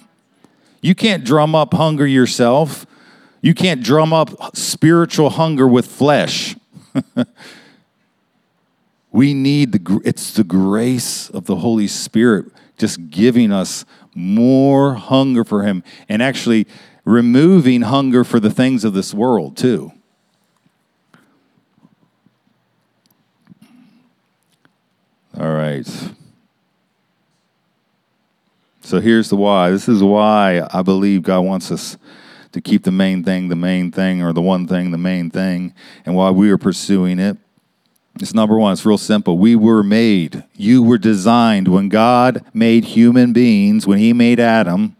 You 0.81 0.95
can't 0.95 1.23
drum 1.23 1.55
up 1.55 1.73
hunger 1.73 2.05
yourself. 2.05 2.85
You 3.41 3.53
can't 3.53 3.81
drum 3.81 4.11
up 4.11 4.55
spiritual 4.55 5.29
hunger 5.31 5.67
with 5.67 5.85
flesh. 5.85 6.55
we 9.11 9.33
need 9.33 9.71
the 9.71 10.01
it's 10.03 10.33
the 10.33 10.43
grace 10.43 11.29
of 11.29 11.45
the 11.45 11.57
Holy 11.57 11.87
Spirit 11.87 12.45
just 12.77 13.09
giving 13.09 13.51
us 13.51 13.85
more 14.15 14.95
hunger 14.95 15.43
for 15.43 15.63
him 15.63 15.83
and 16.07 16.21
actually 16.21 16.67
removing 17.05 17.81
hunger 17.81 18.23
for 18.23 18.39
the 18.39 18.49
things 18.49 18.83
of 18.83 18.93
this 18.93 19.13
world 19.13 19.57
too. 19.57 19.91
All 25.37 25.53
right. 25.53 25.87
So 28.81 28.99
here's 28.99 29.29
the 29.29 29.35
why. 29.35 29.71
This 29.71 29.89
is 29.89 30.03
why 30.03 30.67
I 30.71 30.81
believe 30.83 31.23
God 31.23 31.41
wants 31.41 31.71
us 31.71 31.97
to 32.51 32.61
keep 32.61 32.83
the 32.83 32.91
main 32.91 33.23
thing 33.23 33.49
the 33.49 33.55
main 33.55 33.91
thing, 33.91 34.21
or 34.21 34.31
the 34.31 34.41
one 34.41 34.67
thing 34.67 34.91
the 34.91 34.97
main 34.97 35.31
thing, 35.31 35.73
and 36.05 36.15
why 36.15 36.29
we 36.29 36.51
are 36.51 36.57
pursuing 36.57 37.17
it. 37.17 37.37
It's 38.19 38.33
number 38.33 38.57
one, 38.57 38.73
it's 38.73 38.85
real 38.85 38.97
simple. 38.97 39.37
We 39.37 39.55
were 39.55 39.81
made, 39.83 40.43
you 40.55 40.83
were 40.83 40.99
designed 40.99 41.67
when 41.67 41.89
God 41.89 42.45
made 42.53 42.85
human 42.85 43.33
beings, 43.33 43.87
when 43.87 43.97
He 43.97 44.13
made 44.13 44.39
Adam 44.39 44.95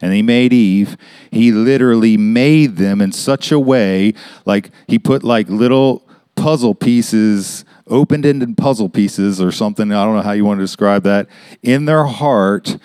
and 0.00 0.12
He 0.14 0.22
made 0.22 0.52
Eve, 0.52 0.96
He 1.30 1.52
literally 1.52 2.16
made 2.16 2.76
them 2.76 3.00
in 3.02 3.12
such 3.12 3.52
a 3.52 3.58
way, 3.58 4.14
like 4.46 4.70
He 4.86 4.98
put 4.98 5.22
like 5.22 5.48
little 5.48 6.02
puzzle 6.36 6.74
pieces, 6.74 7.66
opened 7.86 8.24
ended 8.24 8.56
puzzle 8.56 8.88
pieces 8.88 9.42
or 9.42 9.52
something, 9.52 9.92
I 9.92 10.04
don't 10.04 10.16
know 10.16 10.22
how 10.22 10.32
you 10.32 10.46
want 10.46 10.58
to 10.58 10.64
describe 10.64 11.02
that, 11.02 11.28
in 11.62 11.84
their 11.84 12.04
heart 12.04 12.78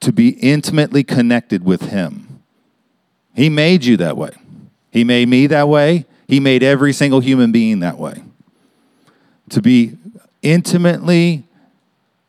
to 0.00 0.12
be 0.12 0.30
intimately 0.30 1.04
connected 1.04 1.62
with 1.62 1.82
Him. 1.90 2.42
He 3.34 3.50
made 3.50 3.84
you 3.84 3.98
that 3.98 4.16
way. 4.16 4.30
He 4.90 5.04
made 5.04 5.28
me 5.28 5.46
that 5.48 5.68
way. 5.68 6.06
He 6.26 6.40
made 6.40 6.62
every 6.62 6.94
single 6.94 7.20
human 7.20 7.52
being 7.52 7.80
that 7.80 7.98
way. 7.98 8.22
To 9.50 9.62
be 9.62 9.96
intimately 10.42 11.44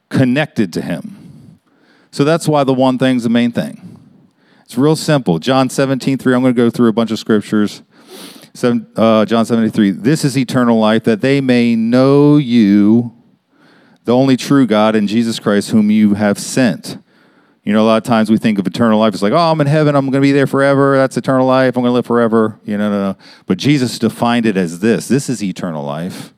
connected 0.09 0.71
to 0.73 0.81
Him. 0.81 1.59
So 2.11 2.23
that's 2.23 2.47
why 2.47 2.63
the 2.63 2.73
one 2.73 2.97
thing's 2.97 3.23
the 3.23 3.29
main 3.29 3.51
thing. 3.51 3.99
It's 4.63 4.77
real 4.77 4.95
simple. 4.95 5.39
John 5.39 5.69
17, 5.69 6.17
3, 6.17 6.35
I'm 6.35 6.41
going 6.41 6.53
to 6.53 6.57
go 6.57 6.69
through 6.69 6.89
a 6.89 6.93
bunch 6.93 7.11
of 7.11 7.19
scriptures. 7.19 7.83
Seven, 8.53 8.87
uh, 8.95 9.23
John 9.23 9.45
73, 9.45 9.91
this 9.91 10.25
is 10.25 10.37
eternal 10.37 10.79
life, 10.79 11.03
that 11.03 11.21
they 11.21 11.41
may 11.41 11.75
know 11.75 12.37
you, 12.37 13.13
the 14.05 14.15
only 14.15 14.35
true 14.35 14.65
God, 14.65 14.95
and 14.95 15.07
Jesus 15.07 15.39
Christ, 15.39 15.69
whom 15.69 15.91
you 15.91 16.15
have 16.15 16.39
sent. 16.39 16.97
You 17.63 17.73
know, 17.73 17.83
a 17.83 17.85
lot 17.85 17.97
of 17.97 18.03
times 18.03 18.31
we 18.31 18.37
think 18.37 18.57
of 18.59 18.65
eternal 18.65 18.97
life 18.97 19.13
as 19.13 19.21
like, 19.21 19.33
oh, 19.33 19.37
I'm 19.37 19.61
in 19.61 19.67
heaven, 19.67 19.95
I'm 19.95 20.05
going 20.05 20.13
to 20.13 20.21
be 20.21 20.31
there 20.31 20.47
forever. 20.47 20.97
That's 20.97 21.17
eternal 21.17 21.45
life. 21.45 21.75
I'm 21.75 21.83
going 21.83 21.91
to 21.91 21.95
live 21.95 22.05
forever. 22.05 22.59
You 22.63 22.77
know, 22.77 22.89
no, 22.89 23.11
no. 23.11 23.17
But 23.45 23.57
Jesus 23.57 23.99
defined 23.99 24.45
it 24.45 24.57
as 24.57 24.79
this 24.79 25.07
this 25.07 25.29
is 25.29 25.43
eternal 25.43 25.83
life. 25.83 26.33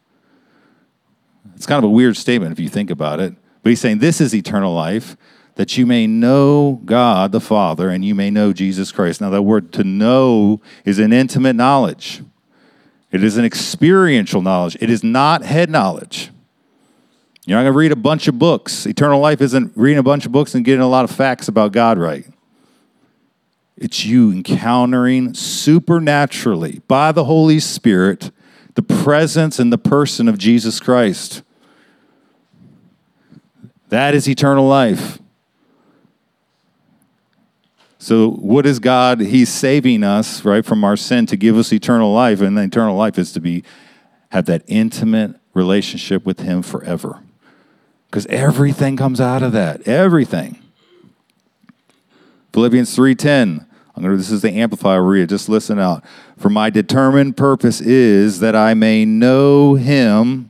It's 1.59 1.65
kind 1.65 1.83
of 1.83 1.83
a 1.83 1.93
weird 1.93 2.15
statement 2.15 2.53
if 2.53 2.59
you 2.61 2.69
think 2.69 2.89
about 2.89 3.19
it. 3.19 3.35
But 3.61 3.71
he's 3.71 3.81
saying, 3.81 3.99
this 3.99 4.21
is 4.21 4.33
eternal 4.33 4.73
life, 4.73 5.17
that 5.55 5.77
you 5.77 5.85
may 5.85 6.07
know 6.07 6.79
God 6.85 7.33
the 7.33 7.41
Father 7.41 7.89
and 7.89 8.05
you 8.05 8.15
may 8.15 8.29
know 8.29 8.53
Jesus 8.53 8.93
Christ. 8.93 9.19
Now, 9.19 9.29
that 9.31 9.41
word 9.41 9.73
to 9.73 9.83
know 9.83 10.61
is 10.85 10.99
an 10.99 11.11
intimate 11.11 11.57
knowledge, 11.57 12.23
it 13.11 13.25
is 13.25 13.35
an 13.35 13.43
experiential 13.43 14.41
knowledge, 14.41 14.77
it 14.79 14.89
is 14.89 15.03
not 15.03 15.43
head 15.43 15.69
knowledge. 15.69 16.29
You're 17.45 17.57
not 17.57 17.63
going 17.63 17.73
to 17.73 17.77
read 17.77 17.91
a 17.91 17.97
bunch 17.97 18.29
of 18.29 18.39
books. 18.39 18.85
Eternal 18.85 19.19
life 19.19 19.41
isn't 19.41 19.73
reading 19.75 19.97
a 19.97 20.03
bunch 20.03 20.25
of 20.25 20.31
books 20.31 20.55
and 20.55 20.63
getting 20.63 20.79
a 20.79 20.87
lot 20.87 21.03
of 21.03 21.11
facts 21.11 21.49
about 21.49 21.73
God 21.73 21.97
right. 21.97 22.25
It's 23.75 24.05
you 24.05 24.31
encountering 24.31 25.33
supernaturally 25.33 26.81
by 26.87 27.11
the 27.11 27.25
Holy 27.25 27.59
Spirit 27.59 28.31
the 28.75 28.81
presence 28.81 29.59
and 29.59 29.73
the 29.73 29.77
person 29.77 30.29
of 30.29 30.37
Jesus 30.37 30.79
Christ. 30.79 31.43
That 33.89 34.15
is 34.15 34.27
eternal 34.27 34.67
life. 34.67 35.19
So, 37.97 38.31
what 38.31 38.65
is 38.65 38.79
God? 38.79 39.19
He's 39.19 39.49
saving 39.49 40.03
us, 40.03 40.45
right, 40.45 40.65
from 40.65 40.83
our 40.83 40.95
sin 40.95 41.25
to 41.25 41.35
give 41.35 41.57
us 41.57 41.73
eternal 41.73 42.13
life. 42.13 42.39
And 42.39 42.57
eternal 42.57 42.95
life 42.95 43.17
is 43.19 43.33
to 43.33 43.41
be 43.41 43.63
have 44.29 44.45
that 44.45 44.63
intimate 44.67 45.35
relationship 45.53 46.25
with 46.25 46.39
Him 46.39 46.61
forever 46.61 47.19
because 48.09 48.25
everything 48.27 48.97
comes 48.97 49.21
out 49.21 49.43
of 49.43 49.51
that 49.51 49.87
everything 49.87 50.59
philippians 52.53 52.95
3.10 52.95 53.65
I'm 53.95 54.03
gonna, 54.03 54.15
this 54.15 54.31
is 54.31 54.41
the 54.41 54.51
Amplified 54.51 55.01
read 55.01 55.29
just 55.29 55.49
listen 55.49 55.79
out 55.79 56.03
for 56.37 56.49
my 56.49 56.69
determined 56.69 57.37
purpose 57.37 57.81
is 57.81 58.39
that 58.39 58.55
i 58.55 58.73
may 58.73 59.05
know 59.05 59.75
him 59.75 60.48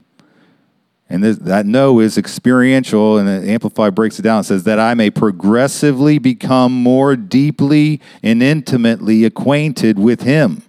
and 1.10 1.24
this, 1.24 1.38
that 1.38 1.66
know 1.66 2.00
is 2.00 2.18
experiential 2.18 3.18
and 3.18 3.28
the 3.28 3.52
Amplified 3.52 3.96
breaks 3.96 4.20
it 4.20 4.22
down 4.22 4.42
it 4.42 4.44
says 4.44 4.64
that 4.64 4.80
i 4.80 4.94
may 4.94 5.10
progressively 5.10 6.18
become 6.20 6.72
more 6.72 7.16
deeply 7.16 8.02
and 8.24 8.44
intimately 8.44 9.26
acquainted 9.26 9.98
with 9.98 10.22
him 10.22 10.64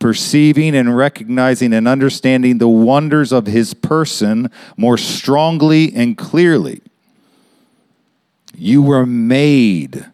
perceiving 0.00 0.74
and 0.74 0.96
recognizing 0.96 1.72
and 1.72 1.86
understanding 1.86 2.58
the 2.58 2.66
wonders 2.66 3.30
of 3.30 3.46
his 3.46 3.74
person 3.74 4.50
more 4.76 4.98
strongly 4.98 5.94
and 5.94 6.18
clearly. 6.18 6.80
You 8.56 8.82
were 8.82 9.06
made 9.06 10.06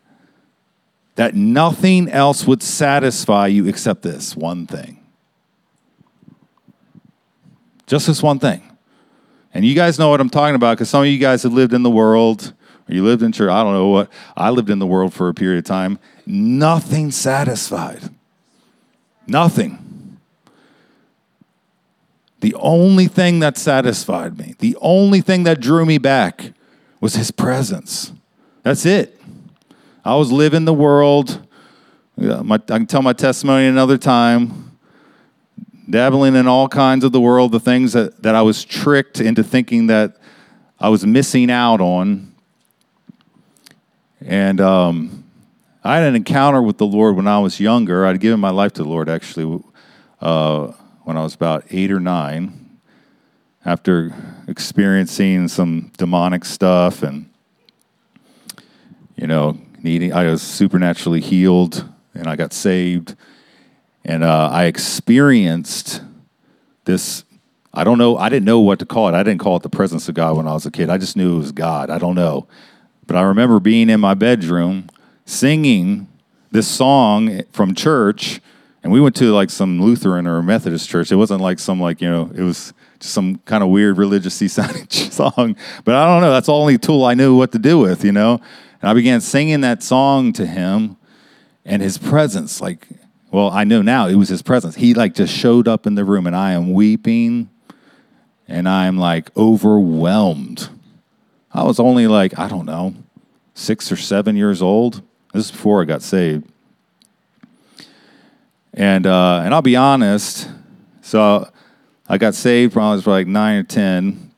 that 1.15 1.35
nothing 1.35 2.11
else 2.11 2.47
would 2.47 2.63
satisfy 2.63 3.47
you 3.47 3.67
except 3.67 4.03
this 4.03 4.37
one 4.37 4.67
thing. 4.67 5.01
Just 7.87 8.09
this 8.09 8.23
one 8.23 8.41
thing. 8.41 8.66
And 9.55 9.65
you 9.65 9.75
guys 9.75 9.99
know 9.99 10.11
what 10.11 10.21
I'm 10.21 10.31
talking 10.31 10.55
about 10.55 10.77
because 10.77 10.91
some 10.91 11.03
of 11.03 11.09
you 11.09 11.19
guys 11.19 11.43
have 11.43 11.53
lived 11.53 11.73
in 11.73 11.83
the 11.83 11.91
world, 11.91 12.53
or 12.89 12.95
you 12.95 13.05
lived 13.05 13.23
in 13.23 13.33
church, 13.33 13.51
I 13.51 13.63
don't 13.63 13.73
know 13.73 13.89
what. 13.89 14.11
I 14.37 14.51
lived 14.51 14.71
in 14.71 14.79
the 14.79 14.87
world 14.87 15.15
for 15.15 15.29
a 15.29 15.35
period 15.35 15.59
of 15.59 15.65
time. 15.65 15.99
Nothing 16.27 17.11
satisfied. 17.11 18.03
Nothing. 19.27 20.19
The 22.41 22.55
only 22.57 23.07
thing 23.07 23.41
that 23.41 23.57
satisfied 23.57 24.39
me, 24.39 24.55
the 24.59 24.77
only 24.81 25.21
thing 25.21 25.45
that 25.45 25.61
drew 25.61 25.87
me 25.87 25.99
back 25.99 26.53
was 27.01 27.15
his 27.15 27.31
presence. 27.31 28.13
That's 28.63 28.85
it. 28.85 29.21
I 30.05 30.15
was 30.17 30.31
living 30.31 30.65
the 30.65 30.75
world. 30.75 31.45
My, 32.17 32.55
I 32.55 32.59
can 32.59 32.87
tell 32.87 33.03
my 33.03 33.13
testimony 33.13 33.67
another 33.67 33.99
time. 33.99 34.66
Dabbling 35.89 36.35
in 36.35 36.47
all 36.47 36.69
kinds 36.69 37.05
of 37.05 37.13
the 37.13 37.21
world, 37.21 37.53
the 37.53 37.61
things 37.61 37.93
that, 37.93 38.23
that 38.23 38.35
I 38.35 38.43
was 38.43 38.65
tricked 38.65 39.21
into 39.21 39.43
thinking 39.43 39.87
that 39.87 40.17
I 40.79 40.89
was 40.89 41.07
missing 41.07 41.51
out 41.51 41.81
on. 41.81 42.35
And 44.21 44.61
um, 44.61 45.25
I 45.85 45.97
had 45.99 46.09
an 46.09 46.17
encounter 46.17 46.61
with 46.61 46.79
the 46.79 46.87
Lord 46.87 47.17
when 47.17 47.29
I 47.29 47.39
was 47.39 47.61
younger. 47.61 48.07
I'd 48.07 48.21
given 48.21 48.41
my 48.41 48.51
life 48.51 48.73
to 48.75 48.83
the 48.83 48.89
Lord 48.89 49.09
actually 49.09 49.63
uh, 50.21 50.73
when 51.05 51.17
I 51.17 51.23
was 51.23 51.35
about 51.35 51.65
eight 51.71 51.93
or 51.93 52.01
nine, 52.01 52.79
after 53.65 54.13
experiencing 54.49 55.49
some 55.49 55.93
demonic 55.97 56.45
stuff 56.45 57.03
and, 57.03 57.31
you 59.17 59.27
know, 59.27 59.59
needing, 59.83 60.13
I 60.13 60.27
was 60.27 60.43
supernaturally 60.43 61.21
healed 61.21 61.89
and 62.15 62.27
I 62.27 62.37
got 62.37 62.53
saved. 62.53 63.15
And 64.07 64.23
uh, 64.23 64.49
I 64.53 64.67
experienced 64.67 66.01
this. 66.85 67.25
I 67.75 67.83
don't 67.83 67.99
know. 67.99 68.17
I 68.17 68.29
didn't 68.29 68.45
know 68.45 68.61
what 68.61 68.79
to 68.79 68.87
call 68.87 69.09
it. 69.09 69.15
I 69.15 69.25
didn't 69.25 69.41
call 69.41 69.57
it 69.57 69.65
the 69.65 69.69
presence 69.69 70.09
of 70.09 70.15
God 70.15 70.37
when 70.37 70.47
I 70.47 70.53
was 70.53 70.65
a 70.65 70.71
kid. 70.71 70.89
I 70.89 70.97
just 70.97 71.17
knew 71.17 71.35
it 71.35 71.39
was 71.39 71.53
God. 71.53 71.91
I 71.91 71.99
don't 71.99 72.15
know. 72.15 72.47
But 73.09 73.17
I 73.17 73.23
remember 73.23 73.59
being 73.59 73.91
in 73.91 73.99
my 73.99 74.15
bedroom 74.15 74.89
singing 75.25 76.07
this 76.53 76.69
song 76.69 77.43
from 77.51 77.75
church. 77.75 78.41
And 78.85 78.93
we 78.93 79.01
went 79.01 79.17
to 79.17 79.33
like 79.33 79.51
some 79.51 79.83
Lutheran 79.83 80.29
or 80.29 80.41
Methodist 80.41 80.89
church. 80.89 81.11
It 81.11 81.17
wasn't 81.17 81.41
like 81.41 81.59
some, 81.59 81.81
like, 81.81 82.01
you 82.01 82.09
know, 82.09 82.31
it 82.33 82.43
was 82.43 82.73
just 83.01 83.13
some 83.13 83.39
kind 83.39 83.65
of 83.65 83.71
weird 83.71 83.99
religious 83.99 84.37
sounding 84.53 84.89
song. 84.89 85.57
But 85.85 85.97
I 85.97 86.07
don't 86.07 86.23
know. 86.23 86.31
That's 86.31 86.47
the 86.47 86.53
only 86.53 86.79
tool 86.79 87.05
I 87.05 87.15
knew 87.15 87.37
what 87.37 87.51
to 87.53 87.59
do 87.59 87.81
with, 87.81 88.05
you 88.05 88.13
know? 88.13 88.41
And 88.81 88.89
I 88.89 88.95
began 88.95 89.21
singing 89.21 89.63
that 89.63 89.83
song 89.83 90.33
to 90.35 90.47
him 90.47 90.97
and 91.65 91.83
his 91.83 91.99
presence, 91.99 92.61
like, 92.61 92.87
well, 93.37 93.51
I 93.51 93.65
know 93.65 93.83
now 93.83 94.07
it 94.07 94.15
was 94.15 94.31
his 94.31 94.41
presence. 94.41 94.77
He 94.77 94.95
like 94.95 95.13
just 95.13 95.31
showed 95.31 95.69
up 95.69 95.87
in 95.87 95.95
the 95.95 96.07
room 96.07 96.27
and 96.27 96.35
I 96.35 96.53
am 96.53 96.73
weeping 96.73 97.51
and 98.49 98.67
I'm 98.67 98.97
like 98.97 99.29
overwhelmed. 99.37 100.71
I 101.53 101.63
was 101.65 101.79
only 101.79 102.07
like, 102.07 102.39
I 102.39 102.49
don't 102.49 102.65
know, 102.65 102.95
six 103.53 103.93
or 103.93 103.97
seven 103.97 104.37
years 104.37 104.63
old. 104.63 105.03
This 105.35 105.45
is 105.45 105.51
before 105.51 105.83
I 105.83 105.85
got 105.85 106.01
saved. 106.01 106.51
And 108.73 109.07
uh, 109.07 109.43
and 109.45 109.53
I'll 109.53 109.61
be 109.61 109.77
honest, 109.77 110.49
so 111.03 111.47
I 112.09 112.17
got 112.17 112.35
saved 112.35 112.75
when 112.75 112.87
I 112.87 112.95
was 112.95 113.07
like 113.07 113.27
nine 113.27 113.59
or 113.59 113.65
ten. 113.65 114.31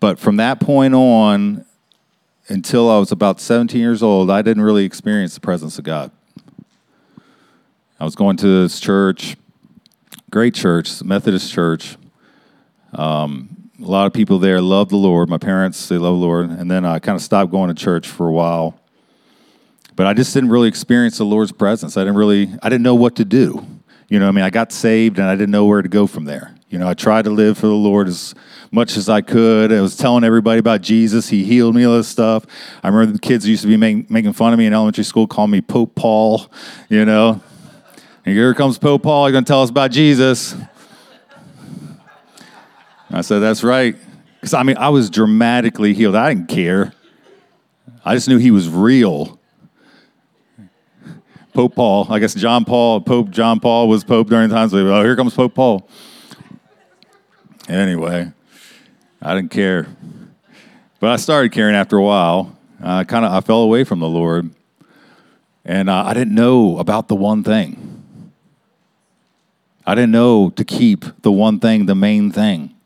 But 0.00 0.18
from 0.18 0.36
that 0.36 0.60
point 0.60 0.92
on, 0.92 1.64
until 2.48 2.90
I 2.90 2.98
was 2.98 3.10
about 3.10 3.40
17 3.40 3.80
years 3.80 4.02
old, 4.02 4.30
I 4.30 4.42
didn't 4.42 4.62
really 4.62 4.84
experience 4.84 5.32
the 5.32 5.40
presence 5.40 5.78
of 5.78 5.84
God. 5.84 6.10
I 8.00 8.04
was 8.04 8.14
going 8.14 8.38
to 8.38 8.62
this 8.62 8.80
church, 8.80 9.36
great 10.30 10.54
church, 10.54 11.02
Methodist 11.02 11.52
church. 11.52 11.98
Um, 12.94 13.70
a 13.78 13.84
lot 13.84 14.06
of 14.06 14.14
people 14.14 14.38
there 14.38 14.62
love 14.62 14.88
the 14.88 14.96
Lord. 14.96 15.28
My 15.28 15.36
parents, 15.36 15.86
they 15.86 15.98
love 15.98 16.14
the 16.14 16.24
Lord. 16.24 16.48
And 16.48 16.70
then 16.70 16.86
I 16.86 16.98
kind 16.98 17.14
of 17.14 17.20
stopped 17.20 17.50
going 17.50 17.68
to 17.68 17.74
church 17.74 18.08
for 18.08 18.26
a 18.26 18.32
while. 18.32 18.80
But 19.96 20.06
I 20.06 20.14
just 20.14 20.32
didn't 20.32 20.48
really 20.48 20.66
experience 20.66 21.18
the 21.18 21.24
Lord's 21.24 21.52
presence. 21.52 21.98
I 21.98 22.00
didn't 22.00 22.16
really, 22.16 22.48
I 22.62 22.70
didn't 22.70 22.84
know 22.84 22.94
what 22.94 23.16
to 23.16 23.24
do. 23.26 23.66
You 24.08 24.18
know, 24.18 24.28
I 24.28 24.30
mean, 24.30 24.44
I 24.44 24.50
got 24.50 24.72
saved 24.72 25.18
and 25.18 25.28
I 25.28 25.34
didn't 25.34 25.50
know 25.50 25.66
where 25.66 25.82
to 25.82 25.88
go 25.88 26.06
from 26.06 26.24
there. 26.24 26.54
You 26.70 26.78
know, 26.78 26.88
I 26.88 26.94
tried 26.94 27.24
to 27.24 27.30
live 27.30 27.58
for 27.58 27.66
the 27.66 27.74
Lord 27.74 28.08
as 28.08 28.34
much 28.70 28.96
as 28.96 29.10
I 29.10 29.20
could. 29.20 29.74
I 29.74 29.80
was 29.82 29.94
telling 29.94 30.24
everybody 30.24 30.58
about 30.58 30.80
Jesus. 30.80 31.28
He 31.28 31.44
healed 31.44 31.74
me, 31.74 31.84
all 31.84 31.98
this 31.98 32.08
stuff. 32.08 32.46
I 32.82 32.88
remember 32.88 33.12
the 33.12 33.18
kids 33.18 33.46
used 33.46 33.60
to 33.60 33.68
be 33.68 33.76
make, 33.76 34.10
making 34.10 34.32
fun 34.32 34.54
of 34.54 34.58
me 34.58 34.64
in 34.64 34.72
elementary 34.72 35.04
school, 35.04 35.26
calling 35.26 35.50
me 35.50 35.60
Pope 35.60 35.94
Paul, 35.94 36.46
you 36.88 37.04
know. 37.04 37.42
And 38.24 38.34
here 38.34 38.52
comes 38.54 38.78
Pope 38.78 39.02
Paul. 39.02 39.26
He's 39.26 39.32
going 39.32 39.44
to 39.44 39.48
tell 39.48 39.62
us 39.62 39.70
about 39.70 39.90
Jesus. 39.90 40.54
I 43.10 43.22
said, 43.22 43.38
That's 43.38 43.64
right. 43.64 43.96
Because, 44.34 44.54
I 44.54 44.62
mean, 44.62 44.76
I 44.76 44.88
was 44.90 45.10
dramatically 45.10 45.94
healed. 45.94 46.14
I 46.14 46.34
didn't 46.34 46.48
care. 46.48 46.92
I 48.04 48.14
just 48.14 48.28
knew 48.28 48.38
he 48.38 48.50
was 48.50 48.68
real. 48.68 49.38
Pope 51.52 51.74
Paul, 51.74 52.06
I 52.10 52.20
guess 52.20 52.32
John 52.34 52.64
Paul, 52.64 53.00
Pope 53.00 53.30
John 53.30 53.58
Paul 53.60 53.88
was 53.88 54.04
Pope 54.04 54.28
during 54.28 54.48
the 54.48 54.54
times. 54.54 54.70
So, 54.70 54.78
oh, 54.78 55.02
here 55.02 55.16
comes 55.16 55.34
Pope 55.34 55.54
Paul. 55.54 55.88
Anyway, 57.68 58.32
I 59.20 59.34
didn't 59.34 59.50
care. 59.50 59.86
But 61.00 61.10
I 61.10 61.16
started 61.16 61.52
caring 61.52 61.74
after 61.74 61.96
a 61.96 62.02
while. 62.02 62.56
I 62.82 63.04
kind 63.04 63.24
of 63.24 63.32
I 63.32 63.40
fell 63.40 63.62
away 63.62 63.84
from 63.84 64.00
the 64.00 64.08
Lord. 64.08 64.50
And 65.64 65.90
uh, 65.90 66.04
I 66.06 66.14
didn't 66.14 66.34
know 66.34 66.78
about 66.78 67.08
the 67.08 67.16
one 67.16 67.42
thing. 67.42 67.89
I 69.90 69.96
didn't 69.96 70.12
know 70.12 70.50
to 70.50 70.64
keep 70.64 71.04
the 71.22 71.32
one 71.32 71.58
thing 71.58 71.86
the 71.86 71.96
main 71.96 72.30
thing. 72.30 72.76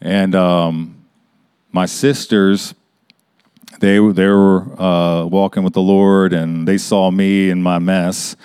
And 0.00 0.34
um, 0.34 1.04
my 1.70 1.84
sisters, 1.84 2.74
they, 3.78 3.98
they 3.98 4.26
were 4.26 4.80
uh, 4.80 5.26
walking 5.26 5.62
with 5.62 5.74
the 5.74 5.82
Lord 5.82 6.32
and 6.32 6.66
they 6.66 6.78
saw 6.78 7.10
me 7.10 7.50
in 7.50 7.62
my 7.62 7.78
mess. 7.78 8.36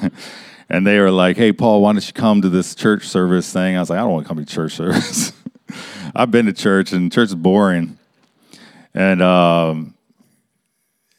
and 0.68 0.86
they 0.86 1.00
were 1.00 1.10
like, 1.10 1.38
hey, 1.38 1.54
Paul, 1.54 1.80
why 1.80 1.94
don't 1.94 2.06
you 2.06 2.12
come 2.12 2.42
to 2.42 2.50
this 2.50 2.74
church 2.74 3.08
service 3.08 3.50
thing? 3.50 3.74
I 3.74 3.80
was 3.80 3.88
like, 3.88 3.98
I 3.98 4.02
don't 4.02 4.12
want 4.12 4.26
to 4.26 4.28
come 4.28 4.44
to 4.44 4.44
church 4.44 4.72
service. 4.72 5.32
I've 6.14 6.30
been 6.30 6.44
to 6.44 6.52
church 6.52 6.92
and 6.92 7.10
church 7.10 7.28
is 7.30 7.34
boring. 7.34 7.96
And, 8.92 9.22
um, 9.22 9.94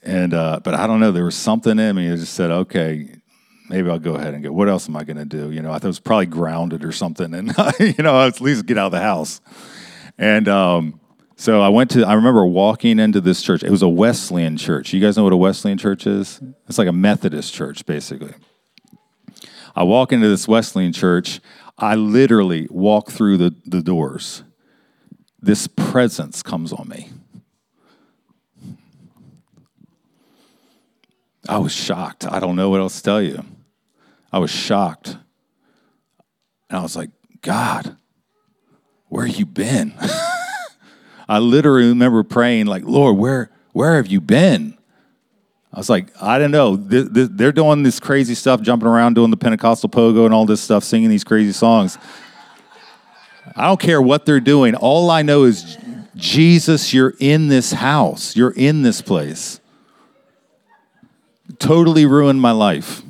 and 0.03 0.35
uh, 0.35 0.59
but 0.63 0.75
I 0.75 0.85
don't 0.85 0.99
know, 0.99 1.11
there 1.11 1.25
was 1.25 1.35
something 1.35 1.79
in 1.79 1.95
me 1.95 2.07
that 2.07 2.17
just 2.17 2.35
said, 2.35 2.51
okay, 2.51 3.16
maybe 3.69 3.89
I'll 3.89 3.99
go 3.99 4.15
ahead 4.15 4.33
and 4.33 4.43
go. 4.43 4.51
What 4.51 4.69
else 4.69 4.87
am 4.87 4.95
I 4.95 5.03
going 5.03 5.17
to 5.17 5.25
do? 5.25 5.51
You 5.51 5.61
know, 5.61 5.69
I 5.71 5.73
thought 5.73 5.85
it 5.85 5.87
was 5.87 5.99
probably 5.99 6.25
grounded 6.25 6.83
or 6.83 6.91
something, 6.91 7.33
and 7.33 7.53
you 7.79 8.03
know, 8.03 8.25
at 8.25 8.41
least 8.41 8.65
get 8.65 8.77
out 8.77 8.87
of 8.87 8.91
the 8.91 9.01
house. 9.01 9.41
And 10.17 10.47
um, 10.47 10.99
so 11.35 11.61
I 11.61 11.69
went 11.69 11.91
to. 11.91 12.05
I 12.05 12.13
remember 12.13 12.45
walking 12.45 12.99
into 12.99 13.21
this 13.21 13.41
church. 13.41 13.63
It 13.63 13.69
was 13.69 13.81
a 13.81 13.89
Wesleyan 13.89 14.57
church. 14.57 14.93
You 14.93 14.99
guys 14.99 15.17
know 15.17 15.23
what 15.23 15.33
a 15.33 15.37
Wesleyan 15.37 15.77
church 15.77 16.07
is? 16.07 16.41
It's 16.67 16.77
like 16.77 16.87
a 16.87 16.93
Methodist 16.93 17.53
church, 17.53 17.85
basically. 17.85 18.33
I 19.75 19.83
walk 19.83 20.11
into 20.11 20.27
this 20.27 20.47
Wesleyan 20.47 20.93
church. 20.93 21.39
I 21.77 21.93
literally 21.93 22.67
walk 22.71 23.11
through 23.11 23.37
the, 23.37 23.55
the 23.65 23.83
doors. 23.83 24.41
This 25.39 25.67
presence 25.67 26.41
comes 26.41 26.73
on 26.73 26.89
me. 26.89 27.09
I 31.47 31.59
was 31.59 31.71
shocked. 31.71 32.25
I 32.25 32.39
don't 32.39 32.55
know 32.55 32.69
what 32.69 32.81
else 32.81 32.97
to 32.97 33.03
tell 33.03 33.21
you. 33.21 33.45
I 34.37 34.39
was 34.39 34.51
shocked. 34.51 35.17
And 36.69 36.77
I 36.77 36.83
was 36.83 36.95
like, 36.95 37.09
God, 37.41 37.97
where 39.09 39.25
have 39.25 39.35
you 39.35 39.47
been? 39.47 39.95
I 41.27 41.39
literally 41.39 41.87
remember 41.87 42.21
praying, 42.21 42.67
like, 42.67 42.83
Lord, 42.85 43.17
where, 43.17 43.49
where 43.73 43.95
have 43.95 44.05
you 44.05 44.21
been? 44.21 44.77
I 45.73 45.79
was 45.79 45.89
like, 45.89 46.09
I 46.21 46.37
don't 46.37 46.51
know. 46.51 46.75
They're 46.75 47.51
doing 47.51 47.81
this 47.81 47.99
crazy 47.99 48.35
stuff, 48.35 48.61
jumping 48.61 48.87
around, 48.87 49.15
doing 49.15 49.31
the 49.31 49.37
Pentecostal 49.37 49.89
pogo 49.89 50.25
and 50.25 50.35
all 50.35 50.45
this 50.45 50.61
stuff, 50.61 50.83
singing 50.83 51.09
these 51.09 51.23
crazy 51.23 51.51
songs. 51.51 51.97
I 53.55 53.65
don't 53.65 53.79
care 53.79 53.99
what 53.99 54.27
they're 54.27 54.39
doing. 54.39 54.75
All 54.75 55.09
I 55.09 55.23
know 55.23 55.45
is, 55.45 55.79
Jesus, 56.15 56.93
you're 56.93 57.15
in 57.19 57.47
this 57.47 57.71
house, 57.71 58.35
you're 58.35 58.53
in 58.55 58.83
this 58.83 59.01
place. 59.01 59.61
Totally 61.57 62.05
ruined 62.05 62.39
my 62.39 62.51
life. 62.51 63.01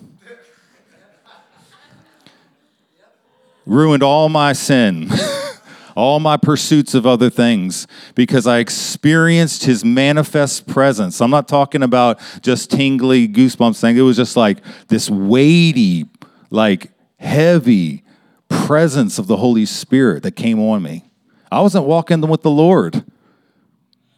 Ruined 3.68 4.02
all 4.02 4.30
my 4.30 4.54
sin, 4.54 5.10
all 5.96 6.20
my 6.20 6.38
pursuits 6.38 6.94
of 6.94 7.06
other 7.06 7.30
things, 7.30 7.86
because 8.16 8.48
I 8.48 8.60
experienced 8.60 9.66
his 9.66 9.84
manifest 9.84 10.68
presence. 10.68 11.22
I'm 11.22 11.30
not 11.30 11.48
talking 11.48 11.84
about 11.84 12.20
just 12.42 12.72
tingly 12.72 13.28
goosebumps 13.28 13.80
thing. 13.80 13.98
It 13.98 14.02
was 14.02 14.18
just 14.18 14.38
like 14.38 14.60
this 14.88 15.10
weighty, 15.10 16.06
like 16.50 16.92
heavy 17.20 18.04
presence 18.50 19.20
of 19.20 19.28
the 19.28 19.38
Holy 19.38 19.66
Spirit 19.66 20.24
that 20.24 20.36
came 20.36 20.60
on 20.60 20.82
me. 20.82 21.04
I 21.52 21.62
wasn't 21.62 21.86
walking 21.86 22.22
with 22.22 22.42
the 22.42 22.52
Lord. 22.52 23.04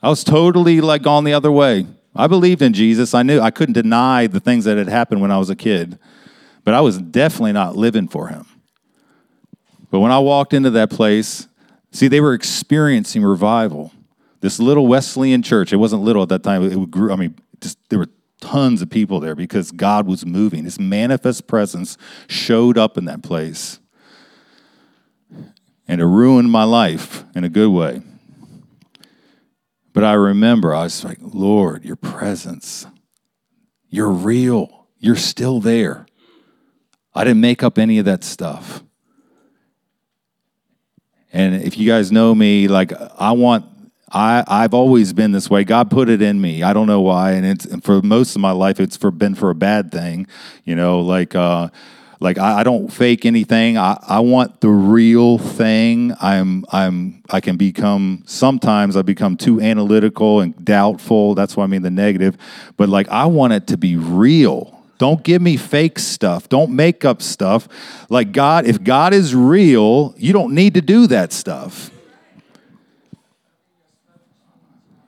I 0.01 0.09
was 0.09 0.23
totally 0.23 0.81
like 0.81 1.01
gone 1.01 1.23
the 1.23 1.33
other 1.33 1.51
way. 1.51 1.85
I 2.15 2.27
believed 2.27 2.61
in 2.61 2.73
Jesus. 2.73 3.13
I 3.13 3.23
knew 3.23 3.39
I 3.39 3.51
couldn't 3.51 3.73
deny 3.73 4.27
the 4.27 4.39
things 4.39 4.65
that 4.65 4.77
had 4.77 4.89
happened 4.89 5.21
when 5.21 5.31
I 5.31 5.37
was 5.37 5.49
a 5.49 5.55
kid, 5.55 5.99
but 6.63 6.73
I 6.73 6.81
was 6.81 6.97
definitely 6.97 7.53
not 7.53 7.75
living 7.75 8.07
for 8.07 8.27
him. 8.27 8.45
But 9.91 9.99
when 9.99 10.11
I 10.11 10.19
walked 10.19 10.53
into 10.53 10.69
that 10.71 10.89
place, 10.89 11.47
see, 11.91 12.07
they 12.07 12.21
were 12.21 12.33
experiencing 12.33 13.23
revival. 13.23 13.91
This 14.41 14.59
little 14.59 14.87
Wesleyan 14.87 15.41
church, 15.41 15.73
it 15.73 15.77
wasn't 15.77 16.03
little 16.03 16.23
at 16.23 16.29
that 16.29 16.43
time, 16.43 16.63
it 16.63 16.91
grew, 16.91 17.11
I 17.11 17.15
mean, 17.15 17.35
just, 17.59 17.77
there 17.89 17.99
were 17.99 18.09
tons 18.39 18.81
of 18.81 18.89
people 18.89 19.19
there 19.19 19.35
because 19.35 19.71
God 19.71 20.07
was 20.07 20.25
moving. 20.25 20.63
His 20.63 20.79
manifest 20.79 21.47
presence 21.47 21.97
showed 22.27 22.77
up 22.77 22.97
in 22.97 23.05
that 23.05 23.21
place. 23.23 23.79
And 25.87 25.99
it 25.99 26.05
ruined 26.05 26.51
my 26.51 26.63
life 26.63 27.25
in 27.35 27.43
a 27.43 27.49
good 27.49 27.69
way. 27.69 28.01
But 29.91 30.03
I 30.03 30.13
remember, 30.13 30.73
I 30.73 30.83
was 30.83 31.03
like, 31.03 31.17
Lord, 31.19 31.83
your 31.83 31.95
presence, 31.95 32.85
you're 33.89 34.11
real, 34.11 34.87
you're 34.99 35.15
still 35.15 35.59
there. 35.59 36.05
I 37.13 37.23
didn't 37.23 37.41
make 37.41 37.63
up 37.63 37.77
any 37.77 37.97
of 37.97 38.05
that 38.05 38.23
stuff. 38.23 38.83
And 41.31 41.55
if 41.55 41.77
you 41.77 41.87
guys 41.87 42.11
know 42.11 42.33
me, 42.33 42.67
like 42.67 42.91
I 43.17 43.31
want 43.31 43.65
I, 44.11 44.43
I've 44.47 44.73
always 44.73 45.13
been 45.13 45.31
this 45.31 45.49
way. 45.49 45.63
God 45.63 45.91
put 45.91 46.09
it 46.09 46.21
in 46.21 46.41
me. 46.41 46.63
I 46.63 46.73
don't 46.73 46.87
know 46.87 47.01
why, 47.01 47.33
and 47.33 47.45
it's 47.45 47.65
and 47.65 47.83
for 47.83 48.01
most 48.01 48.35
of 48.35 48.41
my 48.41 48.51
life, 48.51 48.79
it's 48.79 48.97
for 48.97 49.11
been 49.11 49.35
for 49.35 49.49
a 49.49 49.55
bad 49.55 49.91
thing. 49.91 50.27
You 50.65 50.75
know, 50.75 51.01
like 51.01 51.35
uh, 51.35 51.69
like 52.19 52.37
I, 52.37 52.59
I 52.59 52.63
don't 52.63 52.91
fake 52.91 53.25
anything. 53.25 53.77
I, 53.77 53.97
I 54.01 54.19
want 54.21 54.61
the 54.61 54.69
real 54.69 55.37
thing. 55.37 56.15
I'm 56.19 56.65
I'm 56.71 57.23
I 57.29 57.39
can 57.39 57.55
become 57.55 58.23
sometimes 58.25 58.97
I 58.97 59.03
become 59.03 59.37
too 59.37 59.61
analytical 59.61 60.41
and 60.41 60.65
doubtful. 60.65 61.35
That's 61.35 61.55
why 61.55 61.65
I 61.65 61.67
mean 61.67 61.83
the 61.83 61.91
negative. 61.91 62.35
But 62.77 62.89
like 62.89 63.07
I 63.09 63.25
want 63.25 63.53
it 63.53 63.67
to 63.67 63.77
be 63.77 63.95
real. 63.95 64.78
Don't 64.99 65.23
give 65.23 65.41
me 65.41 65.57
fake 65.57 65.97
stuff. 65.97 66.49
Don't 66.49 66.71
make 66.71 67.05
up 67.05 67.21
stuff. 67.21 67.67
Like 68.09 68.33
God, 68.33 68.67
if 68.67 68.83
God 68.83 69.13
is 69.13 69.33
real, 69.33 70.13
you 70.17 70.33
don't 70.33 70.53
need 70.53 70.75
to 70.75 70.81
do 70.81 71.07
that 71.07 71.33
stuff. 71.33 71.89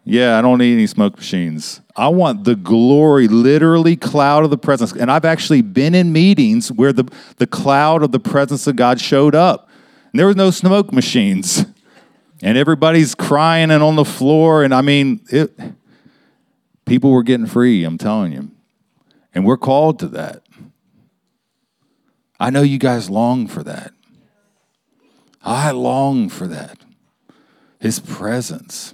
Yeah, 0.06 0.39
I 0.39 0.42
don't 0.42 0.58
need 0.58 0.74
any 0.74 0.88
smoke 0.88 1.18
machines. 1.18 1.82
I 1.96 2.08
want 2.08 2.46
the 2.46 2.56
glory, 2.56 3.28
literally 3.28 3.98
cloud 3.98 4.46
of 4.46 4.50
the 4.50 4.58
presence. 4.58 4.94
And 4.94 5.12
I've 5.12 5.26
actually 5.26 5.62
been 5.62 5.94
in 5.94 6.12
meetings 6.12 6.72
where 6.72 6.94
the, 6.94 7.04
the 7.38 7.46
cloud 7.46 8.02
of 8.02 8.12
the 8.12 8.20
presence 8.20 8.66
of 8.68 8.78
God 8.78 9.00
showed 9.00 9.36
up. 9.36 9.70
And 10.12 10.20
there 10.20 10.28
was 10.28 10.38
no 10.38 10.52
smoke 10.52 10.92
machines. 10.92 11.66
And 12.42 12.58
everybody's 12.58 13.14
crying 13.14 13.70
and 13.72 13.84
on 13.84 13.98
the 13.98 14.06
floor. 14.06 14.64
And 14.64 14.74
I 14.74 14.82
mean, 14.82 15.20
it, 15.30 15.52
people 16.86 17.12
were 17.12 17.24
getting 17.24 17.46
free, 17.46 17.84
I'm 17.84 17.98
telling 17.98 18.32
you. 18.32 18.52
And 19.34 19.45
we're 19.45 19.57
called 19.57 19.99
to 19.99 20.07
that. 20.09 20.43
I 22.39 22.49
know 22.49 22.61
you 22.61 22.77
guys 22.77 23.09
long 23.09 23.47
for 23.47 23.63
that. 23.63 23.93
I 25.43 25.71
long 25.71 26.29
for 26.29 26.47
that. 26.47 26.77
His 27.79 27.99
presence. 27.99 28.93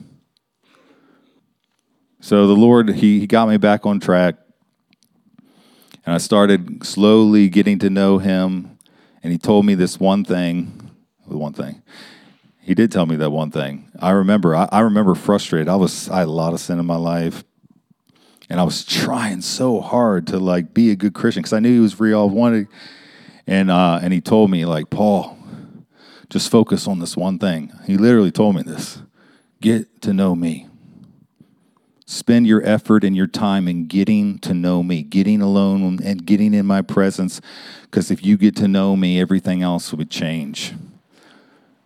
So 2.20 2.48
the 2.48 2.54
Lord, 2.54 2.90
he, 2.90 3.20
he 3.20 3.28
got 3.28 3.48
me 3.48 3.58
back 3.58 3.86
on 3.86 4.00
track. 4.00 4.36
And 6.06 6.14
I 6.14 6.18
started 6.20 6.86
slowly 6.86 7.50
getting 7.50 7.80
to 7.80 7.90
know 7.90 8.18
him. 8.18 8.78
And 9.24 9.32
he 9.32 9.38
told 9.38 9.66
me 9.66 9.76
this 9.76 10.00
one 10.00 10.24
thing. 10.24 10.92
The 11.28 11.38
One 11.38 11.54
thing. 11.54 11.82
He 12.62 12.74
did 12.74 12.92
tell 12.92 13.06
me 13.06 13.16
that 13.18 13.30
one 13.30 13.52
thing. 13.52 13.90
I 14.00 14.12
remember. 14.12 14.56
I, 14.56 14.68
I 14.72 14.80
remember 14.82 15.16
frustrated. 15.16 15.70
I 15.70 15.76
was. 15.76 16.10
I 16.10 16.20
had 16.20 16.28
a 16.28 16.32
lot 16.32 16.54
of 16.54 16.60
sin 16.60 16.80
in 16.80 16.86
my 16.86 16.96
life, 16.98 17.44
and 18.50 18.60
I 18.60 18.64
was 18.64 18.86
trying 18.86 19.42
so 19.42 19.82
hard 19.82 20.28
to 20.28 20.40
like 20.40 20.74
be 20.74 20.92
a 20.92 20.96
good 20.96 21.14
Christian 21.14 21.42
because 21.42 21.54
I 21.54 21.60
knew 21.60 21.74
he 21.74 21.80
was 21.80 22.00
real. 22.00 22.22
I 22.22 22.26
wanted, 22.26 22.68
and 23.46 23.70
uh, 23.70 24.00
and 24.02 24.14
he 24.14 24.22
told 24.22 24.52
me 24.52 24.66
like 24.66 24.90
Paul, 24.90 25.38
just 26.30 26.50
focus 26.50 26.88
on 26.88 27.00
this 27.00 27.18
one 27.18 27.40
thing. 27.40 27.72
He 27.86 27.98
literally 27.98 28.32
told 28.32 28.56
me 28.56 28.64
this: 28.64 29.02
get 29.62 30.02
to 30.02 30.14
know 30.14 30.36
me. 30.36 30.68
Spend 32.06 32.48
your 32.48 32.66
effort 32.66 33.04
and 33.04 33.18
your 33.18 33.28
time 33.28 33.68
in 33.68 33.86
getting 33.86 34.40
to 34.40 34.54
know 34.54 34.82
me, 34.82 35.04
getting 35.04 35.42
alone 35.42 36.00
and 36.02 36.26
getting 36.26 36.54
in 36.54 36.66
my 36.66 36.82
presence. 36.82 37.42
Because 37.82 38.10
if 38.12 38.26
you 38.26 38.38
get 38.38 38.56
to 38.58 38.68
know 38.70 38.96
me, 38.96 39.20
everything 39.20 39.62
else 39.62 39.94
would 39.94 40.10
change. 40.10 40.74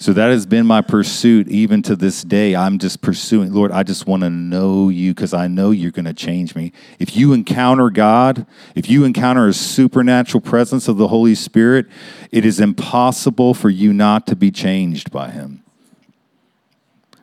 So 0.02 0.14
that 0.14 0.32
has 0.32 0.48
been 0.48 0.66
my 0.66 0.82
pursuit 0.82 1.48
even 1.48 1.84
to 1.84 1.96
this 1.96 2.24
day. 2.24 2.56
I'm 2.56 2.80
just 2.80 3.02
pursuing, 3.02 3.54
Lord, 3.54 3.72
I 3.72 3.84
just 3.84 4.08
want 4.08 4.24
to 4.24 4.32
know 4.32 4.90
you 4.90 5.14
because 5.14 5.32
I 5.32 5.48
know 5.48 5.70
you're 5.70 5.92
going 5.92 6.06
to 6.06 6.14
change 6.14 6.56
me. 6.56 6.72
If 6.98 7.16
you 7.16 7.34
encounter 7.34 7.92
God, 7.92 8.48
if 8.74 8.90
you 8.90 9.04
encounter 9.04 9.48
a 9.48 9.54
supernatural 9.54 10.42
presence 10.42 10.88
of 10.88 10.98
the 10.98 11.10
Holy 11.10 11.36
Spirit, 11.36 11.86
it 12.32 12.48
is 12.48 12.60
impossible 12.60 13.54
for 13.54 13.70
you 13.70 13.94
not 13.94 14.26
to 14.26 14.36
be 14.36 14.50
changed 14.50 15.12
by 15.12 15.30
him. 15.30 15.64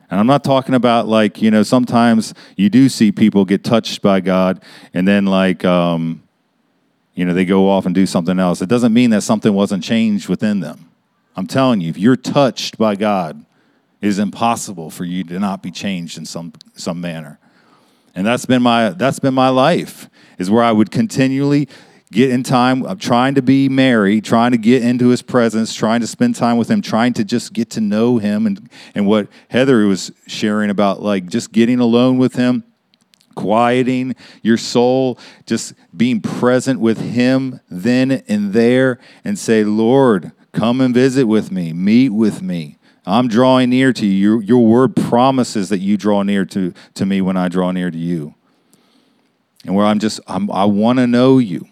And 0.08 0.20
I'm 0.20 0.28
not 0.28 0.44
talking 0.44 0.76
about 0.76 1.08
like, 1.08 1.42
you 1.42 1.50
know, 1.50 1.64
sometimes 1.64 2.32
you 2.54 2.70
do 2.70 2.88
see 2.88 3.10
people 3.10 3.44
get 3.44 3.64
touched 3.64 4.02
by 4.02 4.20
God 4.20 4.62
and 4.94 5.06
then 5.06 5.26
like, 5.26 5.64
um, 5.64 6.22
you 7.16 7.24
know, 7.24 7.34
they 7.34 7.44
go 7.44 7.68
off 7.68 7.86
and 7.86 7.94
do 7.94 8.06
something 8.06 8.38
else. 8.38 8.62
It 8.62 8.68
doesn't 8.68 8.92
mean 8.92 9.10
that 9.10 9.22
something 9.22 9.52
wasn't 9.52 9.82
changed 9.82 10.28
within 10.28 10.60
them. 10.60 10.88
I'm 11.38 11.46
telling 11.46 11.80
you, 11.80 11.88
if 11.88 11.96
you're 11.96 12.16
touched 12.16 12.78
by 12.78 12.96
God, 12.96 13.46
it 14.00 14.08
is 14.08 14.18
impossible 14.18 14.90
for 14.90 15.04
you 15.04 15.22
to 15.22 15.38
not 15.38 15.62
be 15.62 15.70
changed 15.70 16.18
in 16.18 16.26
some, 16.26 16.52
some 16.74 17.00
manner. 17.00 17.38
And 18.16 18.26
that's 18.26 18.44
been 18.44 18.60
my 18.60 18.90
that's 18.90 19.20
been 19.20 19.34
my 19.34 19.48
life 19.48 20.10
is 20.38 20.50
where 20.50 20.64
I 20.64 20.72
would 20.72 20.90
continually 20.90 21.68
get 22.10 22.30
in 22.30 22.42
time. 22.42 22.84
I'm 22.84 22.98
trying 22.98 23.36
to 23.36 23.42
be 23.42 23.68
Mary, 23.68 24.20
trying 24.20 24.50
to 24.50 24.58
get 24.58 24.82
into 24.82 25.10
his 25.10 25.22
presence, 25.22 25.72
trying 25.74 26.00
to 26.00 26.08
spend 26.08 26.34
time 26.34 26.56
with 26.56 26.68
him, 26.68 26.82
trying 26.82 27.12
to 27.12 27.24
just 27.24 27.52
get 27.52 27.70
to 27.70 27.80
know 27.80 28.18
him 28.18 28.44
and, 28.44 28.68
and 28.96 29.06
what 29.06 29.28
Heather 29.48 29.86
was 29.86 30.10
sharing 30.26 30.70
about, 30.70 31.02
like 31.02 31.26
just 31.26 31.52
getting 31.52 31.78
alone 31.78 32.18
with 32.18 32.34
him, 32.34 32.64
quieting 33.36 34.16
your 34.42 34.56
soul, 34.56 35.20
just 35.46 35.72
being 35.96 36.20
present 36.20 36.80
with 36.80 36.98
him 36.98 37.60
then 37.70 38.24
and 38.26 38.52
there, 38.52 38.98
and 39.22 39.38
say, 39.38 39.62
Lord, 39.62 40.32
come 40.58 40.80
and 40.80 40.92
visit 40.92 41.26
with 41.26 41.52
me, 41.52 41.72
meet 41.72 42.10
with 42.10 42.42
me. 42.42 42.78
I'm 43.06 43.28
drawing 43.28 43.70
near 43.70 43.92
to 43.92 44.04
you. 44.04 44.12
Your, 44.12 44.42
your 44.42 44.66
word 44.66 44.96
promises 44.96 45.68
that 45.68 45.78
you 45.78 45.96
draw 45.96 46.22
near 46.22 46.44
to, 46.46 46.74
to 46.94 47.06
me 47.06 47.20
when 47.20 47.36
I 47.36 47.48
draw 47.48 47.70
near 47.70 47.90
to 47.90 47.96
you. 47.96 48.34
And 49.64 49.74
where 49.74 49.86
I'm 49.86 49.98
just, 49.98 50.20
I'm, 50.26 50.50
I 50.50 50.64
want 50.64 50.98
to 50.98 51.06
know 51.06 51.38
you. 51.38 51.68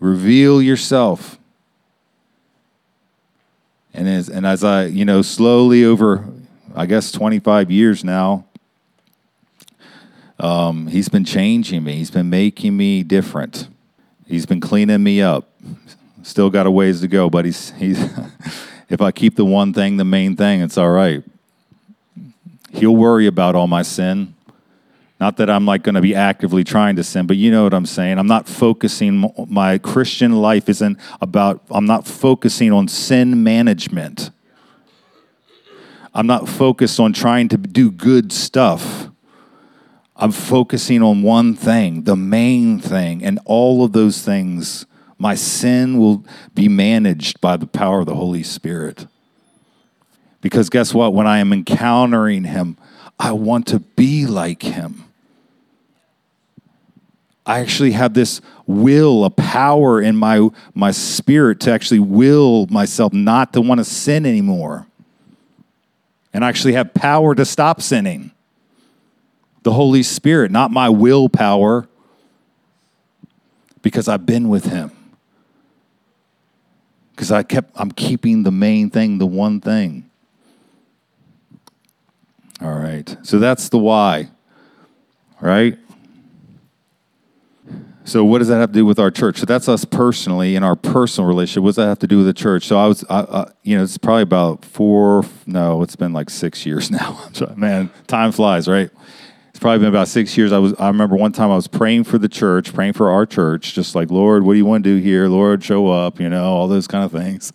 Reveal 0.00 0.60
yourself. 0.60 1.38
And 3.94 4.08
as, 4.08 4.28
and 4.28 4.44
as 4.44 4.64
I, 4.64 4.86
you 4.86 5.04
know, 5.04 5.22
slowly 5.22 5.84
over, 5.84 6.26
I 6.74 6.86
guess, 6.86 7.12
25 7.12 7.70
years 7.70 8.02
now, 8.02 8.46
um, 10.40 10.88
he's 10.88 11.08
been 11.08 11.24
changing 11.24 11.84
me. 11.84 11.94
He's 11.94 12.10
been 12.10 12.28
making 12.28 12.76
me 12.76 13.04
different. 13.04 13.68
He's 14.26 14.46
been 14.46 14.60
cleaning 14.60 15.02
me 15.02 15.22
up. 15.22 15.48
Still 16.22 16.50
got 16.50 16.66
a 16.66 16.70
ways 16.70 17.00
to 17.00 17.08
go, 17.08 17.28
but 17.28 17.44
he's, 17.44 17.70
he's 17.72 17.98
if 18.88 19.00
I 19.00 19.10
keep 19.10 19.36
the 19.36 19.44
one 19.44 19.72
thing 19.72 19.96
the 19.96 20.04
main 20.04 20.36
thing, 20.36 20.60
it's 20.60 20.78
all 20.78 20.90
right. 20.90 21.22
He'll 22.72 22.96
worry 22.96 23.26
about 23.26 23.54
all 23.54 23.66
my 23.66 23.82
sin. 23.82 24.34
Not 25.20 25.36
that 25.36 25.48
I'm 25.48 25.66
like 25.66 25.84
going 25.84 25.94
to 25.94 26.00
be 26.00 26.16
actively 26.16 26.64
trying 26.64 26.96
to 26.96 27.04
sin, 27.04 27.28
but 27.28 27.36
you 27.36 27.50
know 27.52 27.62
what 27.62 27.74
I'm 27.74 27.86
saying. 27.86 28.18
I'm 28.18 28.26
not 28.26 28.48
focusing, 28.48 29.32
my 29.48 29.78
Christian 29.78 30.32
life 30.32 30.68
isn't 30.68 30.98
about, 31.20 31.62
I'm 31.70 31.86
not 31.86 32.06
focusing 32.08 32.72
on 32.72 32.88
sin 32.88 33.44
management. 33.44 34.30
I'm 36.12 36.26
not 36.26 36.48
focused 36.48 36.98
on 36.98 37.12
trying 37.12 37.48
to 37.50 37.56
do 37.56 37.90
good 37.90 38.32
stuff. 38.32 39.08
I'm 40.16 40.32
focusing 40.32 41.02
on 41.02 41.22
one 41.22 41.54
thing, 41.54 42.02
the 42.02 42.16
main 42.16 42.80
thing, 42.80 43.24
and 43.24 43.38
all 43.44 43.84
of 43.84 43.92
those 43.92 44.22
things, 44.22 44.86
my 45.22 45.36
sin 45.36 46.00
will 46.00 46.24
be 46.52 46.68
managed 46.68 47.40
by 47.40 47.56
the 47.56 47.64
power 47.64 48.00
of 48.00 48.06
the 48.06 48.14
Holy 48.16 48.42
Spirit. 48.42 49.06
Because 50.40 50.68
guess 50.68 50.92
what? 50.92 51.14
When 51.14 51.28
I 51.28 51.38
am 51.38 51.52
encountering 51.52 52.42
Him, 52.42 52.76
I 53.20 53.30
want 53.30 53.68
to 53.68 53.78
be 53.78 54.26
like 54.26 54.62
Him. 54.62 55.04
I 57.46 57.60
actually 57.60 57.92
have 57.92 58.14
this 58.14 58.40
will, 58.66 59.24
a 59.24 59.30
power 59.30 60.02
in 60.02 60.16
my, 60.16 60.48
my 60.74 60.90
spirit 60.90 61.60
to 61.60 61.70
actually 61.70 62.00
will 62.00 62.66
myself 62.66 63.12
not 63.12 63.52
to 63.52 63.60
want 63.60 63.78
to 63.78 63.84
sin 63.84 64.26
anymore. 64.26 64.88
And 66.34 66.44
I 66.44 66.48
actually 66.48 66.72
have 66.72 66.94
power 66.94 67.36
to 67.36 67.44
stop 67.44 67.80
sinning. 67.80 68.32
The 69.62 69.72
Holy 69.72 70.02
Spirit, 70.02 70.50
not 70.50 70.72
my 70.72 70.88
willpower, 70.88 71.86
because 73.82 74.08
I've 74.08 74.26
been 74.26 74.48
with 74.48 74.64
Him. 74.64 74.90
Because 77.22 77.30
I 77.30 77.44
kept 77.44 77.70
I'm 77.76 77.92
keeping 77.92 78.42
the 78.42 78.50
main 78.50 78.90
thing, 78.90 79.18
the 79.18 79.26
one 79.26 79.60
thing. 79.60 80.10
All 82.60 82.74
right. 82.74 83.16
So 83.22 83.38
that's 83.38 83.68
the 83.68 83.78
why. 83.78 84.28
Right? 85.40 85.78
So 88.02 88.24
what 88.24 88.38
does 88.40 88.48
that 88.48 88.56
have 88.56 88.70
to 88.70 88.74
do 88.74 88.84
with 88.84 88.98
our 88.98 89.12
church? 89.12 89.38
So 89.38 89.46
that's 89.46 89.68
us 89.68 89.84
personally 89.84 90.56
in 90.56 90.64
our 90.64 90.74
personal 90.74 91.28
relationship. 91.28 91.62
What 91.62 91.68
does 91.68 91.76
that 91.76 91.86
have 91.86 92.00
to 92.00 92.08
do 92.08 92.16
with 92.16 92.26
the 92.26 92.34
church? 92.34 92.64
So 92.66 92.76
I 92.76 92.88
was, 92.88 93.04
I, 93.08 93.20
I, 93.20 93.50
you 93.62 93.76
know, 93.76 93.84
it's 93.84 93.98
probably 93.98 94.22
about 94.22 94.64
four. 94.64 95.24
No, 95.46 95.82
it's 95.82 95.94
been 95.94 96.12
like 96.12 96.28
six 96.28 96.66
years 96.66 96.90
now. 96.90 97.30
Man, 97.54 97.88
time 98.08 98.32
flies, 98.32 98.66
right? 98.66 98.90
Probably 99.62 99.78
been 99.78 99.90
about 99.90 100.08
six 100.08 100.36
years. 100.36 100.50
I 100.50 100.58
was. 100.58 100.74
I 100.80 100.88
remember 100.88 101.14
one 101.14 101.30
time 101.30 101.52
I 101.52 101.54
was 101.54 101.68
praying 101.68 102.02
for 102.02 102.18
the 102.18 102.28
church, 102.28 102.74
praying 102.74 102.94
for 102.94 103.12
our 103.12 103.24
church, 103.24 103.74
just 103.74 103.94
like 103.94 104.10
Lord, 104.10 104.42
what 104.42 104.54
do 104.54 104.58
you 104.58 104.64
want 104.64 104.82
to 104.82 104.96
do 104.96 105.00
here? 105.00 105.28
Lord, 105.28 105.62
show 105.62 105.86
up. 105.86 106.18
You 106.18 106.28
know, 106.28 106.52
all 106.52 106.66
those 106.66 106.88
kind 106.88 107.04
of 107.04 107.12
things. 107.12 107.52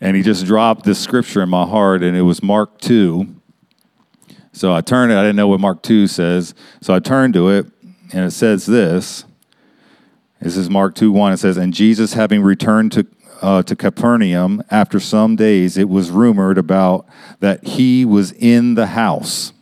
And 0.00 0.16
He 0.16 0.22
just 0.22 0.46
dropped 0.46 0.86
this 0.86 0.98
scripture 0.98 1.42
in 1.42 1.50
my 1.50 1.66
heart, 1.66 2.02
and 2.02 2.16
it 2.16 2.22
was 2.22 2.42
Mark 2.42 2.80
two. 2.80 3.36
So 4.52 4.72
I 4.72 4.80
turned 4.80 5.12
it. 5.12 5.16
I 5.16 5.20
didn't 5.20 5.36
know 5.36 5.46
what 5.46 5.60
Mark 5.60 5.82
two 5.82 6.06
says, 6.06 6.54
so 6.80 6.94
I 6.94 7.00
turned 7.00 7.34
to 7.34 7.50
it, 7.50 7.66
and 8.14 8.24
it 8.24 8.30
says 8.30 8.64
this. 8.64 9.26
This 10.40 10.56
is 10.56 10.70
Mark 10.70 10.94
2 10.94 11.12
1. 11.12 11.34
It 11.34 11.36
says, 11.36 11.58
And 11.58 11.74
Jesus, 11.74 12.14
having 12.14 12.42
returned 12.42 12.92
to, 12.92 13.06
uh, 13.42 13.62
to 13.64 13.76
Capernaum 13.76 14.62
after 14.70 15.00
some 15.00 15.36
days, 15.36 15.76
it 15.76 15.90
was 15.90 16.10
rumored 16.10 16.56
about 16.56 17.06
that 17.40 17.62
he 17.64 18.06
was 18.06 18.32
in 18.32 18.74
the 18.74 18.86
house. 18.86 19.52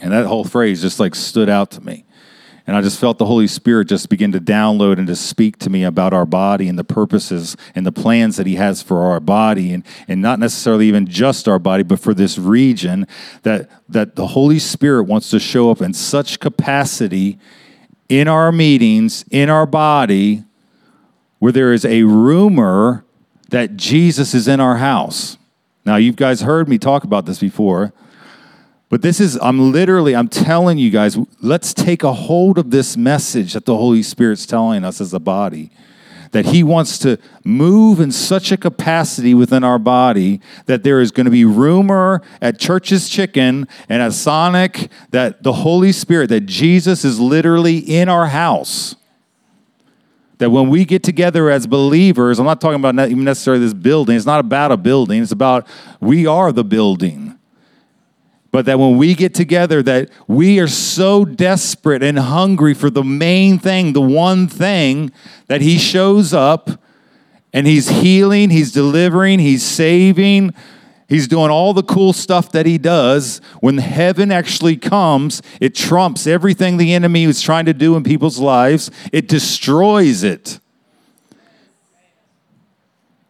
And 0.00 0.12
that 0.12 0.26
whole 0.26 0.44
phrase 0.44 0.80
just 0.80 1.00
like 1.00 1.14
stood 1.14 1.48
out 1.48 1.70
to 1.72 1.80
me. 1.80 2.04
And 2.66 2.76
I 2.76 2.82
just 2.82 3.00
felt 3.00 3.18
the 3.18 3.26
Holy 3.26 3.48
Spirit 3.48 3.88
just 3.88 4.08
begin 4.08 4.32
to 4.32 4.40
download 4.40 4.98
and 4.98 5.06
to 5.08 5.16
speak 5.16 5.58
to 5.58 5.70
me 5.70 5.82
about 5.82 6.12
our 6.12 6.26
body 6.26 6.68
and 6.68 6.78
the 6.78 6.84
purposes 6.84 7.56
and 7.74 7.84
the 7.84 7.92
plans 7.92 8.36
that 8.36 8.46
He 8.46 8.54
has 8.56 8.80
for 8.80 9.02
our 9.02 9.18
body, 9.18 9.72
and, 9.72 9.84
and 10.06 10.22
not 10.22 10.38
necessarily 10.38 10.86
even 10.86 11.06
just 11.06 11.48
our 11.48 11.58
body, 11.58 11.82
but 11.82 11.98
for 11.98 12.14
this 12.14 12.38
region, 12.38 13.08
that, 13.42 13.68
that 13.88 14.14
the 14.14 14.28
Holy 14.28 14.58
Spirit 14.58 15.04
wants 15.04 15.30
to 15.30 15.40
show 15.40 15.70
up 15.70 15.82
in 15.82 15.92
such 15.92 16.38
capacity 16.38 17.38
in 18.08 18.28
our 18.28 18.52
meetings, 18.52 19.24
in 19.30 19.50
our 19.50 19.66
body, 19.66 20.44
where 21.40 21.52
there 21.52 21.72
is 21.72 21.84
a 21.84 22.04
rumor 22.04 23.04
that 23.48 23.76
Jesus 23.76 24.32
is 24.32 24.46
in 24.46 24.60
our 24.60 24.76
house. 24.76 25.38
Now, 25.84 25.96
you 25.96 26.12
guys 26.12 26.42
heard 26.42 26.68
me 26.68 26.78
talk 26.78 27.02
about 27.02 27.26
this 27.26 27.40
before. 27.40 27.92
But 28.90 29.02
this 29.02 29.20
is, 29.20 29.38
I'm 29.40 29.70
literally, 29.70 30.16
I'm 30.16 30.28
telling 30.28 30.76
you 30.76 30.90
guys, 30.90 31.16
let's 31.40 31.72
take 31.72 32.02
a 32.02 32.12
hold 32.12 32.58
of 32.58 32.72
this 32.72 32.96
message 32.96 33.52
that 33.52 33.64
the 33.64 33.76
Holy 33.76 34.02
Spirit's 34.02 34.44
telling 34.44 34.84
us 34.84 35.00
as 35.00 35.14
a 35.14 35.20
body. 35.20 35.70
That 36.32 36.46
He 36.46 36.64
wants 36.64 36.98
to 36.98 37.16
move 37.44 38.00
in 38.00 38.10
such 38.10 38.50
a 38.50 38.56
capacity 38.56 39.32
within 39.32 39.62
our 39.62 39.78
body 39.78 40.40
that 40.66 40.82
there 40.82 41.00
is 41.00 41.12
going 41.12 41.26
to 41.26 41.30
be 41.30 41.44
rumor 41.44 42.20
at 42.42 42.58
Church's 42.58 43.08
Chicken 43.08 43.68
and 43.88 44.02
at 44.02 44.12
Sonic 44.12 44.90
that 45.10 45.44
the 45.44 45.52
Holy 45.52 45.92
Spirit, 45.92 46.28
that 46.30 46.46
Jesus 46.46 47.04
is 47.04 47.20
literally 47.20 47.78
in 47.78 48.08
our 48.08 48.26
house. 48.26 48.96
That 50.38 50.50
when 50.50 50.68
we 50.68 50.84
get 50.84 51.04
together 51.04 51.48
as 51.48 51.66
believers, 51.66 52.40
I'm 52.40 52.46
not 52.46 52.60
talking 52.60 52.82
about 52.82 52.94
even 53.08 53.24
necessarily 53.24 53.62
this 53.62 53.74
building, 53.74 54.16
it's 54.16 54.26
not 54.26 54.40
about 54.40 54.72
a 54.72 54.76
building, 54.76 55.22
it's 55.22 55.32
about 55.32 55.68
we 56.00 56.26
are 56.26 56.50
the 56.50 56.64
building 56.64 57.39
but 58.52 58.66
that 58.66 58.78
when 58.78 58.96
we 58.96 59.14
get 59.14 59.34
together 59.34 59.82
that 59.82 60.10
we 60.26 60.58
are 60.58 60.68
so 60.68 61.24
desperate 61.24 62.02
and 62.02 62.18
hungry 62.18 62.74
for 62.74 62.90
the 62.90 63.04
main 63.04 63.58
thing 63.58 63.92
the 63.92 64.00
one 64.00 64.48
thing 64.48 65.12
that 65.46 65.60
he 65.60 65.78
shows 65.78 66.32
up 66.32 66.70
and 67.52 67.66
he's 67.66 67.88
healing 67.88 68.50
he's 68.50 68.72
delivering 68.72 69.38
he's 69.38 69.62
saving 69.62 70.52
he's 71.08 71.28
doing 71.28 71.50
all 71.50 71.74
the 71.74 71.82
cool 71.82 72.12
stuff 72.12 72.52
that 72.52 72.64
he 72.66 72.78
does. 72.78 73.40
When 73.58 73.78
heaven 73.78 74.30
actually 74.30 74.76
comes 74.76 75.42
it 75.60 75.74
trumps 75.74 76.26
everything 76.26 76.76
the 76.76 76.94
enemy 76.94 77.24
is 77.24 77.42
trying 77.42 77.66
to 77.66 77.74
do 77.74 77.96
in 77.96 78.02
people's 78.04 78.38
lives. 78.38 78.90
It 79.12 79.28
destroys 79.28 80.22
it 80.22 80.60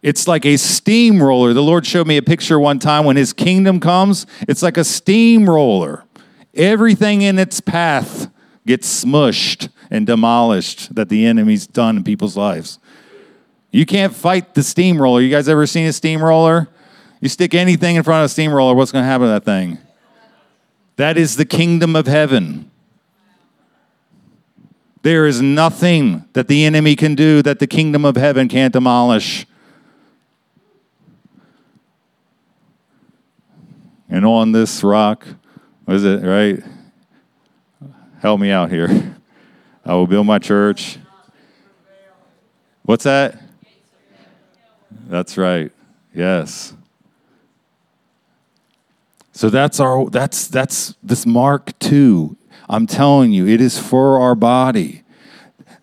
it's 0.01 0.27
like 0.27 0.45
a 0.45 0.57
steamroller. 0.57 1.53
The 1.53 1.63
Lord 1.63 1.85
showed 1.85 2.07
me 2.07 2.17
a 2.17 2.21
picture 2.21 2.59
one 2.59 2.79
time 2.79 3.05
when 3.05 3.15
His 3.15 3.33
kingdom 3.33 3.79
comes, 3.79 4.25
it's 4.47 4.61
like 4.61 4.77
a 4.77 4.83
steamroller. 4.83 6.05
Everything 6.53 7.21
in 7.21 7.39
its 7.39 7.61
path 7.61 8.29
gets 8.65 9.03
smushed 9.03 9.69
and 9.89 10.05
demolished 10.05 10.93
that 10.95 11.09
the 11.09 11.25
enemy's 11.25 11.67
done 11.67 11.97
in 11.97 12.03
people's 12.03 12.35
lives. 12.35 12.79
You 13.71 13.85
can't 13.85 14.13
fight 14.13 14.53
the 14.53 14.63
steamroller. 14.63 15.21
You 15.21 15.29
guys 15.29 15.47
ever 15.47 15.65
seen 15.65 15.87
a 15.87 15.93
steamroller? 15.93 16.67
You 17.21 17.29
stick 17.29 17.53
anything 17.53 17.95
in 17.95 18.03
front 18.03 18.23
of 18.23 18.25
a 18.25 18.29
steamroller, 18.29 18.73
what's 18.73 18.91
going 18.91 19.03
to 19.03 19.07
happen 19.07 19.27
to 19.27 19.33
that 19.33 19.45
thing? 19.45 19.77
That 20.97 21.17
is 21.17 21.35
the 21.35 21.45
kingdom 21.45 21.95
of 21.95 22.07
heaven. 22.07 22.69
There 25.03 25.25
is 25.25 25.41
nothing 25.41 26.25
that 26.33 26.47
the 26.47 26.65
enemy 26.65 26.95
can 26.95 27.15
do 27.15 27.41
that 27.41 27.59
the 27.59 27.67
kingdom 27.67 28.05
of 28.05 28.15
heaven 28.15 28.47
can't 28.47 28.73
demolish. 28.73 29.45
And 34.11 34.25
on 34.25 34.51
this 34.51 34.83
rock, 34.83 35.25
was 35.87 36.03
it 36.03 36.21
right? 36.21 36.61
Help 38.21 38.39
me 38.39 38.51
out 38.51 38.69
here. 38.69 39.15
I 39.85 39.93
will 39.93 40.05
build 40.05 40.27
my 40.27 40.37
church. 40.37 40.99
What's 42.83 43.05
that? 43.05 43.41
That's 45.07 45.37
right. 45.37 45.71
Yes. 46.13 46.73
So 49.31 49.49
that's 49.49 49.79
our 49.79 50.09
that's 50.09 50.47
that's 50.47 50.95
this 51.01 51.25
Mark 51.25 51.77
2. 51.79 52.37
I'm 52.69 52.85
telling 52.85 53.31
you, 53.31 53.47
it 53.47 53.61
is 53.61 53.79
for 53.79 54.19
our 54.19 54.35
body 54.35 55.00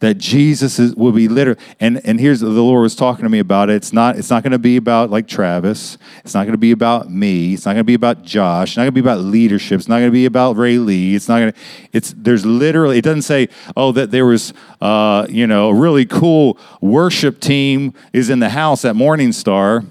that 0.01 0.15
Jesus 0.19 0.79
is, 0.79 0.95
will 0.95 1.13
be 1.13 1.27
literally, 1.27 1.61
and, 1.81 2.01
and 2.05 2.21
here's 2.21 2.41
the 2.41 2.49
Lord 2.49 2.83
was 2.83 2.95
talking 2.95 3.25
to 3.25 3.29
me 3.29 3.41
about 3.41 3.69
it. 3.69 3.75
It's 3.75 3.93
not, 3.93 4.17
it's 4.17 4.31
not 4.31 4.43
going 4.43 4.53
to 4.53 4.59
be 4.59 4.77
about 4.77 5.11
like 5.11 5.27
Travis. 5.27 5.99
It's 6.25 6.35
not 6.35 6.45
going 6.45 6.53
to 6.53 6.59
be 6.59 6.71
about 6.71 7.11
me. 7.11 7.55
It's 7.55 7.67
not 7.67 7.73
going 7.73 7.81
to 7.81 7.85
be 7.85 7.95
about 7.95 8.23
Josh. 8.23 8.71
It's 8.71 8.77
not 8.77 8.83
going 8.83 8.95
to 8.95 9.01
be 9.01 9.01
about 9.01 9.21
leadership. 9.21 9.81
It's 9.81 9.89
not 9.89 9.99
going 9.99 10.11
to 10.11 10.13
be 10.13 10.25
about 10.25 10.57
Ray 10.57 10.79
Lee. 10.79 11.15
It's 11.15 11.29
not 11.29 11.41
going 11.41 11.53
to, 11.53 11.59
it's, 11.93 12.15
there's 12.17 12.47
literally, 12.47 12.99
it 12.99 13.03
doesn't 13.03 13.23
say, 13.23 13.49
oh, 13.77 13.91
that 13.93 14.11
there 14.13 14.27
was, 14.27 14.53
uh, 14.81 15.27
you 15.29 15.47
know, 15.47 15.71
a 15.71 15.75
really 15.75 16.07
cool 16.07 16.59
worship 16.81 17.41
team 17.41 17.93
is 18.13 18.31
in 18.31 18.39
the 18.39 18.51
house 18.51 18.85
at 18.85 18.95
Morning 18.95 19.33
Star. 19.33 19.85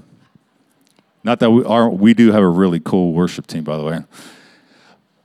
Not 1.23 1.39
that 1.41 1.51
we 1.51 1.65
are, 1.65 1.89
we 1.89 2.13
do 2.13 2.31
have 2.31 2.43
a 2.43 2.47
really 2.47 2.79
cool 2.79 3.11
worship 3.11 3.47
team, 3.47 3.65
by 3.65 3.75
the 3.75 3.83
way. 3.83 3.99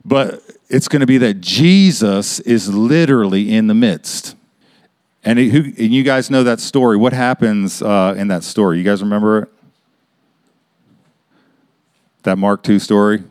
But 0.03 0.41
it's 0.67 0.89
going 0.89 0.99
to 0.99 1.05
be 1.05 1.17
that 1.19 1.39
Jesus 1.39 2.41
is 2.41 2.73
literally 2.73 3.53
in 3.53 3.67
the 3.67 3.73
midst. 3.73 4.35
And, 5.25 5.39
who, 5.39 5.63
and 5.63 5.93
you 5.93 6.03
guys 6.03 6.29
know 6.29 6.43
that 6.43 6.59
story. 6.59 6.97
What 6.97 7.13
happens 7.13 7.81
uh, 7.81 8.13
in 8.17 8.27
that 8.27 8.43
story? 8.43 8.77
You 8.77 8.83
guys 8.83 9.01
remember 9.01 9.43
it? 9.43 9.49
That 12.23 12.37
Mark 12.37 12.63
2 12.63 12.79
story? 12.79 13.23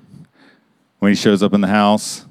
When 0.99 1.11
he 1.11 1.17
shows 1.17 1.43
up 1.43 1.53
in 1.53 1.61
the 1.61 1.69
house? 1.69 2.25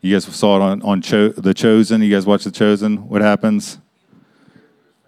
You 0.00 0.14
guys 0.14 0.24
saw 0.24 0.56
it 0.56 0.62
on, 0.62 0.82
on 0.82 1.02
Cho- 1.02 1.30
The 1.30 1.52
Chosen. 1.52 2.00
You 2.02 2.10
guys 2.10 2.24
watch 2.24 2.44
The 2.44 2.50
Chosen? 2.50 3.08
What 3.08 3.20
happens? 3.20 3.78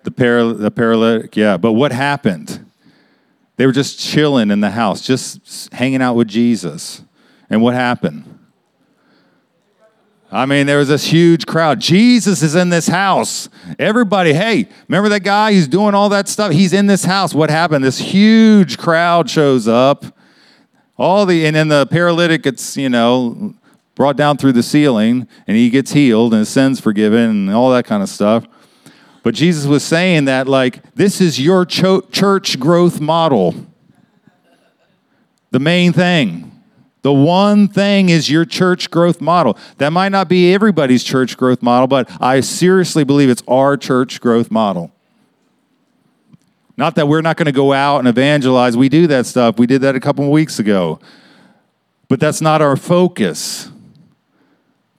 The, 0.02 0.10
para- 0.10 0.52
the 0.52 0.70
paralytic, 0.70 1.36
yeah. 1.36 1.56
But 1.56 1.72
what 1.72 1.92
happened? 1.92 2.66
They 3.56 3.64
were 3.66 3.72
just 3.72 3.98
chilling 3.98 4.50
in 4.50 4.60
the 4.60 4.70
house, 4.70 5.00
just 5.00 5.72
hanging 5.72 6.02
out 6.02 6.14
with 6.14 6.28
Jesus. 6.28 7.02
And 7.48 7.62
what 7.62 7.74
happened? 7.74 8.31
I 10.34 10.46
mean, 10.46 10.66
there 10.66 10.78
was 10.78 10.88
this 10.88 11.04
huge 11.04 11.44
crowd. 11.44 11.78
Jesus 11.78 12.42
is 12.42 12.54
in 12.54 12.70
this 12.70 12.88
house. 12.88 13.50
Everybody, 13.78 14.32
hey, 14.32 14.66
remember 14.88 15.10
that 15.10 15.20
guy? 15.20 15.52
He's 15.52 15.68
doing 15.68 15.94
all 15.94 16.08
that 16.08 16.26
stuff. 16.26 16.52
He's 16.52 16.72
in 16.72 16.86
this 16.86 17.04
house. 17.04 17.34
What 17.34 17.50
happened? 17.50 17.84
This 17.84 17.98
huge 17.98 18.78
crowd 18.78 19.28
shows 19.28 19.68
up. 19.68 20.06
All 20.96 21.26
the 21.26 21.44
and 21.44 21.54
then 21.54 21.68
the 21.68 21.86
paralytic 21.86 22.44
gets, 22.44 22.78
you 22.78 22.88
know, 22.88 23.54
brought 23.94 24.16
down 24.16 24.38
through 24.38 24.52
the 24.52 24.62
ceiling 24.62 25.28
and 25.46 25.56
he 25.56 25.68
gets 25.68 25.92
healed 25.92 26.32
and 26.32 26.40
his 26.40 26.48
sins 26.48 26.80
forgiven 26.80 27.48
and 27.48 27.50
all 27.50 27.70
that 27.72 27.84
kind 27.84 28.02
of 28.02 28.08
stuff. 28.08 28.46
But 29.22 29.34
Jesus 29.34 29.66
was 29.66 29.84
saying 29.84 30.24
that 30.24 30.48
like 30.48 30.94
this 30.94 31.20
is 31.20 31.38
your 31.38 31.66
cho- 31.66 32.06
church 32.10 32.58
growth 32.58 33.00
model. 33.00 33.54
The 35.50 35.60
main 35.60 35.92
thing. 35.92 36.51
The 37.02 37.12
one 37.12 37.66
thing 37.66 38.08
is 38.08 38.30
your 38.30 38.44
church 38.44 38.90
growth 38.90 39.20
model. 39.20 39.58
That 39.78 39.90
might 39.90 40.10
not 40.10 40.28
be 40.28 40.54
everybody's 40.54 41.02
church 41.02 41.36
growth 41.36 41.60
model, 41.60 41.88
but 41.88 42.08
I 42.20 42.40
seriously 42.40 43.02
believe 43.02 43.28
it's 43.28 43.42
our 43.48 43.76
church 43.76 44.20
growth 44.20 44.50
model. 44.50 44.92
Not 46.76 46.94
that 46.94 47.08
we're 47.08 47.20
not 47.20 47.36
going 47.36 47.46
to 47.46 47.52
go 47.52 47.72
out 47.72 47.98
and 47.98 48.08
evangelize. 48.08 48.76
We 48.76 48.88
do 48.88 49.06
that 49.08 49.26
stuff. 49.26 49.58
We 49.58 49.66
did 49.66 49.82
that 49.82 49.96
a 49.96 50.00
couple 50.00 50.24
of 50.24 50.30
weeks 50.30 50.58
ago. 50.58 51.00
But 52.08 52.20
that's 52.20 52.40
not 52.40 52.62
our 52.62 52.76
focus. 52.76 53.70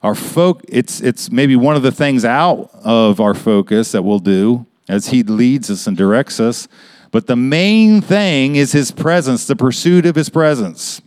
Our 0.02 0.16
folk 0.16 0.62
it's 0.68 1.00
it's 1.00 1.32
maybe 1.32 1.56
one 1.56 1.78
of 1.78 1.82
the 1.82 1.92
things 1.92 2.26
out 2.26 2.70
of 2.84 3.22
our 3.22 3.34
focus 3.34 3.94
that 3.94 4.04
we'll 4.04 4.20
do 4.20 4.66
as 4.90 5.08
he 5.08 5.24
leads 5.24 5.72
us 5.72 5.88
and 5.88 5.96
directs 5.96 6.40
us. 6.40 6.68
But 7.12 7.28
the 7.28 7.38
main 7.38 8.02
thing 8.02 8.56
is 8.56 8.74
his 8.74 8.92
presence, 8.92 9.46
the 9.46 9.56
pursuit 9.56 10.06
of 10.06 10.16
his 10.16 10.30
presence. 10.30 11.02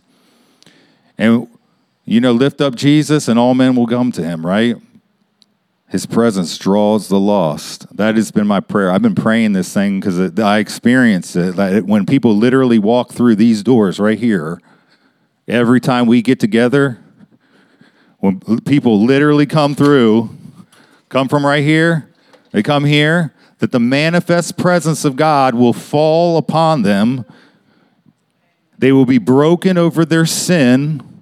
And, 1.17 1.47
you 2.05 2.21
know, 2.21 2.31
lift 2.31 2.61
up 2.61 2.75
Jesus 2.75 3.27
and 3.27 3.39
all 3.39 3.53
men 3.53 3.75
will 3.75 3.87
come 3.87 4.11
to 4.13 4.23
him, 4.23 4.45
right? 4.45 4.75
His 5.89 6.05
presence 6.05 6.57
draws 6.57 7.07
the 7.07 7.19
lost. 7.19 7.95
That 7.95 8.15
has 8.15 8.29
been 8.29 8.45
my 8.45 8.59
prayer. 8.59 8.91
I've 8.91 9.01
been 9.01 9.15
praying 9.15 9.53
this 9.53 9.73
thing 9.73 9.99
because 9.99 10.37
I 10.39 10.59
experienced 10.59 11.35
it. 11.35 11.85
When 11.85 12.05
people 12.05 12.35
literally 12.35 12.77
walk 12.77 13.13
through 13.13 13.35
these 13.35 13.63
doors 13.63 13.99
right 13.99 14.19
here, 14.19 14.59
every 15.47 15.79
time 15.79 16.05
we 16.05 16.21
get 16.21 16.39
together, 16.39 16.99
when 18.19 18.41
people 18.65 19.05
literally 19.05 19.45
come 19.45 19.75
through, 19.75 20.29
come 21.07 21.29
from 21.29 21.45
right 21.45 21.63
here, 21.63 22.09
they 22.51 22.61
come 22.61 22.83
here, 22.83 23.33
that 23.59 23.71
the 23.71 23.79
manifest 23.79 24.57
presence 24.57 25.05
of 25.05 25.15
God 25.15 25.55
will 25.55 25.73
fall 25.73 26.37
upon 26.37 26.81
them. 26.81 27.25
They 28.77 28.91
will 28.91 29.05
be 29.05 29.17
broken 29.17 29.77
over 29.77 30.05
their 30.05 30.25
sin 30.25 31.17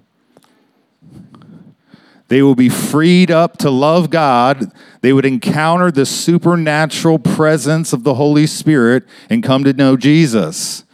They 2.28 2.42
will 2.42 2.56
be 2.56 2.68
freed 2.68 3.30
up 3.30 3.56
to 3.58 3.70
love 3.70 4.10
God. 4.10 4.72
They 5.00 5.12
would 5.12 5.24
encounter 5.24 5.92
the 5.92 6.04
supernatural 6.04 7.20
presence 7.20 7.92
of 7.92 8.02
the 8.02 8.14
Holy 8.14 8.48
Spirit 8.48 9.04
and 9.30 9.42
come 9.44 9.62
to 9.64 9.72
know 9.72 9.96
Jesus. 9.96 10.84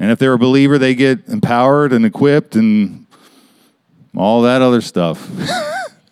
And 0.00 0.10
if 0.10 0.18
they're 0.18 0.32
a 0.32 0.38
believer, 0.38 0.76
they 0.76 0.96
get 0.96 1.28
empowered 1.28 1.92
and 1.92 2.04
equipped 2.04 2.56
and 2.56 3.06
all 4.16 4.42
that 4.42 4.62
other 4.62 4.80
stuff. 4.80 5.30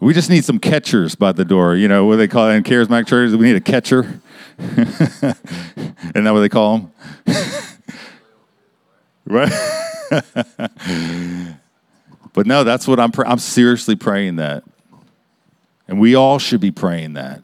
we 0.00 0.14
just 0.14 0.30
need 0.30 0.44
some 0.44 0.58
catchers 0.58 1.14
by 1.14 1.32
the 1.32 1.44
door. 1.44 1.76
You 1.76 1.88
know 1.88 2.06
what 2.06 2.16
they 2.16 2.28
call 2.28 2.48
it 2.48 2.54
in 2.54 2.62
charismatic 2.62 3.06
churches? 3.06 3.36
We 3.36 3.46
need 3.46 3.56
a 3.56 3.60
catcher. 3.60 4.20
Isn't 4.58 5.34
that 6.14 6.32
what 6.32 6.40
they 6.40 6.48
call 6.48 6.78
them? 6.78 6.92
right? 9.26 9.52
but 12.32 12.46
no, 12.46 12.64
that's 12.64 12.86
what 12.86 13.00
I'm. 13.00 13.12
Pr- 13.12 13.26
I'm 13.26 13.38
seriously 13.38 13.96
praying 13.96 14.36
that, 14.36 14.64
and 15.88 15.98
we 15.98 16.14
all 16.14 16.38
should 16.38 16.60
be 16.60 16.70
praying 16.70 17.14
that, 17.14 17.42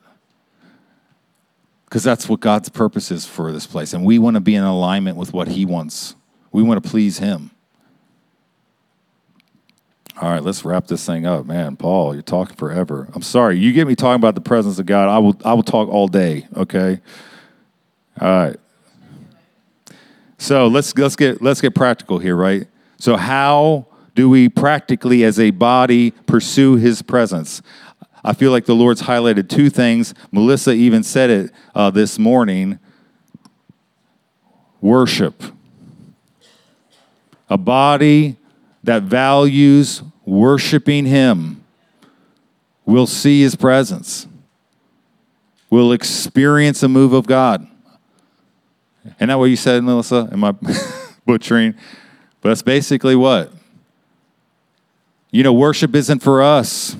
because 1.85 2.03
that's 2.03 2.28
what 2.28 2.41
God's 2.41 2.68
purpose 2.68 3.11
is 3.11 3.26
for 3.26 3.53
this 3.53 3.66
place, 3.66 3.93
and 3.93 4.05
we 4.05 4.18
want 4.18 4.35
to 4.35 4.41
be 4.41 4.55
in 4.55 4.64
alignment 4.64 5.16
with 5.16 5.33
what 5.33 5.49
He 5.49 5.64
wants. 5.64 6.14
We 6.53 6.62
want 6.62 6.83
to 6.83 6.89
please 6.89 7.18
Him. 7.18 7.51
All 10.20 10.28
right, 10.28 10.43
let's 10.43 10.66
wrap 10.66 10.87
this 10.87 11.07
thing 11.07 11.24
up, 11.24 11.47
man. 11.47 11.76
Paul, 11.76 12.12
you're 12.12 12.22
talking 12.22 12.55
forever. 12.55 13.09
I'm 13.14 13.22
sorry. 13.22 13.57
You 13.59 13.72
get 13.72 13.87
me 13.87 13.97
talking 13.97 14.20
about 14.20 14.35
the 14.35 14.43
presence 14.43 14.78
of 14.78 14.85
God. 14.85 15.09
I 15.09 15.18
will. 15.18 15.37
I 15.45 15.55
will 15.55 15.62
talk 15.62 15.89
all 15.89 16.09
day. 16.09 16.47
Okay. 16.57 17.01
All 18.20 18.28
right. 18.28 18.57
So 20.41 20.68
let's 20.68 20.97
let's 20.97 21.16
get 21.16 21.43
let's 21.43 21.61
get 21.61 21.74
practical 21.74 22.18
here, 22.18 22.34
right? 22.34 22.66
So 22.99 23.18
how 23.18 23.86
do 24.14 24.30
we 24.30 24.49
practically, 24.49 25.22
as 25.22 25.38
a 25.38 25.51
body, 25.51 26.12
pursue 26.12 26.76
His 26.76 27.03
presence? 27.03 27.61
I 28.24 28.32
feel 28.32 28.51
like 28.51 28.64
the 28.64 28.74
Lord's 28.74 29.03
highlighted 29.03 29.51
two 29.51 29.68
things. 29.68 30.14
Melissa 30.32 30.72
even 30.72 31.03
said 31.03 31.28
it 31.28 31.53
uh, 31.74 31.91
this 31.91 32.18
morning. 32.18 32.78
Worship. 34.80 35.43
A 37.51 37.59
body 37.59 38.38
that 38.82 39.03
values 39.03 40.03
worshiping 40.24 41.05
Him 41.05 41.62
will 42.86 43.07
see 43.07 43.43
His 43.43 43.57
presence, 43.57 44.26
will 45.68 45.93
experience 45.93 46.82
a 46.82 46.88
move 46.88 47.12
of 47.12 47.26
God. 47.26 47.70
Isn't 49.05 49.28
that 49.28 49.38
what 49.38 49.46
you 49.46 49.57
said, 49.57 49.82
Melissa? 49.82 50.28
Am 50.32 50.44
I 50.44 50.53
butchering? 51.26 51.74
But 52.40 52.51
that's 52.51 52.62
basically 52.62 53.16
what? 53.16 53.53
You 55.30 55.42
know, 55.42 55.53
worship 55.53 55.94
isn't 55.94 56.20
for 56.20 56.42
us. 56.42 56.96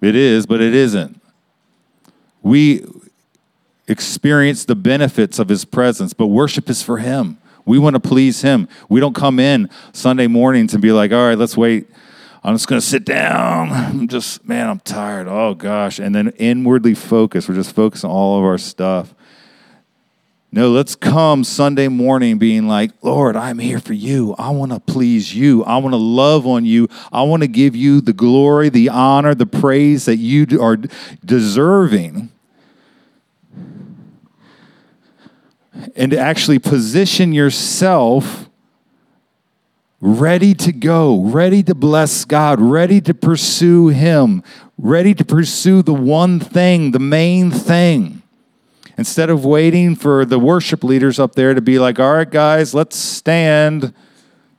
It 0.00 0.14
is, 0.14 0.46
but 0.46 0.60
it 0.60 0.74
isn't. 0.74 1.20
We 2.42 2.84
experience 3.88 4.64
the 4.64 4.76
benefits 4.76 5.38
of 5.38 5.48
His 5.48 5.64
presence, 5.64 6.12
but 6.12 6.26
worship 6.26 6.70
is 6.70 6.82
for 6.82 6.98
Him. 6.98 7.38
We 7.64 7.78
want 7.78 7.94
to 7.94 8.00
please 8.00 8.42
Him. 8.42 8.68
We 8.88 9.00
don't 9.00 9.14
come 9.14 9.38
in 9.38 9.68
Sunday 9.92 10.26
mornings 10.26 10.72
and 10.72 10.80
be 10.80 10.92
like, 10.92 11.12
all 11.12 11.26
right, 11.26 11.38
let's 11.38 11.56
wait. 11.56 11.88
I'm 12.44 12.54
just 12.54 12.68
going 12.68 12.80
to 12.80 12.86
sit 12.86 13.04
down. 13.04 13.70
I'm 13.72 14.08
just, 14.08 14.46
man, 14.46 14.68
I'm 14.68 14.80
tired. 14.80 15.26
Oh, 15.26 15.54
gosh. 15.54 15.98
And 15.98 16.14
then 16.14 16.28
inwardly 16.38 16.94
focus. 16.94 17.48
We're 17.48 17.56
just 17.56 17.74
focusing 17.74 18.08
on 18.08 18.14
all 18.14 18.38
of 18.38 18.44
our 18.44 18.58
stuff. 18.58 19.12
No, 20.50 20.70
let's 20.70 20.96
come 20.96 21.44
Sunday 21.44 21.88
morning 21.88 22.38
being 22.38 22.68
like, 22.68 22.92
Lord, 23.02 23.36
I'm 23.36 23.58
here 23.58 23.80
for 23.80 23.92
you. 23.92 24.34
I 24.38 24.48
want 24.48 24.72
to 24.72 24.80
please 24.80 25.34
you. 25.34 25.62
I 25.64 25.76
want 25.76 25.92
to 25.92 25.98
love 25.98 26.46
on 26.46 26.64
you. 26.64 26.88
I 27.12 27.22
want 27.24 27.42
to 27.42 27.48
give 27.48 27.76
you 27.76 28.00
the 28.00 28.14
glory, 28.14 28.70
the 28.70 28.88
honor, 28.88 29.34
the 29.34 29.44
praise 29.44 30.06
that 30.06 30.16
you 30.16 30.46
are 30.60 30.78
deserving. 31.22 32.30
And 35.94 36.12
to 36.12 36.18
actually 36.18 36.58
position 36.58 37.34
yourself 37.34 38.48
ready 40.00 40.54
to 40.54 40.72
go, 40.72 41.24
ready 41.24 41.62
to 41.64 41.74
bless 41.74 42.24
God, 42.24 42.58
ready 42.58 43.02
to 43.02 43.12
pursue 43.12 43.88
Him, 43.88 44.42
ready 44.78 45.14
to 45.14 45.24
pursue 45.26 45.82
the 45.82 45.94
one 45.94 46.40
thing, 46.40 46.92
the 46.92 46.98
main 46.98 47.50
thing. 47.50 48.22
Instead 48.98 49.30
of 49.30 49.44
waiting 49.44 49.94
for 49.94 50.24
the 50.24 50.40
worship 50.40 50.82
leaders 50.82 51.20
up 51.20 51.36
there 51.36 51.54
to 51.54 51.60
be 51.60 51.78
like, 51.78 52.00
all 52.00 52.14
right, 52.14 52.28
guys, 52.28 52.74
let's 52.74 52.96
stand. 52.96 53.94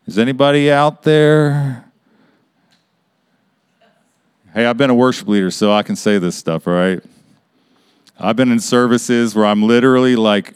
Is 0.08 0.18
anybody 0.18 0.72
out 0.72 1.04
there? 1.04 1.84
Hey, 4.54 4.66
I've 4.66 4.78
been 4.78 4.90
a 4.90 4.96
worship 4.96 5.28
leader, 5.28 5.52
so 5.52 5.74
I 5.74 5.84
can 5.84 5.98
say 5.98 6.20
this 6.20 6.38
stuff, 6.38 6.68
right? 6.68 7.04
I've 8.18 8.38
been 8.38 8.50
in 8.50 8.62
services 8.62 9.36
where 9.36 9.46
I'm 9.46 9.62
literally 9.62 10.16
like, 10.16 10.54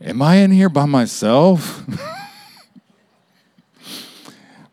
am 0.00 0.20
I 0.20 0.38
in 0.38 0.50
here 0.50 0.68
by 0.68 0.86
myself? 0.86 1.84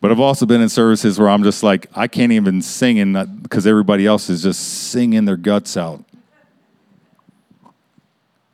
but 0.02 0.10
I've 0.10 0.20
also 0.20 0.48
been 0.48 0.62
in 0.62 0.70
services 0.70 1.20
where 1.20 1.30
I'm 1.30 1.44
just 1.44 1.62
like, 1.62 1.86
I 1.94 2.08
can't 2.08 2.32
even 2.32 2.64
sing 2.64 3.14
because 3.44 3.68
everybody 3.68 4.08
else 4.08 4.28
is 4.32 4.42
just 4.42 4.90
singing 4.90 5.26
their 5.26 5.38
guts 5.38 5.78
out 5.78 6.04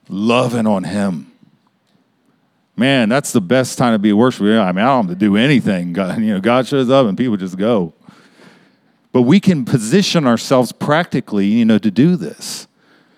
loving 0.10 0.68
on 0.68 0.84
Him. 0.84 1.32
Man, 2.76 3.10
that's 3.10 3.32
the 3.32 3.42
best 3.42 3.78
time 3.78 3.94
to 3.94 4.00
be 4.00 4.10
a 4.10 4.16
worshiper. 4.16 4.60
I 4.60 4.72
mean, 4.72 4.84
I 4.84 4.88
don't 4.88 5.08
have 5.08 5.16
to 5.18 5.20
do 5.20 5.38
anything. 5.38 5.94
God, 5.94 6.20
you 6.20 6.34
know, 6.34 6.40
God 6.40 6.68
shows 6.68 6.90
up 6.90 7.08
and 7.08 7.18
people 7.18 7.38
just 7.38 7.58
go. 7.58 7.94
But 9.12 9.24
we 9.24 9.40
can 9.40 9.66
position 9.66 10.26
ourselves 10.28 10.72
practically, 10.72 11.48
you 11.48 11.66
know, 11.66 11.78
to 11.78 11.92
do 11.92 12.16
this. 12.16 12.68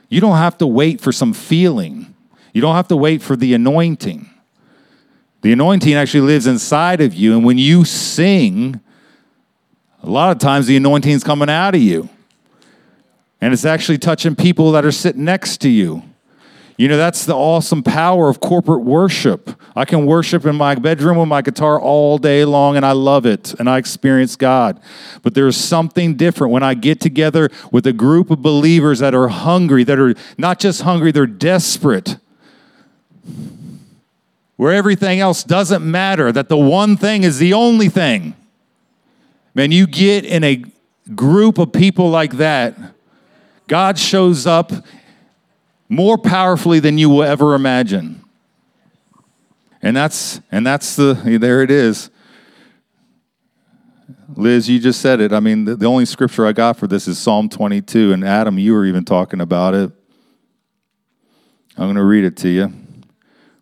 You 0.10 0.20
don't 0.20 0.38
have 0.38 0.58
to 0.60 0.68
wait 0.68 1.00
for 1.00 1.12
some 1.12 1.34
feeling. 1.34 2.14
You 2.54 2.62
don't 2.62 2.76
have 2.76 2.88
to 2.90 2.98
wait 2.98 3.22
for 3.22 3.36
the 3.36 3.54
anointing. 3.54 4.30
The 5.42 5.54
anointing 5.54 5.94
actually 5.94 6.22
lives 6.22 6.48
inside 6.48 7.02
of 7.02 7.14
you, 7.14 7.36
and 7.36 7.44
when 7.44 7.58
you 7.58 7.84
sing, 7.84 8.80
a 10.04 10.10
lot 10.10 10.32
of 10.32 10.40
times 10.40 10.68
the 10.68 10.78
anointing 10.78 11.12
is 11.12 11.24
coming 11.24 11.50
out 11.50 11.76
of 11.76 11.82
you. 11.82 12.10
And 13.40 13.54
it's 13.54 13.66
actually 13.66 13.98
touching 13.98 14.36
people 14.36 14.72
that 14.74 14.86
are 14.86 14.92
sitting 14.92 15.26
next 15.26 15.62
to 15.62 15.70
you. 15.70 16.04
You 16.82 16.88
know, 16.88 16.98
that's 16.98 17.26
the 17.26 17.36
awesome 17.36 17.84
power 17.84 18.28
of 18.28 18.40
corporate 18.40 18.82
worship. 18.82 19.52
I 19.76 19.86
can 19.86 20.08
worship 20.08 20.48
in 20.48 20.56
my 20.56 20.74
bedroom 20.74 21.20
with 21.20 21.28
my 21.28 21.44
guitar 21.44 21.80
all 21.80 22.18
day 22.18 22.44
long, 22.44 22.76
and 22.76 22.84
I 22.84 22.94
love 22.94 23.28
it, 23.28 23.54
and 23.60 23.70
I 23.70 23.78
experience 23.78 24.36
God. 24.36 24.82
But 25.22 25.36
there's 25.36 25.56
something 25.56 26.16
different 26.16 26.52
when 26.52 26.64
I 26.64 26.74
get 26.74 27.00
together 27.00 27.52
with 27.72 27.86
a 27.86 27.94
group 27.94 28.32
of 28.32 28.42
believers 28.42 28.98
that 28.98 29.14
are 29.14 29.28
hungry, 29.28 29.84
that 29.84 30.00
are 30.00 30.16
not 30.40 30.60
just 30.60 30.82
hungry, 30.82 31.12
they're 31.12 31.28
desperate. 31.28 32.18
Where 34.56 34.74
everything 34.74 35.20
else 35.20 35.44
doesn't 35.44 35.86
matter, 35.86 36.32
that 36.32 36.50
the 36.50 36.58
one 36.58 36.98
thing 36.98 37.22
is 37.22 37.38
the 37.38 37.54
only 37.54 37.90
thing. 37.90 38.34
Man, 39.54 39.72
you 39.72 39.86
get 39.86 40.26
in 40.26 40.44
a 40.44 40.64
group 41.14 41.60
of 41.60 41.74
people 41.74 42.10
like 42.10 42.38
that, 42.38 42.76
God 43.68 44.00
shows 44.00 44.48
up 44.48 44.72
more 45.92 46.18
powerfully 46.18 46.80
than 46.80 46.98
you 46.98 47.10
will 47.10 47.22
ever 47.22 47.54
imagine. 47.54 48.24
And 49.82 49.96
that's 49.96 50.40
and 50.50 50.66
that's 50.66 50.96
the 50.96 51.14
there 51.40 51.62
it 51.62 51.70
is. 51.70 52.10
Liz, 54.36 54.70
you 54.70 54.80
just 54.80 55.02
said 55.02 55.20
it. 55.20 55.34
I 55.34 55.42
mean, 55.42 55.66
the, 55.66 55.76
the 55.76 55.86
only 55.86 56.06
scripture 56.06 56.48
I 56.48 56.54
got 56.54 56.78
for 56.78 56.88
this 56.88 57.06
is 57.06 57.20
Psalm 57.20 57.50
22, 57.50 58.14
and 58.14 58.24
Adam, 58.24 58.58
you 58.58 58.72
were 58.72 58.86
even 58.86 59.04
talking 59.04 59.42
about 59.42 59.74
it. 59.74 59.92
I'm 61.76 61.88
going 61.88 61.96
to 61.96 62.04
read 62.04 62.24
it 62.24 62.38
to 62.38 62.48
you. 62.48 62.74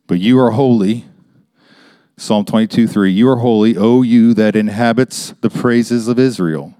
But 0.06 0.20
you 0.20 0.40
are 0.40 0.52
holy. 0.52 1.06
Psalm 2.18 2.46
22, 2.46 2.88
3. 2.88 3.12
You 3.12 3.30
are 3.30 3.38
holy, 3.38 3.76
O 3.76 4.04
you 4.04 4.36
that 4.36 4.56
inhabits 4.56 5.34
the 5.42 5.50
praises 5.50 6.08
of 6.08 6.20
Israel. 6.20 6.76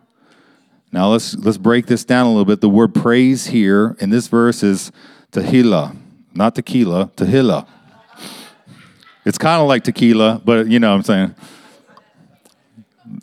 Now 0.92 1.10
let's 1.10 1.36
let's 1.36 1.58
break 1.58 1.88
this 1.88 2.06
down 2.06 2.28
a 2.28 2.30
little 2.30 2.46
bit. 2.46 2.62
The 2.62 2.70
word 2.70 2.94
praise 2.94 3.48
here 3.48 3.96
in 4.00 4.12
this 4.12 4.28
verse 4.28 4.62
is 4.62 4.92
Tehillah, 5.32 5.96
not 6.34 6.56
tequila, 6.56 7.12
Tehillah. 7.16 7.68
It's 9.26 9.38
kind 9.38 9.62
of 9.62 9.68
like 9.68 9.84
tequila, 9.84 10.42
but 10.44 10.68
you 10.68 10.80
know 10.80 10.90
what 10.90 10.98
I'm 10.98 11.04
saying. 11.04 11.36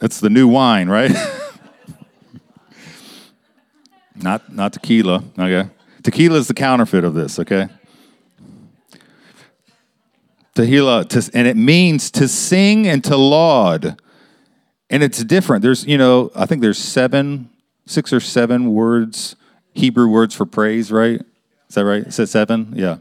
It's 0.02 0.20
the 0.20 0.30
new 0.30 0.46
wine, 0.46 0.88
right? 0.88 1.10
not 4.14 4.52
not 4.52 4.72
tequila, 4.72 5.24
okay? 5.38 5.68
Tequila 6.02 6.38
is 6.38 6.46
the 6.46 6.54
counterfeit 6.54 7.02
of 7.02 7.14
this, 7.14 7.40
okay? 7.40 7.68
Tehillah, 10.54 11.30
and 11.34 11.46
it 11.46 11.56
means 11.56 12.10
to 12.12 12.28
sing 12.28 12.86
and 12.86 13.02
to 13.04 13.16
laud. 13.16 14.00
And 14.88 15.02
it's 15.02 15.22
different. 15.24 15.62
There's, 15.62 15.84
you 15.84 15.98
know, 15.98 16.30
I 16.34 16.46
think 16.46 16.62
there's 16.62 16.78
seven, 16.78 17.50
six 17.84 18.12
or 18.12 18.20
seven 18.20 18.72
words, 18.72 19.36
Hebrew 19.74 20.08
words 20.08 20.34
for 20.34 20.46
praise, 20.46 20.90
right? 20.90 21.20
Is 21.68 21.74
that 21.74 21.84
right? 21.84 22.06
Is 22.06 22.18
it 22.18 22.28
seven? 22.28 22.72
Yeah. 22.74 22.98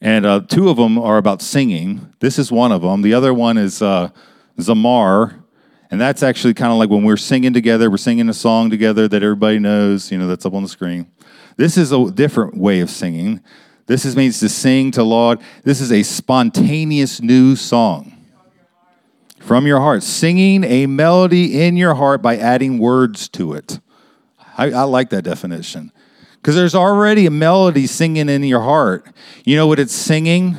And 0.00 0.24
uh, 0.24 0.40
two 0.40 0.70
of 0.70 0.76
them 0.76 0.98
are 0.98 1.18
about 1.18 1.42
singing. 1.42 2.12
This 2.20 2.38
is 2.38 2.50
one 2.50 2.72
of 2.72 2.82
them. 2.82 3.02
The 3.02 3.14
other 3.14 3.34
one 3.34 3.58
is 3.58 3.82
uh, 3.82 4.10
Zamar, 4.58 5.42
And 5.90 6.00
that's 6.00 6.22
actually 6.22 6.54
kind 6.54 6.72
of 6.72 6.78
like 6.78 6.88
when 6.88 7.04
we're 7.04 7.16
singing 7.16 7.52
together, 7.52 7.90
we're 7.90 7.98
singing 7.98 8.28
a 8.28 8.34
song 8.34 8.70
together 8.70 9.08
that 9.08 9.22
everybody 9.22 9.58
knows, 9.58 10.10
you 10.10 10.18
know, 10.18 10.26
that's 10.26 10.46
up 10.46 10.54
on 10.54 10.62
the 10.62 10.68
screen. 10.68 11.10
This 11.56 11.76
is 11.76 11.92
a 11.92 12.10
different 12.10 12.56
way 12.56 12.80
of 12.80 12.88
singing. 12.88 13.42
This 13.86 14.04
is, 14.04 14.16
means 14.16 14.40
to 14.40 14.48
sing 14.48 14.90
to 14.92 15.02
Lord. 15.02 15.40
This 15.64 15.80
is 15.80 15.92
a 15.92 16.02
spontaneous 16.02 17.20
new 17.20 17.56
song 17.56 18.16
from 19.38 19.66
your 19.66 19.80
heart, 19.80 20.02
singing 20.02 20.64
a 20.64 20.86
melody 20.86 21.60
in 21.62 21.76
your 21.76 21.94
heart 21.94 22.22
by 22.22 22.36
adding 22.36 22.78
words 22.78 23.28
to 23.30 23.52
it. 23.52 23.80
I, 24.56 24.70
I 24.70 24.82
like 24.84 25.10
that 25.10 25.22
definition 25.22 25.92
because 26.40 26.54
there's 26.54 26.74
already 26.74 27.26
a 27.26 27.30
melody 27.30 27.86
singing 27.86 28.28
in 28.28 28.42
your 28.44 28.62
heart. 28.62 29.06
You 29.44 29.56
know 29.56 29.66
what 29.66 29.78
it's 29.78 29.94
singing? 29.94 30.56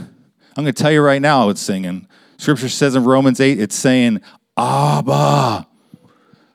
I'm 0.55 0.63
going 0.63 0.73
to 0.73 0.73
tell 0.73 0.91
you 0.91 1.01
right 1.01 1.21
now 1.21 1.49
it's 1.49 1.61
singing. 1.61 2.07
Scripture 2.37 2.69
says 2.69 2.95
in 2.95 3.03
Romans 3.03 3.39
8, 3.39 3.59
it's 3.59 3.75
saying, 3.75 4.21
Abba, 4.57 5.67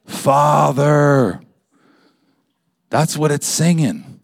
Father. 0.05 1.41
That's 2.91 3.17
what 3.17 3.33
it's 3.33 3.47
singing. 3.47 4.21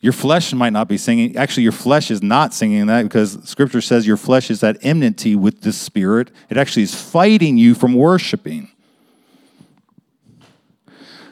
Your 0.00 0.12
flesh 0.14 0.52
might 0.52 0.72
not 0.72 0.88
be 0.88 0.96
singing. 0.96 1.36
Actually, 1.36 1.64
your 1.64 1.72
flesh 1.72 2.10
is 2.10 2.22
not 2.22 2.54
singing 2.54 2.86
that 2.86 3.02
because 3.02 3.38
scripture 3.48 3.82
says 3.82 4.06
your 4.06 4.16
flesh 4.16 4.50
is 4.50 4.64
at 4.64 4.78
enmity 4.82 5.36
with 5.36 5.60
the 5.60 5.72
spirit. 5.72 6.30
It 6.48 6.56
actually 6.56 6.84
is 6.84 6.94
fighting 6.94 7.58
you 7.58 7.74
from 7.74 7.94
worshiping. 7.94 8.70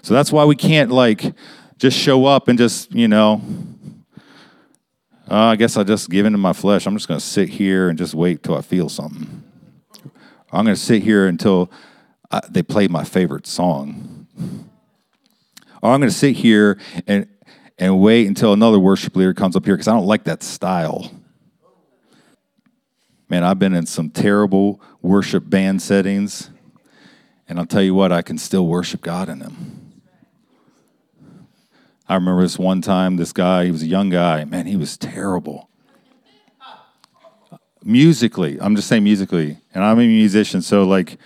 So 0.02 0.14
that's 0.14 0.30
why 0.30 0.44
we 0.44 0.54
can't 0.54 0.90
like 0.90 1.34
just 1.78 1.96
show 1.96 2.26
up 2.26 2.48
and 2.48 2.58
just, 2.58 2.92
you 2.92 3.08
know, 3.08 3.40
uh, 5.30 5.36
I 5.36 5.56
guess 5.56 5.76
I'll 5.76 5.84
just 5.84 6.10
give 6.10 6.26
into 6.26 6.38
my 6.38 6.52
flesh. 6.52 6.86
I'm 6.86 6.96
just 6.96 7.06
going 7.06 7.20
to 7.20 7.26
sit 7.26 7.48
here 7.48 7.88
and 7.88 7.96
just 7.96 8.14
wait 8.14 8.42
till 8.42 8.56
I 8.56 8.62
feel 8.62 8.88
something. 8.88 9.42
I'm 10.50 10.64
going 10.64 10.74
to 10.74 10.80
sit 10.80 11.02
here 11.02 11.26
until 11.28 11.70
I, 12.30 12.40
they 12.48 12.62
play 12.62 12.88
my 12.88 13.04
favorite 13.04 13.46
song. 13.46 14.26
Or 15.82 15.92
I'm 15.92 16.00
going 16.00 16.10
to 16.10 16.16
sit 16.16 16.36
here 16.36 16.78
and, 17.06 17.28
and 17.78 18.00
wait 18.00 18.26
until 18.26 18.52
another 18.52 18.78
worship 18.78 19.14
leader 19.14 19.34
comes 19.34 19.54
up 19.54 19.64
here 19.64 19.74
because 19.74 19.88
I 19.88 19.92
don't 19.92 20.06
like 20.06 20.24
that 20.24 20.42
style. 20.42 21.12
Man, 23.28 23.44
I've 23.44 23.58
been 23.58 23.74
in 23.74 23.86
some 23.86 24.10
terrible 24.10 24.80
worship 25.02 25.48
band 25.48 25.82
settings, 25.82 26.50
and 27.46 27.58
I'll 27.58 27.66
tell 27.66 27.82
you 27.82 27.94
what, 27.94 28.10
I 28.10 28.22
can 28.22 28.38
still 28.38 28.66
worship 28.66 29.02
God 29.02 29.28
in 29.28 29.38
them. 29.38 29.77
I 32.08 32.14
remember 32.14 32.42
this 32.42 32.58
one 32.58 32.80
time, 32.80 33.16
this 33.16 33.32
guy, 33.32 33.66
he 33.66 33.70
was 33.70 33.82
a 33.82 33.86
young 33.86 34.08
guy, 34.08 34.44
man, 34.44 34.66
he 34.66 34.76
was 34.76 34.96
terrible. 34.96 35.68
Musically, 37.84 38.58
I'm 38.60 38.74
just 38.76 38.88
saying 38.88 39.04
musically, 39.04 39.58
and 39.74 39.84
I'm 39.84 39.98
a 39.98 40.06
musician, 40.06 40.62
so 40.62 40.84
like, 40.84 41.18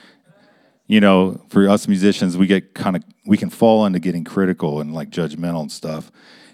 you 0.89 1.01
know, 1.01 1.41
for 1.49 1.69
us 1.69 1.87
musicians, 1.87 2.37
we 2.37 2.49
get 2.49 2.75
kind 2.75 2.97
of, 2.97 3.05
we 3.25 3.37
can 3.37 3.49
fall 3.49 3.87
into 3.87 4.01
getting 4.01 4.25
critical 4.25 4.81
and 4.81 4.93
like 4.93 5.11
judgmental 5.11 5.61
and 5.61 5.73
stuff. 5.73 6.11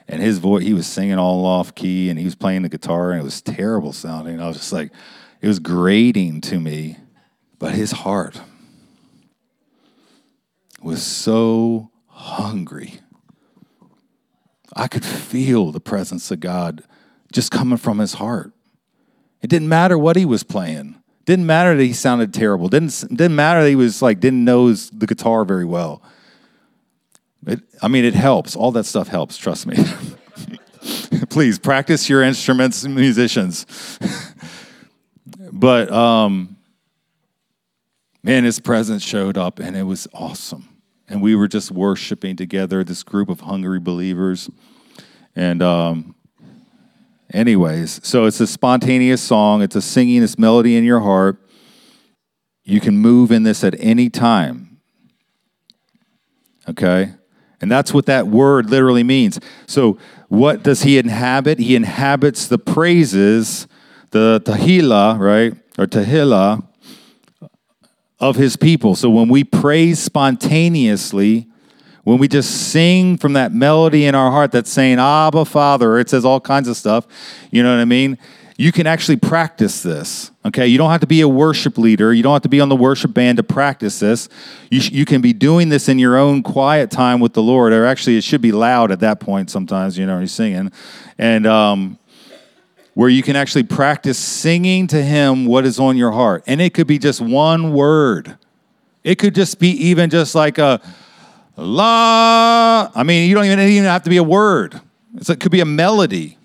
And 0.07 0.23
his 0.23 0.39
voice, 0.39 0.63
he 0.63 0.75
was 0.75 0.87
singing 0.87 1.19
all 1.19 1.45
off 1.45 1.75
key 1.75 2.09
and 2.09 2.19
he 2.19 2.25
was 2.25 2.35
playing 2.35 2.63
the 2.63 2.69
guitar 2.69 3.11
and 3.11 3.21
it 3.21 3.25
was 3.25 3.41
terrible 3.41 3.93
sounding. 3.93 4.41
I 4.41 4.47
was 4.47 4.59
just 4.59 4.73
like, 4.73 4.93
it 5.41 5.49
was 5.49 5.59
grating 5.59 6.41
to 6.43 6.61
me, 6.61 6.99
but 7.59 7.75
his 7.75 7.91
heart 7.93 8.41
was 10.81 11.03
so 11.03 11.91
hungry 12.07 13.01
I 14.77 14.89
could 14.89 15.05
feel 15.05 15.73
the 15.73 15.81
presence 15.81 16.31
of 16.31 16.41
God 16.41 16.83
just 17.33 17.51
coming 17.51 17.79
from 17.79 17.99
his 17.99 18.15
heart. 18.15 18.53
It 19.43 19.49
didn't 19.49 19.69
matter 19.69 19.97
what 19.99 20.17
he 20.17 20.25
was 20.25 20.43
playing. 20.43 20.97
Didn't 21.25 21.47
matter 21.47 21.77
that 21.77 21.83
he 21.83 21.93
sounded 21.93 22.33
terrible. 22.33 22.69
Didn't 22.69 23.05
didn't 23.09 23.37
matter 23.37 23.63
that 23.63 23.69
he 23.69 23.77
was 23.77 24.01
like 24.01 24.21
didn't 24.21 24.45
know 24.45 24.67
his, 24.69 24.91
the 24.91 25.07
guitar 25.07 25.45
very 25.45 25.65
well. 25.65 26.03
It, 27.47 27.61
I 27.83 27.89
mean, 27.89 28.05
it 28.05 28.15
helps. 28.15 28.57
All 28.57 28.73
that 28.73 28.85
stuff 28.85 29.09
helps. 29.09 29.37
Trust 29.37 29.67
me. 29.67 29.77
Please 31.31 31.59
practice 31.59 32.09
your 32.09 32.23
instruments, 32.23 32.85
musicians. 32.85 33.67
but 35.53 35.91
um, 35.93 36.57
man, 38.23 38.45
his 38.45 38.59
presence 38.59 39.03
showed 39.03 39.37
up, 39.37 39.59
and 39.59 39.77
it 39.77 39.85
was 39.85 40.09
awesome 40.15 40.78
and 41.09 41.23
we 41.23 41.35
were 41.35 41.49
just 41.49 41.71
worshiping 41.71 42.37
together, 42.37 42.85
this 42.85 43.03
group 43.03 43.29
of 43.29 43.41
hungry 43.41 43.81
believers. 43.81 44.51
And, 45.35 45.63
um, 45.63 46.15
anyways, 47.33 48.07
so 48.07 48.27
it's 48.27 48.41
a 48.41 48.47
spontaneous 48.47 49.23
song, 49.23 49.63
it's 49.63 49.77
a 49.77 49.83
singing, 49.83 50.21
this 50.21 50.39
melody 50.39 50.77
in 50.77 50.85
your 50.85 51.01
heart. 51.01 51.39
You 52.65 52.81
can 52.81 52.99
move 52.99 53.33
in 53.33 53.45
this 53.45 53.65
at 53.65 53.75
any 53.79 54.11
time. 54.11 54.81
Okay? 56.69 57.15
And 57.61 57.71
that's 57.71 57.95
what 57.95 58.07
that 58.07 58.29
word 58.29 58.69
literally 58.69 59.03
means. 59.03 59.41
So, 59.67 59.99
what 60.29 60.63
does 60.63 60.83
he 60.83 60.99
inhabit? 60.99 61.59
He 61.59 61.75
inhabits 61.75 62.47
the 62.47 62.59
praises, 62.59 63.67
the 64.11 64.43
tahila, 64.45 65.19
right? 65.19 65.55
Or 65.79 65.87
tahila 65.87 66.68
of 68.21 68.37
his 68.37 68.57
people. 68.57 68.95
So 68.95 69.11
when 69.11 69.29
we 69.29 69.45
praise 69.45 69.99
spontaneously, 69.99 71.47
when 72.05 72.19
we 72.19 72.27
just 72.27 72.71
sing 72.73 73.17
from 73.17 73.35
that 73.35 73.53
melody 73.53 74.07
in 74.07 74.15
our 74.15 74.31
heart 74.31 74.51
that's 74.53 74.71
saying, 74.71 74.99
Abba, 74.99 75.45
Father, 75.45 75.99
it 75.99 76.09
says 76.09 76.25
all 76.25 76.41
kinds 76.41 76.67
of 76.67 76.77
stuff, 76.77 77.07
you 77.51 77.63
know 77.63 77.75
what 77.75 77.81
I 77.81 77.85
mean? 77.85 78.19
You 78.57 78.73
can 78.73 78.89
actually 78.89 79.19
practice 79.19 79.85
this, 79.85 80.33
okay? 80.45 80.67
You 80.67 80.79
don't 80.79 80.91
have 80.91 81.03
to 81.03 81.07
be 81.07 81.21
a 81.21 81.29
worship 81.29 81.79
leader. 81.79 82.13
You 82.13 82.25
don't 82.25 82.33
have 82.33 82.43
to 82.43 82.49
be 82.49 82.61
on 82.61 82.69
the 82.69 82.75
worship 82.75 83.15
band 83.15 83.37
to 83.37 83.45
practice 83.45 84.01
this. 84.01 84.29
You, 84.69 84.81
sh- 84.81 84.91
you 84.91 85.05
can 85.05 85.21
be 85.21 85.33
doing 85.33 85.69
this 85.69 85.89
in 85.89 86.01
your 86.01 86.17
own 86.17 86.43
quiet 86.43 86.91
time 86.91 87.21
with 87.21 87.35
the 87.35 87.43
Lord, 87.43 87.73
or 87.73 87.87
actually, 87.87 88.17
it 88.17 88.25
should 88.25 88.41
be 88.41 88.51
loud 88.51 88.91
at 88.91 88.99
that 88.99 89.21
point 89.21 89.49
sometimes, 89.49 89.97
you 89.97 90.07
know, 90.07 90.19
you're 90.19 90.27
singing. 90.27 90.73
And, 91.19 91.47
um, 91.47 91.99
where 92.99 93.09
you 93.09 93.23
can 93.23 93.37
actually 93.37 93.63
practice 93.63 94.19
singing 94.19 94.89
to 94.89 95.01
Him 95.01 95.47
what 95.47 95.65
is 95.65 95.79
on 95.79 95.97
your 95.97 96.11
heart. 96.11 96.43
And 96.49 96.61
it 96.61 96.75
could 96.75 96.89
be 96.89 96.99
just 96.99 97.21
one 97.21 97.73
word, 97.73 98.37
it 99.05 99.21
could 99.21 99.37
just 99.37 99.61
be 99.61 99.69
even 99.69 100.11
just 100.11 100.35
like 100.35 100.59
a 100.59 100.81
la. 101.57 102.91
I 102.93 103.05
mean, 103.05 103.29
you 103.29 103.37
don't 103.37 103.45
even, 103.45 103.61
even 103.61 103.85
have 103.85 104.03
to 104.03 104.11
be 104.11 104.17
a 104.17 104.25
word, 104.25 104.81
it's, 105.15 105.31
it 105.31 105.39
could 105.39 105.53
be 105.53 105.61
a 105.61 105.65
melody, 105.65 106.39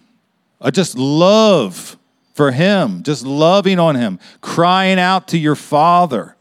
a 0.61 0.71
just 0.71 0.95
love 0.95 1.97
for 2.35 2.51
Him, 2.51 3.01
just 3.01 3.25
loving 3.25 3.79
on 3.79 3.95
Him, 3.95 4.19
crying 4.39 4.99
out 4.99 5.29
to 5.29 5.39
your 5.39 5.55
Father. 5.55 6.35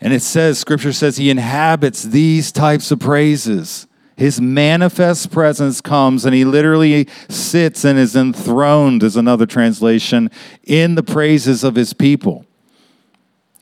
And 0.00 0.12
it 0.12 0.22
says, 0.22 0.60
Scripture 0.60 0.92
says, 0.92 1.16
He 1.16 1.30
inhabits 1.30 2.04
these 2.04 2.52
types 2.52 2.92
of 2.92 3.00
praises. 3.00 3.88
His 4.20 4.38
manifest 4.38 5.30
presence 5.30 5.80
comes 5.80 6.26
and 6.26 6.34
he 6.34 6.44
literally 6.44 7.08
sits 7.30 7.86
and 7.86 7.98
is 7.98 8.14
enthroned, 8.14 9.02
is 9.02 9.16
another 9.16 9.46
translation, 9.46 10.30
in 10.62 10.94
the 10.94 11.02
praises 11.02 11.64
of 11.64 11.74
his 11.74 11.94
people. 11.94 12.44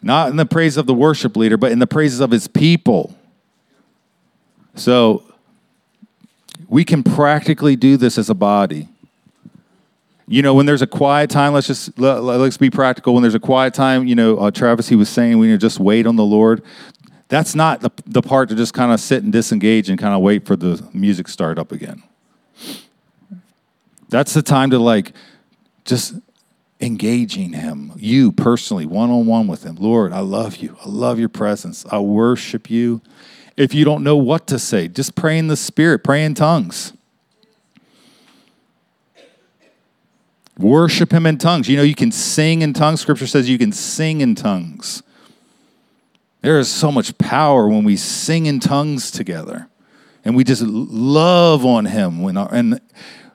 Not 0.02 0.30
in 0.30 0.36
the 0.36 0.44
praise 0.44 0.76
of 0.76 0.86
the 0.86 0.94
worship 0.94 1.36
leader, 1.36 1.56
but 1.56 1.70
in 1.70 1.78
the 1.78 1.86
praises 1.86 2.18
of 2.18 2.32
his 2.32 2.48
people. 2.48 3.16
So 4.74 5.22
we 6.66 6.84
can 6.84 7.04
practically 7.04 7.76
do 7.76 7.96
this 7.96 8.18
as 8.18 8.28
a 8.28 8.34
body. 8.34 8.88
You 10.26 10.42
know, 10.42 10.54
when 10.54 10.66
there's 10.66 10.82
a 10.82 10.88
quiet 10.88 11.30
time, 11.30 11.52
let's 11.52 11.68
just 11.68 11.96
let, 12.00 12.18
us 12.20 12.56
be 12.56 12.68
practical. 12.68 13.14
When 13.14 13.22
there's 13.22 13.36
a 13.36 13.40
quiet 13.40 13.74
time, 13.74 14.08
you 14.08 14.16
know, 14.16 14.36
uh, 14.38 14.50
Travis, 14.50 14.88
he 14.88 14.96
was 14.96 15.08
saying 15.08 15.38
we 15.38 15.46
need 15.46 15.52
to 15.52 15.58
just 15.58 15.78
wait 15.78 16.04
on 16.04 16.16
the 16.16 16.24
Lord. 16.24 16.64
That's 17.28 17.54
not 17.54 17.80
the, 17.80 17.90
the 18.06 18.22
part 18.22 18.48
to 18.48 18.54
just 18.54 18.72
kind 18.72 18.92
of 18.92 19.00
sit 19.00 19.22
and 19.22 19.32
disengage 19.32 19.90
and 19.90 19.98
kind 19.98 20.14
of 20.14 20.20
wait 20.20 20.46
for 20.46 20.56
the 20.56 20.86
music 20.92 21.28
start 21.28 21.58
up 21.58 21.72
again. 21.72 22.02
That's 24.08 24.32
the 24.32 24.42
time 24.42 24.70
to 24.70 24.78
like 24.78 25.12
just 25.84 26.14
engaging 26.80 27.52
him, 27.52 27.92
you 27.96 28.32
personally, 28.32 28.86
one 28.86 29.10
on 29.10 29.26
one 29.26 29.46
with 29.46 29.64
him. 29.64 29.76
Lord, 29.76 30.12
I 30.12 30.20
love 30.20 30.56
you. 30.56 30.76
I 30.84 30.88
love 30.88 31.18
your 31.18 31.28
presence. 31.28 31.84
I 31.90 31.98
worship 31.98 32.70
you. 32.70 33.02
If 33.56 33.74
you 33.74 33.84
don't 33.84 34.04
know 34.04 34.16
what 34.16 34.46
to 34.46 34.58
say, 34.58 34.88
just 34.88 35.14
pray 35.14 35.36
in 35.36 35.48
the 35.48 35.56
spirit, 35.56 36.04
pray 36.04 36.24
in 36.24 36.34
tongues. 36.34 36.92
Worship 40.56 41.12
him 41.12 41.26
in 41.26 41.38
tongues. 41.38 41.68
You 41.68 41.76
know, 41.76 41.82
you 41.82 41.94
can 41.94 42.10
sing 42.10 42.62
in 42.62 42.72
tongues. 42.72 43.00
Scripture 43.00 43.26
says 43.26 43.48
you 43.48 43.58
can 43.58 43.72
sing 43.72 44.20
in 44.20 44.34
tongues. 44.34 45.02
There 46.40 46.58
is 46.58 46.70
so 46.70 46.92
much 46.92 47.16
power 47.18 47.68
when 47.68 47.84
we 47.84 47.96
sing 47.96 48.46
in 48.46 48.60
tongues 48.60 49.10
together 49.10 49.68
and 50.24 50.36
we 50.36 50.44
just 50.44 50.62
love 50.62 51.64
on 51.64 51.86
Him. 51.86 52.22
When 52.22 52.36
our, 52.36 52.52
and 52.52 52.80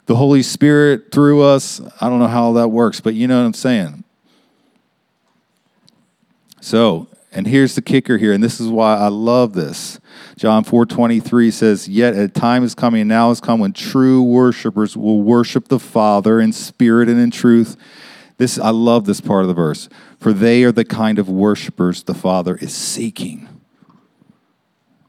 the 0.05 0.15
Holy 0.15 0.43
Spirit 0.43 1.11
through 1.11 1.41
us, 1.41 1.81
I 1.99 2.09
don't 2.09 2.19
know 2.19 2.27
how 2.27 2.53
that 2.53 2.69
works, 2.69 3.01
but 3.01 3.13
you 3.13 3.27
know 3.27 3.39
what 3.39 3.47
I'm 3.47 3.53
saying. 3.53 4.03
So, 6.61 7.07
and 7.31 7.47
here's 7.47 7.75
the 7.75 7.81
kicker 7.81 8.17
here, 8.17 8.31
and 8.31 8.43
this 8.43 8.61
is 8.61 8.67
why 8.67 8.95
I 8.95 9.07
love 9.07 9.53
this. 9.53 9.99
John 10.37 10.63
4:23 10.63 11.51
says, 11.51 11.87
"Yet 11.87 12.15
a 12.15 12.27
time 12.27 12.63
is 12.63 12.75
coming, 12.75 13.01
and 13.01 13.09
now 13.09 13.29
has 13.29 13.41
come 13.41 13.59
when 13.59 13.73
true 13.73 14.21
worshipers 14.21 14.95
will 14.95 15.21
worship 15.21 15.67
the 15.67 15.79
Father 15.79 16.39
in 16.39 16.53
spirit 16.53 17.09
and 17.09 17.19
in 17.19 17.31
truth." 17.31 17.75
This 18.37 18.59
I 18.59 18.69
love 18.69 19.05
this 19.05 19.21
part 19.21 19.41
of 19.41 19.47
the 19.47 19.53
verse. 19.53 19.89
For 20.23 20.31
they 20.31 20.63
are 20.63 20.71
the 20.71 20.85
kind 20.85 21.19
of 21.19 21.27
worshipers 21.27 22.03
the 22.03 22.13
Father 22.13 22.55
is 22.55 22.73
seeking. 22.73 23.49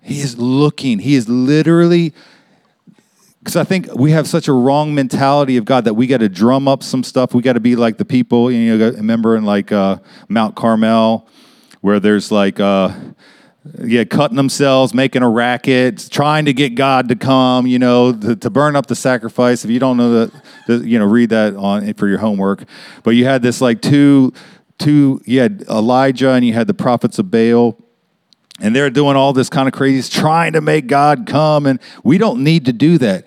He 0.02 0.20
is 0.20 0.36
looking. 0.36 0.98
He 0.98 1.14
is 1.14 1.28
literally 1.28 2.12
because 3.38 3.54
I 3.54 3.62
think 3.62 3.94
we 3.94 4.10
have 4.10 4.26
such 4.26 4.48
a 4.48 4.52
wrong 4.52 4.94
mentality 4.94 5.56
of 5.56 5.66
God 5.66 5.84
that 5.84 5.94
we 5.94 6.08
got 6.08 6.18
to 6.18 6.28
drum 6.28 6.66
up 6.66 6.82
some 6.82 7.04
stuff. 7.04 7.32
We 7.32 7.42
got 7.42 7.52
to 7.52 7.60
be 7.60 7.76
like 7.76 7.96
the 7.98 8.04
people. 8.04 8.50
You 8.50 8.76
know, 8.76 8.90
remember 8.90 9.36
in 9.36 9.44
like 9.44 9.70
uh, 9.70 9.98
Mount 10.28 10.56
Carmel, 10.56 11.28
where 11.80 12.00
there's 12.00 12.32
like. 12.32 12.58
Uh, 12.58 12.92
yeah, 13.82 14.04
cutting 14.04 14.36
themselves, 14.36 14.92
making 14.92 15.22
a 15.22 15.30
racket, 15.30 16.08
trying 16.10 16.44
to 16.44 16.52
get 16.52 16.74
God 16.74 17.08
to 17.08 17.16
come, 17.16 17.66
you 17.66 17.78
know, 17.78 18.12
to, 18.12 18.36
to 18.36 18.50
burn 18.50 18.76
up 18.76 18.86
the 18.88 18.94
sacrifice. 18.94 19.64
If 19.64 19.70
you 19.70 19.78
don't 19.78 19.96
know 19.96 20.26
that, 20.26 20.84
you 20.84 20.98
know, 20.98 21.06
read 21.06 21.30
that 21.30 21.56
on 21.56 21.94
for 21.94 22.06
your 22.06 22.18
homework. 22.18 22.64
But 23.04 23.12
you 23.12 23.24
had 23.24 23.40
this 23.40 23.62
like 23.62 23.80
two, 23.80 24.34
two. 24.78 25.20
You 25.24 25.40
had 25.40 25.64
Elijah 25.68 26.30
and 26.30 26.44
you 26.44 26.52
had 26.52 26.66
the 26.66 26.74
prophets 26.74 27.18
of 27.18 27.30
Baal, 27.30 27.76
and 28.60 28.74
they're 28.74 28.90
doing 28.90 29.16
all 29.16 29.32
this 29.32 29.48
kind 29.48 29.68
of 29.68 29.74
crazy, 29.74 30.08
trying 30.10 30.52
to 30.52 30.60
make 30.60 30.86
God 30.86 31.26
come, 31.26 31.66
and 31.66 31.80
we 32.02 32.18
don't 32.18 32.42
need 32.42 32.66
to 32.66 32.72
do 32.72 32.98
that. 32.98 33.26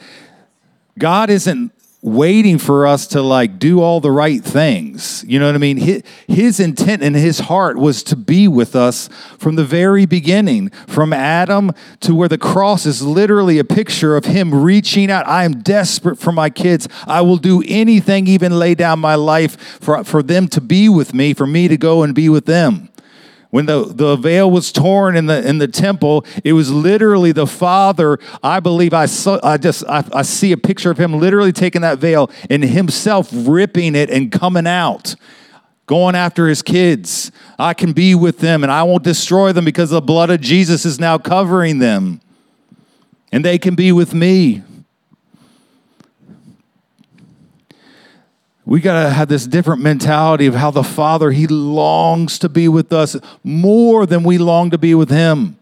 God 0.98 1.30
isn't 1.30 1.72
waiting 2.04 2.60
for 2.60 2.86
us 2.86 3.08
to 3.08 3.22
like 3.22 3.58
do 3.58 3.82
all 3.82 4.00
the 4.00 4.12
right 4.12 4.44
things. 4.44 5.26
You 5.28 5.40
know 5.40 5.48
what 5.48 5.56
I 5.56 5.58
mean? 5.58 5.78
His, 5.78 6.04
his, 6.28 6.60
intent 6.60 7.02
and 7.02 7.16
his 7.16 7.40
heart 7.40 7.78
was 7.78 8.04
to 8.04 8.16
be 8.16 8.48
with 8.48 8.76
us 8.76 9.10
from 9.40 9.56
the 9.56 9.66
very 9.66 10.06
beginning, 10.06 10.70
from 10.88 11.12
Adam 11.12 11.72
to 12.02 12.14
where 12.14 12.30
the 12.30 12.38
cross 12.38 12.86
is 12.86 13.02
literally 13.02 13.58
a 13.58 13.64
picture 13.64 14.16
of 14.16 14.26
him 14.26 14.54
reaching 14.54 15.10
out. 15.10 15.28
I 15.28 15.44
am 15.44 15.62
desperate 15.62 16.18
for 16.18 16.32
my 16.32 16.50
kids. 16.50 16.88
I 17.08 17.22
will 17.22 17.38
do 17.38 17.64
anything, 17.68 18.28
even 18.28 18.60
lay 18.60 18.76
down 18.76 19.00
my 19.00 19.16
life 19.16 19.60
for, 19.80 20.04
for 20.04 20.22
them 20.22 20.48
to 20.50 20.62
be 20.62 20.90
with 20.90 21.14
me, 21.14 21.34
for 21.34 21.48
me 21.48 21.68
to 21.68 21.78
go 21.78 22.04
and 22.04 22.14
be 22.14 22.30
with 22.30 22.46
them. 22.46 22.90
When 23.50 23.66
the, 23.66 23.86
the 23.86 24.18
veil 24.18 24.52
was 24.52 24.72
torn 24.72 25.16
in 25.16 25.28
the, 25.28 25.48
in 25.48 25.58
the 25.58 25.68
temple, 25.68 26.26
it 26.44 26.54
was 26.54 26.70
literally 26.70 27.32
the 27.32 27.48
Father. 27.48 28.20
I 28.44 28.60
believe 28.60 28.94
I, 28.94 29.06
saw, 29.06 29.40
I 29.42 29.58
just 29.58 29.86
I, 29.88 30.04
I 30.14 30.24
see 30.24 30.52
a 30.52 30.58
picture 30.58 30.92
of 30.92 30.98
him 30.98 31.18
literally 31.20 31.54
taking 31.54 31.82
that 31.82 32.00
veil 32.00 32.30
and 32.50 32.64
himself 32.64 33.30
ripping 33.32 33.96
it 33.96 34.10
and 34.10 34.32
coming 34.32 34.68
out 34.68 35.16
going 35.88 36.16
after 36.16 36.48
his 36.48 36.62
kids. 36.62 37.32
I 37.58 37.74
can 37.74 37.94
be 37.94 38.14
with 38.14 38.40
them 38.40 38.62
and 38.64 38.72
I 38.72 38.84
won't 38.84 39.04
destroy 39.04 39.54
them 39.54 39.66
because 39.66 39.90
the 39.90 40.02
blood 40.02 40.30
of 40.30 40.42
Jesus 40.42 40.86
is 40.86 41.00
now 41.00 41.18
covering 41.18 41.80
them. 41.80 42.22
And 43.32 43.44
they 43.44 43.58
can 43.58 43.74
be 43.76 43.92
with 43.92 44.14
me. 44.14 44.62
We 48.68 48.82
got 48.82 49.02
to 49.02 49.10
have 49.10 49.30
this 49.30 49.48
different 49.48 49.82
mentality 49.82 50.46
of 50.46 50.54
how 50.54 50.72
the 50.72 50.84
Father, 50.84 51.32
He 51.32 51.48
longs 51.48 52.38
to 52.40 52.50
be 52.50 52.68
with 52.68 52.92
us 52.92 53.16
more 53.42 54.06
than 54.06 54.24
we 54.24 54.38
long 54.38 54.72
to 54.72 54.78
be 54.78 54.94
with 54.94 55.10
Him. 55.10 55.58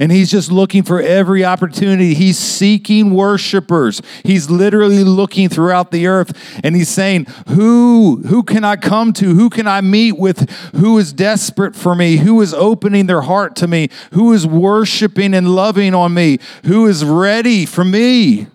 And 0.00 0.10
He's 0.10 0.28
just 0.28 0.50
looking 0.50 0.82
for 0.82 1.00
every 1.00 1.44
opportunity. 1.44 2.14
He's 2.14 2.36
seeking 2.36 3.14
worshipers. 3.14 4.02
He's 4.24 4.50
literally 4.50 5.04
looking 5.04 5.48
throughout 5.48 5.92
the 5.92 6.08
earth 6.08 6.36
and 6.64 6.74
He's 6.74 6.88
saying, 6.88 7.26
Who, 7.46 8.22
who 8.26 8.42
can 8.42 8.64
I 8.64 8.74
come 8.74 9.12
to? 9.14 9.36
Who 9.36 9.50
can 9.50 9.68
I 9.68 9.80
meet 9.80 10.18
with? 10.18 10.50
Who 10.74 10.98
is 10.98 11.12
desperate 11.12 11.76
for 11.76 11.94
me? 11.94 12.16
Who 12.16 12.40
is 12.40 12.52
opening 12.52 13.06
their 13.06 13.22
heart 13.22 13.54
to 13.56 13.68
me? 13.68 13.88
Who 14.14 14.32
is 14.32 14.48
worshiping 14.48 15.32
and 15.32 15.54
loving 15.54 15.94
on 15.94 16.12
me? 16.12 16.40
Who 16.64 16.88
is 16.88 17.04
ready 17.04 17.66
for 17.66 17.84
me? 17.84 18.48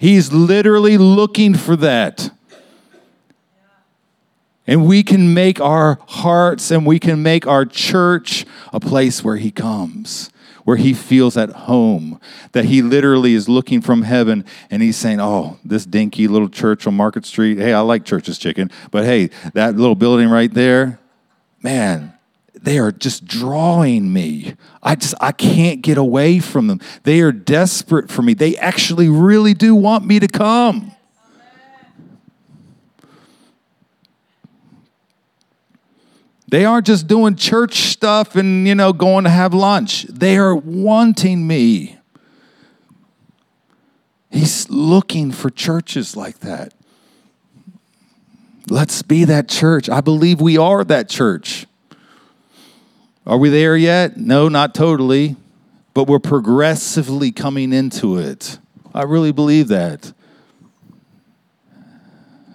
He's 0.00 0.32
literally 0.32 0.98
looking 0.98 1.54
for 1.54 1.76
that. 1.76 2.30
And 4.70 4.86
we 4.86 5.02
can 5.02 5.34
make 5.34 5.60
our 5.60 5.98
hearts 6.06 6.70
and 6.70 6.86
we 6.86 7.00
can 7.00 7.24
make 7.24 7.44
our 7.44 7.64
church 7.64 8.46
a 8.72 8.78
place 8.78 9.24
where 9.24 9.36
He 9.36 9.50
comes, 9.50 10.30
where 10.62 10.76
He 10.76 10.94
feels 10.94 11.36
at 11.36 11.50
home, 11.50 12.20
that 12.52 12.66
He 12.66 12.80
literally 12.80 13.34
is 13.34 13.48
looking 13.48 13.80
from 13.80 14.02
heaven 14.02 14.44
and 14.70 14.80
He's 14.80 14.96
saying, 14.96 15.18
Oh, 15.20 15.58
this 15.64 15.84
dinky 15.84 16.28
little 16.28 16.48
church 16.48 16.86
on 16.86 16.94
Market 16.94 17.26
Street, 17.26 17.58
hey, 17.58 17.72
I 17.72 17.80
like 17.80 18.04
Church's 18.04 18.38
Chicken, 18.38 18.70
but 18.92 19.04
hey, 19.04 19.30
that 19.54 19.74
little 19.74 19.96
building 19.96 20.28
right 20.28 20.54
there, 20.54 21.00
man, 21.60 22.14
they 22.54 22.78
are 22.78 22.92
just 22.92 23.26
drawing 23.26 24.12
me. 24.12 24.54
I 24.84 24.94
just 24.94 25.16
I 25.20 25.32
can't 25.32 25.82
get 25.82 25.98
away 25.98 26.38
from 26.38 26.68
them. 26.68 26.80
They 27.02 27.22
are 27.22 27.32
desperate 27.32 28.08
for 28.08 28.22
me. 28.22 28.34
They 28.34 28.56
actually 28.56 29.08
really 29.08 29.52
do 29.52 29.74
want 29.74 30.06
me 30.06 30.20
to 30.20 30.28
come. 30.28 30.92
They 36.50 36.64
aren't 36.64 36.86
just 36.86 37.06
doing 37.06 37.36
church 37.36 37.92
stuff 37.92 38.34
and, 38.34 38.66
you 38.66 38.74
know, 38.74 38.92
going 38.92 39.22
to 39.22 39.30
have 39.30 39.54
lunch. 39.54 40.02
They 40.02 40.36
are 40.36 40.54
wanting 40.54 41.46
me. 41.46 41.96
He's 44.30 44.68
looking 44.68 45.30
for 45.30 45.48
churches 45.48 46.16
like 46.16 46.40
that. 46.40 46.74
Let's 48.68 49.02
be 49.02 49.24
that 49.24 49.48
church. 49.48 49.88
I 49.88 50.00
believe 50.00 50.40
we 50.40 50.58
are 50.58 50.82
that 50.84 51.08
church. 51.08 51.66
Are 53.24 53.38
we 53.38 53.48
there 53.48 53.76
yet? 53.76 54.16
No, 54.16 54.48
not 54.48 54.74
totally, 54.74 55.36
but 55.94 56.08
we're 56.08 56.18
progressively 56.18 57.30
coming 57.30 57.72
into 57.72 58.18
it. 58.18 58.58
I 58.92 59.02
really 59.02 59.30
believe 59.30 59.68
that. 59.68 60.12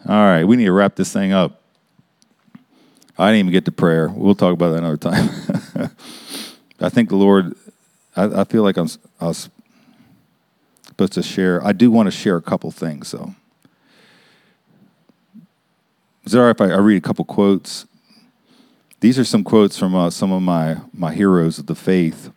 All 0.05 0.15
right, 0.15 0.43
we 0.43 0.57
need 0.57 0.65
to 0.65 0.73
wrap 0.73 0.97
this 0.97 1.13
thing 1.13 1.31
up. 1.31 1.61
I 3.17 3.27
didn't 3.27 3.39
even 3.39 3.51
get 3.51 3.65
to 3.65 3.71
prayer. 3.71 4.09
We'll 4.09 4.35
talk 4.35 4.53
about 4.53 4.71
that 4.71 4.79
another 4.79 4.97
time. 4.97 5.29
I 6.79 6.89
think 6.89 7.09
the 7.09 7.15
Lord, 7.15 7.55
I, 8.15 8.41
I 8.41 8.43
feel 8.43 8.63
like 8.63 8.77
I'm, 8.77 8.89
I 9.21 9.27
was 9.27 9.49
supposed 10.85 11.13
to 11.13 11.23
share. 11.23 11.65
I 11.65 11.71
do 11.71 11.89
want 11.89 12.07
to 12.07 12.11
share 12.11 12.35
a 12.35 12.41
couple 12.41 12.71
things, 12.71 13.11
though. 13.11 13.35
Is 16.25 16.33
it 16.33 16.39
all 16.39 16.45
right 16.45 16.51
if 16.51 16.61
I, 16.61 16.71
I 16.71 16.77
read 16.77 16.97
a 16.97 17.01
couple 17.01 17.23
quotes? 17.23 17.85
These 18.99 19.17
are 19.17 19.23
some 19.23 19.43
quotes 19.43 19.77
from 19.77 19.95
uh, 19.95 20.09
some 20.09 20.31
of 20.31 20.41
my, 20.41 20.77
my 20.93 21.13
heroes 21.13 21.59
of 21.59 21.67
the 21.67 21.75
faith. 21.75 22.31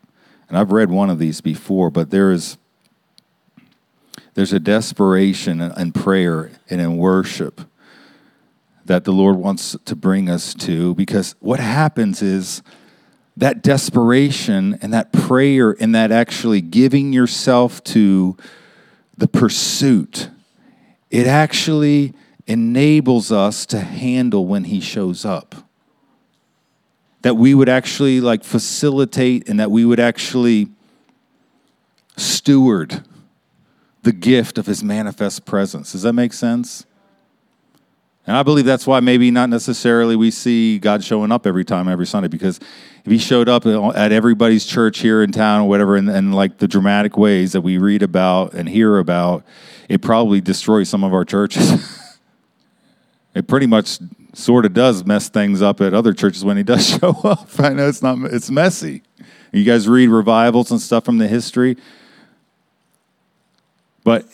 And 0.49 0.57
I've 0.57 0.71
read 0.71 0.91
one 0.91 1.11
of 1.11 1.19
these 1.19 1.41
before, 1.41 1.91
but 1.91 2.11
there 2.11 2.31
is 2.31 2.57
there's 4.35 4.53
a 4.53 4.61
desperation 4.61 5.61
in 5.61 5.91
prayer 5.91 6.53
and 6.71 6.81
in 6.81 6.97
worship 6.97 7.63
that 8.89 9.05
the 9.05 9.13
Lord 9.13 9.37
wants 9.37 9.77
to 9.85 9.95
bring 9.95 10.29
us 10.29 10.55
to 10.55 10.95
because 10.95 11.35
what 11.41 11.61
happens 11.61 12.23
is 12.23 12.63
that 13.37 13.63
desperation 13.63 14.79
and 14.83 14.93
that 14.93 15.13
prayer 15.13 15.77
and 15.79 15.95
that 15.95 16.11
actually 16.11 16.61
giving 16.61 17.13
yourself 17.13 17.85
to 17.85 18.37
the 19.17 19.29
pursuit, 19.29 20.31
it 21.11 21.27
actually 21.27 22.15
enables 22.47 23.31
us 23.31 23.67
to 23.67 23.79
handle 23.81 24.47
when 24.47 24.65
He 24.65 24.81
shows 24.81 25.25
up. 25.25 25.55
That 27.23 27.35
we 27.35 27.55
would 27.55 27.69
actually 27.69 28.23
like 28.23 28.43
facilitate 28.43 29.49
and 29.49 29.61
that 29.61 29.71
we 29.71 29.85
would 29.85 30.01
actually 30.01 30.69
steward 32.17 33.05
the 34.03 34.13
gift 34.13 34.57
of 34.57 34.65
His 34.65 34.83
manifest 34.83 35.45
presence. 35.45 35.93
Does 35.93 36.03
that 36.03 36.15
make 36.15 36.33
sense? 36.33 36.87
And 38.29 38.37
I 38.37 38.43
believe 38.43 38.67
that's 38.67 38.87
why 38.87 39.01
maybe 39.01 39.31
not 39.31 39.49
necessarily 39.49 40.15
we 40.15 40.31
see 40.31 40.79
God 40.79 41.03
showing 41.03 41.33
up 41.33 41.47
every 41.47 41.65
time, 41.65 41.89
every 41.89 42.07
Sunday, 42.07 42.29
because 42.29 42.61
if 43.03 43.11
he 43.11 43.17
showed 43.17 43.49
up 43.49 43.65
at 43.65 44.13
everybody's 44.13 44.67
church 44.67 44.99
here 44.99 45.23
in 45.23 45.33
town 45.33 45.63
or 45.63 45.69
whatever, 45.69 45.97
and, 45.97 46.11
and 46.11 46.35
like 46.35 46.59
the 46.59 46.69
dramatic 46.69 47.17
ways 47.17 47.53
that 47.53 47.63
we 47.63 47.79
read 47.79 48.03
about 48.03 48.53
and 48.53 48.69
hear 48.69 48.99
about, 48.99 49.47
it 49.89 50.03
probably 50.03 50.43
destroys 50.43 50.91
some 50.91 51.05
of 51.05 51.15
our 51.15 51.25
churches. 51.25 52.19
it 53.35 53.49
pretty 53.49 53.67
much 53.67 53.99
sort 54.35 54.67
of 54.67 54.75
does 54.75 55.07
mess 55.07 55.31
things 55.31 55.63
up 55.63 55.81
at 55.81 55.95
other 55.95 56.13
churches 56.13 56.45
when 56.45 56.59
he 56.59 56.63
does 56.63 56.87
show 57.01 57.13
up. 57.25 57.49
I 57.59 57.71
know 57.71 57.89
it's 57.89 58.03
not 58.03 58.19
it's 58.25 58.51
messy. 58.51 59.05
You 59.53 59.65
guys 59.65 59.89
read 59.89 60.11
revivals 60.11 60.71
and 60.71 60.79
stuff 60.79 61.07
from 61.07 61.17
the 61.17 61.29
history. 61.29 61.79
But 64.05 64.27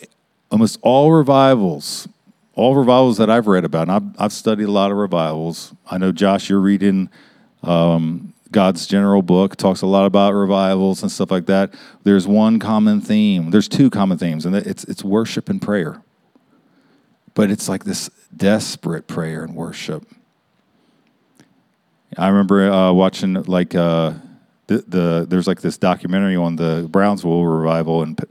almost 0.51 0.79
all 0.81 1.13
revivals 1.13 2.09
all 2.55 2.75
revivals 2.75 3.17
that 3.17 3.29
I've 3.29 3.47
read 3.47 3.65
about, 3.65 3.89
and 3.89 3.91
I've, 3.91 4.21
I've 4.21 4.33
studied 4.33 4.63
a 4.63 4.71
lot 4.71 4.91
of 4.91 4.97
revivals. 4.97 5.73
I 5.89 5.97
know, 5.97 6.11
Josh, 6.11 6.49
you're 6.49 6.59
reading 6.59 7.09
um, 7.63 8.33
God's 8.51 8.87
Generals 8.87 9.25
Book, 9.25 9.57
talks 9.57 9.81
a 9.81 9.85
lot 9.87 10.05
about 10.05 10.33
revivals 10.33 11.01
and 11.01 11.11
stuff 11.11 11.31
like 11.31 11.47
that. 11.47 11.73
There's 12.03 12.27
one 12.27 12.59
common 12.59 13.01
theme. 13.01 13.51
There's 13.51 13.67
two 13.67 13.89
common 13.89 14.17
themes, 14.17 14.45
and 14.45 14.55
it's, 14.55 14.85
it's 14.85 15.03
worship 15.03 15.49
and 15.49 15.61
prayer. 15.61 16.01
But 17.33 17.51
it's 17.51 17.67
like 17.67 17.83
this 17.83 18.09
desperate 18.35 19.07
prayer 19.07 19.43
and 19.43 19.55
worship. 19.55 20.07
I 22.17 22.29
remember 22.29 22.71
uh, 22.71 22.93
watching 22.93 23.33
like 23.43 23.75
uh, 23.75 24.13
the, 24.67 24.85
the 24.87 25.25
there's 25.27 25.47
like 25.47 25.59
this 25.59 25.77
documentary 25.77 26.37
on 26.37 26.55
the 26.55 26.87
Brownsville 26.89 27.45
revival 27.45 28.03
and 28.03 28.25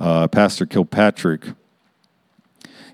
uh, 0.00 0.26
Pastor 0.28 0.64
Kilpatrick 0.64 1.44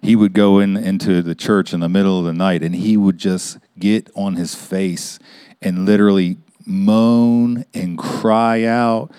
he 0.03 0.16
would 0.16 0.33
go 0.33 0.59
in 0.59 0.77
into 0.77 1.23
the 1.23 1.35
church 1.35 1.73
in 1.73 1.81
the 1.81 1.89
middle 1.89 2.19
of 2.19 2.24
the 2.24 2.33
night 2.33 2.62
and 2.62 2.74
he 2.74 2.97
would 2.97 3.19
just 3.19 3.59
get 3.79 4.11
on 4.15 4.35
his 4.35 4.55
face 4.55 5.20
and 5.62 5.87
literally 5.87 6.39
moan 6.66 7.65
and 7.73 7.97
cry 7.97 8.65
out, 8.65 9.12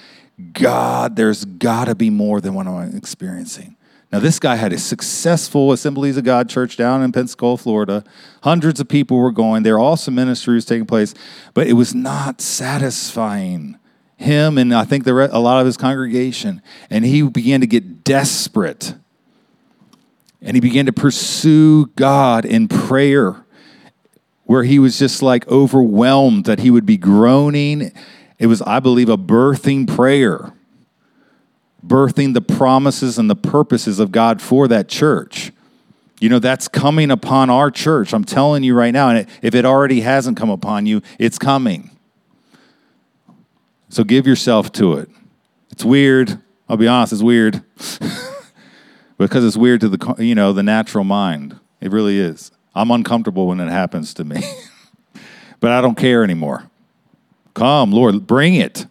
God, 0.52 1.16
there's 1.16 1.46
got 1.46 1.86
to 1.86 1.96
be 1.96 2.10
more 2.10 2.42
than 2.42 2.54
what 2.54 2.68
I'm 2.68 2.96
experiencing. 2.98 3.78
Now, 4.12 4.20
this 4.20 4.40
guy 4.40 4.58
had 4.58 4.74
a 4.74 4.78
successful 4.78 5.72
Assemblies 5.72 6.18
of 6.18 6.24
God 6.24 6.48
church 6.48 6.78
down 6.78 7.02
in 7.02 7.12
Pensacola, 7.12 7.58
Florida. 7.58 8.04
Hundreds 8.44 8.80
of 8.80 8.88
people 8.88 9.18
were 9.18 9.32
going. 9.32 9.64
There 9.64 9.74
were 9.74 9.80
awesome 9.80 10.14
ministries 10.14 10.66
taking 10.66 10.86
place, 10.86 11.16
but 11.56 11.66
it 11.66 11.74
was 11.74 11.96
not 11.96 12.40
satisfying 12.40 13.80
him 14.18 14.58
and 14.58 14.74
I 14.74 14.86
think 14.86 15.04
the, 15.06 15.30
a 15.36 15.40
lot 15.40 15.60
of 15.60 15.66
his 15.66 15.78
congregation. 15.78 16.62
And 16.90 17.06
he 17.06 17.24
began 17.24 17.62
to 17.62 17.68
get 17.68 18.04
desperate. 18.04 18.96
And 20.44 20.56
he 20.56 20.61
began 20.61 20.86
to 20.86 20.94
pursue 20.94 21.88
God 21.95 22.44
in 22.44 22.68
prayer, 22.68 23.45
where 24.44 24.64
he 24.64 24.78
was 24.78 24.99
just 24.99 25.22
like 25.22 25.48
overwhelmed 25.48 26.45
that 26.45 26.60
he 26.60 26.70
would 26.70 26.86
be 26.86 26.98
groaning. 26.98 27.94
It 28.38 28.48
was, 28.48 28.61
I 28.61 28.82
believe, 28.82 29.07
a 29.07 29.18
birthing 29.18 29.88
prayer, 29.88 30.53
birthing 31.86 32.34
the 32.34 32.41
promises 32.41 33.18
and 33.18 33.30
the 33.30 33.38
purposes 33.38 33.99
of 33.99 34.11
God 34.11 34.41
for 34.41 34.68
that 34.68 34.90
church. 34.90 35.53
You 36.20 36.28
know, 36.30 36.40
that's 36.40 36.68
coming 36.68 37.10
upon 37.10 37.49
our 37.49 37.72
church. 37.72 38.14
I'm 38.14 38.26
telling 38.26 38.64
you 38.64 38.76
right 38.76 38.91
now. 38.91 39.10
And 39.10 39.28
if 39.41 39.56
it 39.56 39.65
already 39.65 40.02
hasn't 40.02 40.38
come 40.38 40.49
upon 40.49 40.86
you, 40.86 41.02
it's 41.20 41.40
coming. 41.40 41.90
So 43.90 44.03
give 44.03 44.28
yourself 44.28 44.72
to 44.74 44.94
it. 44.94 45.10
It's 45.72 45.86
weird. 45.86 46.40
I'll 46.68 46.78
be 46.78 46.88
honest, 46.88 47.14
it's 47.14 47.22
weird. 47.22 47.64
because 49.18 49.44
it's 49.44 49.57
weird 49.57 49.81
to 49.81 49.90
the 49.90 50.15
you 50.19 50.35
know, 50.35 50.53
the 50.53 50.64
natural 50.64 51.03
mind. 51.03 51.60
It 51.81 51.91
really 51.91 52.19
is. 52.19 52.52
I'm 52.76 52.91
uncomfortable 52.91 53.48
when 53.48 53.60
it 53.60 53.69
happens 53.69 54.14
to 54.15 54.23
me. 54.23 54.41
but 55.60 55.72
I 55.72 55.81
don't 55.81 55.98
care 55.98 56.23
anymore. 56.23 56.69
Come, 57.53 57.91
Lord, 57.91 58.26
bring 58.26 58.56
it. 58.56 58.88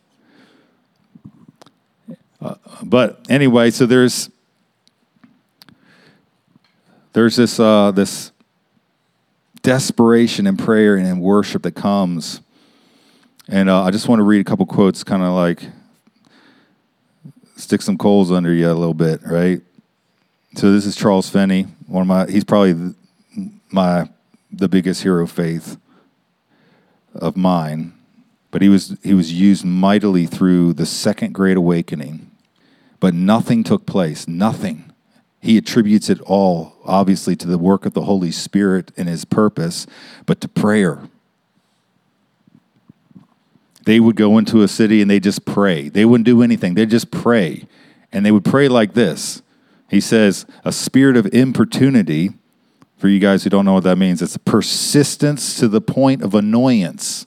Uh, 2.40 2.54
but 2.82 3.24
anyway, 3.28 3.70
so 3.70 3.86
there's 3.86 4.30
there's 7.12 7.36
this 7.36 7.58
uh, 7.58 7.90
this 7.92 8.32
desperation 9.62 10.46
in 10.46 10.56
prayer 10.56 10.96
and 10.96 11.06
in 11.06 11.20
worship 11.20 11.62
that 11.62 11.72
comes 11.72 12.40
and 13.48 13.68
uh, 13.68 13.82
I 13.82 13.90
just 13.90 14.08
want 14.08 14.20
to 14.20 14.24
read 14.24 14.40
a 14.40 14.44
couple 14.44 14.64
quotes, 14.66 15.02
kind 15.04 15.22
of 15.22 15.34
like 15.34 15.62
stick 17.56 17.82
some 17.82 17.98
coals 17.98 18.30
under 18.30 18.52
you 18.52 18.66
a 18.66 18.72
little 18.72 18.94
bit, 18.94 19.20
right? 19.24 19.60
So 20.54 20.70
this 20.72 20.84
is 20.84 20.96
Charles 20.96 21.30
Finney, 21.30 21.62
one 21.86 22.02
of 22.02 22.06
my. 22.06 22.30
He's 22.30 22.44
probably 22.44 22.72
the, 22.72 22.94
my 23.70 24.08
the 24.50 24.68
biggest 24.68 25.02
hero 25.02 25.26
faith 25.26 25.78
of 27.14 27.36
mine, 27.36 27.94
but 28.50 28.60
he 28.60 28.68
was 28.68 28.96
he 29.02 29.14
was 29.14 29.32
used 29.32 29.64
mightily 29.64 30.26
through 30.26 30.74
the 30.74 30.86
Second 30.86 31.32
Great 31.32 31.56
Awakening, 31.56 32.30
but 33.00 33.14
nothing 33.14 33.64
took 33.64 33.86
place. 33.86 34.28
Nothing. 34.28 34.92
He 35.40 35.56
attributes 35.56 36.08
it 36.08 36.20
all, 36.20 36.74
obviously, 36.84 37.34
to 37.36 37.48
the 37.48 37.58
work 37.58 37.84
of 37.84 37.94
the 37.94 38.02
Holy 38.02 38.30
Spirit 38.30 38.92
and 38.96 39.08
His 39.08 39.24
purpose, 39.24 39.86
but 40.26 40.40
to 40.42 40.48
prayer 40.48 41.00
they 43.84 44.00
would 44.00 44.16
go 44.16 44.38
into 44.38 44.62
a 44.62 44.68
city 44.68 45.02
and 45.02 45.10
they 45.10 45.20
just 45.20 45.44
pray. 45.44 45.88
They 45.88 46.04
wouldn't 46.04 46.26
do 46.26 46.42
anything. 46.42 46.74
They'd 46.74 46.90
just 46.90 47.10
pray. 47.10 47.66
And 48.12 48.24
they 48.24 48.30
would 48.30 48.44
pray 48.44 48.68
like 48.68 48.94
this. 48.94 49.42
He 49.92 50.00
says, 50.00 50.46
a 50.64 50.72
spirit 50.72 51.18
of 51.18 51.26
importunity, 51.34 52.30
for 52.96 53.08
you 53.08 53.20
guys 53.20 53.44
who 53.44 53.50
don't 53.50 53.66
know 53.66 53.74
what 53.74 53.84
that 53.84 53.98
means, 53.98 54.22
it's 54.22 54.38
persistence 54.38 55.60
to 55.60 55.68
the 55.68 55.82
point 55.82 56.22
of 56.22 56.34
annoyance. 56.34 57.26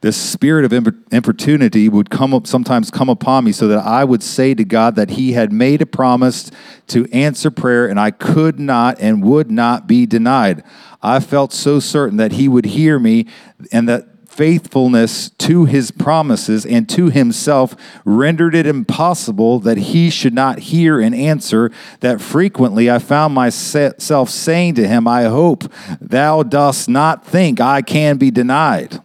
This 0.00 0.16
spirit 0.16 0.64
of 0.64 0.72
importunity 1.12 1.90
would 1.90 2.08
come 2.08 2.32
up, 2.32 2.46
sometimes 2.46 2.90
come 2.90 3.10
upon 3.10 3.44
me 3.44 3.52
so 3.52 3.68
that 3.68 3.84
I 3.84 4.02
would 4.02 4.22
say 4.22 4.54
to 4.54 4.64
God 4.64 4.96
that 4.96 5.10
He 5.10 5.34
had 5.34 5.52
made 5.52 5.82
a 5.82 5.86
promise 5.86 6.50
to 6.86 7.06
answer 7.12 7.50
prayer 7.50 7.86
and 7.86 8.00
I 8.00 8.12
could 8.12 8.58
not 8.58 8.98
and 8.98 9.22
would 9.22 9.50
not 9.50 9.86
be 9.86 10.06
denied. 10.06 10.64
I 11.02 11.20
felt 11.20 11.52
so 11.52 11.80
certain 11.80 12.16
that 12.16 12.32
He 12.32 12.48
would 12.48 12.64
hear 12.64 12.98
me 12.98 13.26
and 13.70 13.86
that 13.90 14.08
faithfulness 14.32 15.28
to 15.28 15.66
his 15.66 15.90
promises 15.90 16.64
and 16.64 16.88
to 16.88 17.10
himself 17.10 17.76
rendered 18.04 18.54
it 18.54 18.66
impossible 18.66 19.58
that 19.60 19.76
he 19.76 20.08
should 20.08 20.32
not 20.32 20.58
hear 20.58 21.00
and 21.00 21.14
answer, 21.14 21.70
that 22.00 22.20
frequently 22.20 22.90
I 22.90 22.98
found 22.98 23.34
myself 23.34 24.30
saying 24.30 24.74
to 24.76 24.88
him, 24.88 25.06
I 25.06 25.24
hope 25.24 25.64
thou 26.00 26.42
dost 26.42 26.88
not 26.88 27.26
think 27.26 27.60
I 27.60 27.82
can 27.82 28.16
be 28.16 28.30
denied. 28.30 29.02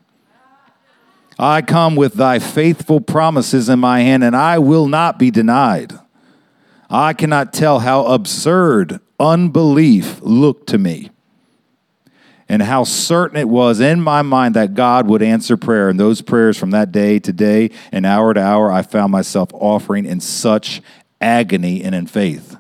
I 1.37 1.61
come 1.61 1.95
with 1.95 2.13
thy 2.13 2.39
faithful 2.39 3.01
promises 3.01 3.69
in 3.69 3.79
my 3.79 3.99
hand, 3.99 4.23
and 4.23 4.35
I 4.35 4.57
will 4.59 4.87
not 4.87 5.19
be 5.19 5.29
denied. 5.29 5.93
I 6.89 7.13
cannot 7.13 7.53
tell 7.53 7.79
how 7.79 8.05
absurd 8.05 9.01
unbelief 9.19 10.21
looked 10.21 10.69
to 10.69 10.77
me 10.77 11.11
and 12.49 12.61
how 12.61 12.83
certain 12.83 13.37
it 13.37 13.49
was 13.49 13.79
in 13.79 14.01
my 14.01 14.21
mind 14.21 14.55
that 14.55 14.73
God 14.73 15.07
would 15.07 15.21
answer 15.21 15.57
prayer. 15.57 15.89
And 15.89 15.99
those 15.99 16.21
prayers 16.21 16.57
from 16.57 16.71
that 16.71 16.91
day 16.91 17.19
to 17.19 17.33
day 17.33 17.71
and 17.91 18.05
hour 18.05 18.33
to 18.33 18.41
hour, 18.41 18.71
I 18.71 18.81
found 18.81 19.11
myself 19.11 19.49
offering 19.53 20.05
in 20.05 20.19
such 20.19 20.81
agony 21.19 21.83
and 21.83 21.93
in 21.93 22.07
faith. 22.07 22.57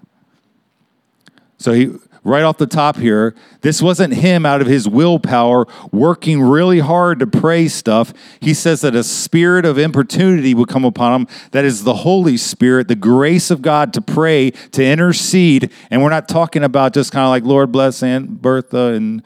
So 1.57 1.73
he 1.73 1.95
right 2.27 2.43
off 2.43 2.57
the 2.57 2.67
top 2.67 2.97
here, 2.97 3.33
this 3.61 3.81
wasn't 3.81 4.13
him 4.13 4.45
out 4.45 4.59
of 4.59 4.67
his 4.67 4.87
willpower 4.87 5.65
working 5.93 6.41
really 6.41 6.79
hard 6.79 7.19
to 7.19 7.25
pray 7.25 7.69
stuff. 7.69 8.11
He 8.41 8.53
says 8.53 8.81
that 8.81 8.95
a 8.95 9.03
spirit 9.03 9.63
of 9.63 9.77
importunity 9.77 10.53
would 10.53 10.67
come 10.67 10.83
upon 10.83 11.21
him. 11.21 11.27
That 11.51 11.63
is 11.63 11.85
the 11.85 11.93
Holy 11.93 12.35
Spirit, 12.35 12.89
the 12.89 12.95
grace 12.95 13.49
of 13.49 13.61
God 13.61 13.93
to 13.93 14.01
pray, 14.01 14.51
to 14.51 14.83
intercede. 14.83 15.71
And 15.89 16.03
we're 16.03 16.09
not 16.09 16.27
talking 16.27 16.63
about 16.63 16.93
just 16.93 17.13
kind 17.13 17.23
of 17.23 17.29
like, 17.29 17.43
Lord 17.43 17.71
bless 17.71 18.03
Aunt 18.03 18.41
Bertha 18.41 18.93
and 18.93 19.23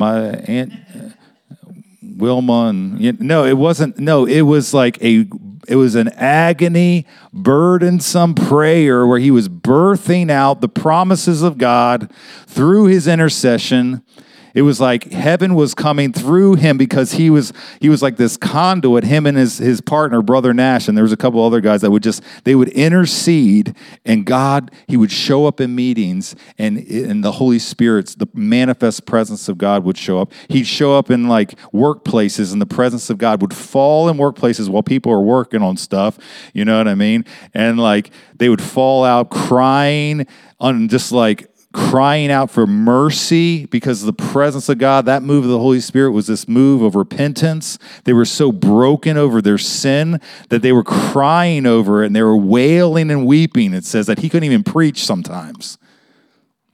my 0.00 0.30
aunt 0.48 0.72
Wilma 2.02 2.68
and 2.68 3.00
you 3.00 3.12
know, 3.12 3.18
no, 3.20 3.44
it 3.44 3.56
wasn't. 3.56 3.98
No, 3.98 4.26
it 4.26 4.42
was 4.42 4.74
like 4.74 5.00
a 5.02 5.26
it 5.68 5.76
was 5.76 5.94
an 5.94 6.08
agony, 6.08 7.06
burdensome 7.32 8.34
prayer 8.34 9.06
where 9.06 9.20
he 9.20 9.30
was 9.30 9.48
birthing 9.48 10.30
out 10.30 10.60
the 10.60 10.68
promises 10.68 11.42
of 11.42 11.58
God 11.58 12.10
through 12.46 12.86
his 12.86 13.06
intercession 13.06 14.02
it 14.54 14.62
was 14.62 14.80
like 14.80 15.12
heaven 15.12 15.54
was 15.54 15.74
coming 15.74 16.12
through 16.12 16.56
him 16.56 16.76
because 16.76 17.12
he 17.12 17.30
was 17.30 17.52
he 17.80 17.88
was 17.88 18.02
like 18.02 18.16
this 18.16 18.36
conduit. 18.36 19.04
Him 19.04 19.26
and 19.26 19.36
his 19.36 19.58
his 19.58 19.80
partner, 19.80 20.22
brother 20.22 20.52
Nash, 20.52 20.88
and 20.88 20.96
there 20.96 21.04
was 21.04 21.12
a 21.12 21.16
couple 21.16 21.44
other 21.44 21.60
guys 21.60 21.80
that 21.82 21.90
would 21.90 22.02
just 22.02 22.22
they 22.44 22.54
would 22.54 22.68
intercede, 22.68 23.74
and 24.04 24.24
God 24.24 24.70
he 24.88 24.96
would 24.96 25.12
show 25.12 25.46
up 25.46 25.60
in 25.60 25.74
meetings, 25.74 26.34
and 26.58 26.78
and 26.78 27.22
the 27.22 27.32
Holy 27.32 27.58
Spirit's 27.58 28.14
the 28.14 28.28
manifest 28.34 29.06
presence 29.06 29.48
of 29.48 29.58
God 29.58 29.84
would 29.84 29.98
show 29.98 30.20
up. 30.20 30.32
He'd 30.48 30.66
show 30.66 30.96
up 30.96 31.10
in 31.10 31.28
like 31.28 31.58
workplaces, 31.72 32.52
and 32.52 32.60
the 32.60 32.66
presence 32.66 33.10
of 33.10 33.18
God 33.18 33.40
would 33.42 33.54
fall 33.54 34.08
in 34.08 34.16
workplaces 34.16 34.68
while 34.68 34.82
people 34.82 35.12
are 35.12 35.20
working 35.20 35.62
on 35.62 35.76
stuff. 35.76 36.18
You 36.52 36.64
know 36.64 36.78
what 36.78 36.88
I 36.88 36.94
mean? 36.94 37.24
And 37.54 37.78
like 37.78 38.10
they 38.36 38.48
would 38.48 38.62
fall 38.62 39.04
out 39.04 39.30
crying 39.30 40.26
on 40.58 40.88
just 40.88 41.12
like 41.12 41.50
crying 41.72 42.30
out 42.30 42.50
for 42.50 42.66
mercy 42.66 43.66
because 43.66 44.02
of 44.02 44.06
the 44.06 44.24
presence 44.24 44.68
of 44.68 44.78
God. 44.78 45.06
That 45.06 45.22
move 45.22 45.44
of 45.44 45.50
the 45.50 45.58
Holy 45.58 45.80
Spirit 45.80 46.10
was 46.10 46.26
this 46.26 46.48
move 46.48 46.82
of 46.82 46.94
repentance. 46.94 47.78
They 48.04 48.12
were 48.12 48.24
so 48.24 48.50
broken 48.50 49.16
over 49.16 49.40
their 49.40 49.58
sin 49.58 50.20
that 50.48 50.62
they 50.62 50.72
were 50.72 50.82
crying 50.82 51.66
over 51.66 52.02
it 52.02 52.06
and 52.06 52.16
they 52.16 52.22
were 52.22 52.36
wailing 52.36 53.10
and 53.10 53.26
weeping. 53.26 53.72
It 53.72 53.84
says 53.84 54.06
that 54.06 54.18
he 54.18 54.28
couldn't 54.28 54.46
even 54.46 54.64
preach 54.64 55.04
sometimes. 55.04 55.78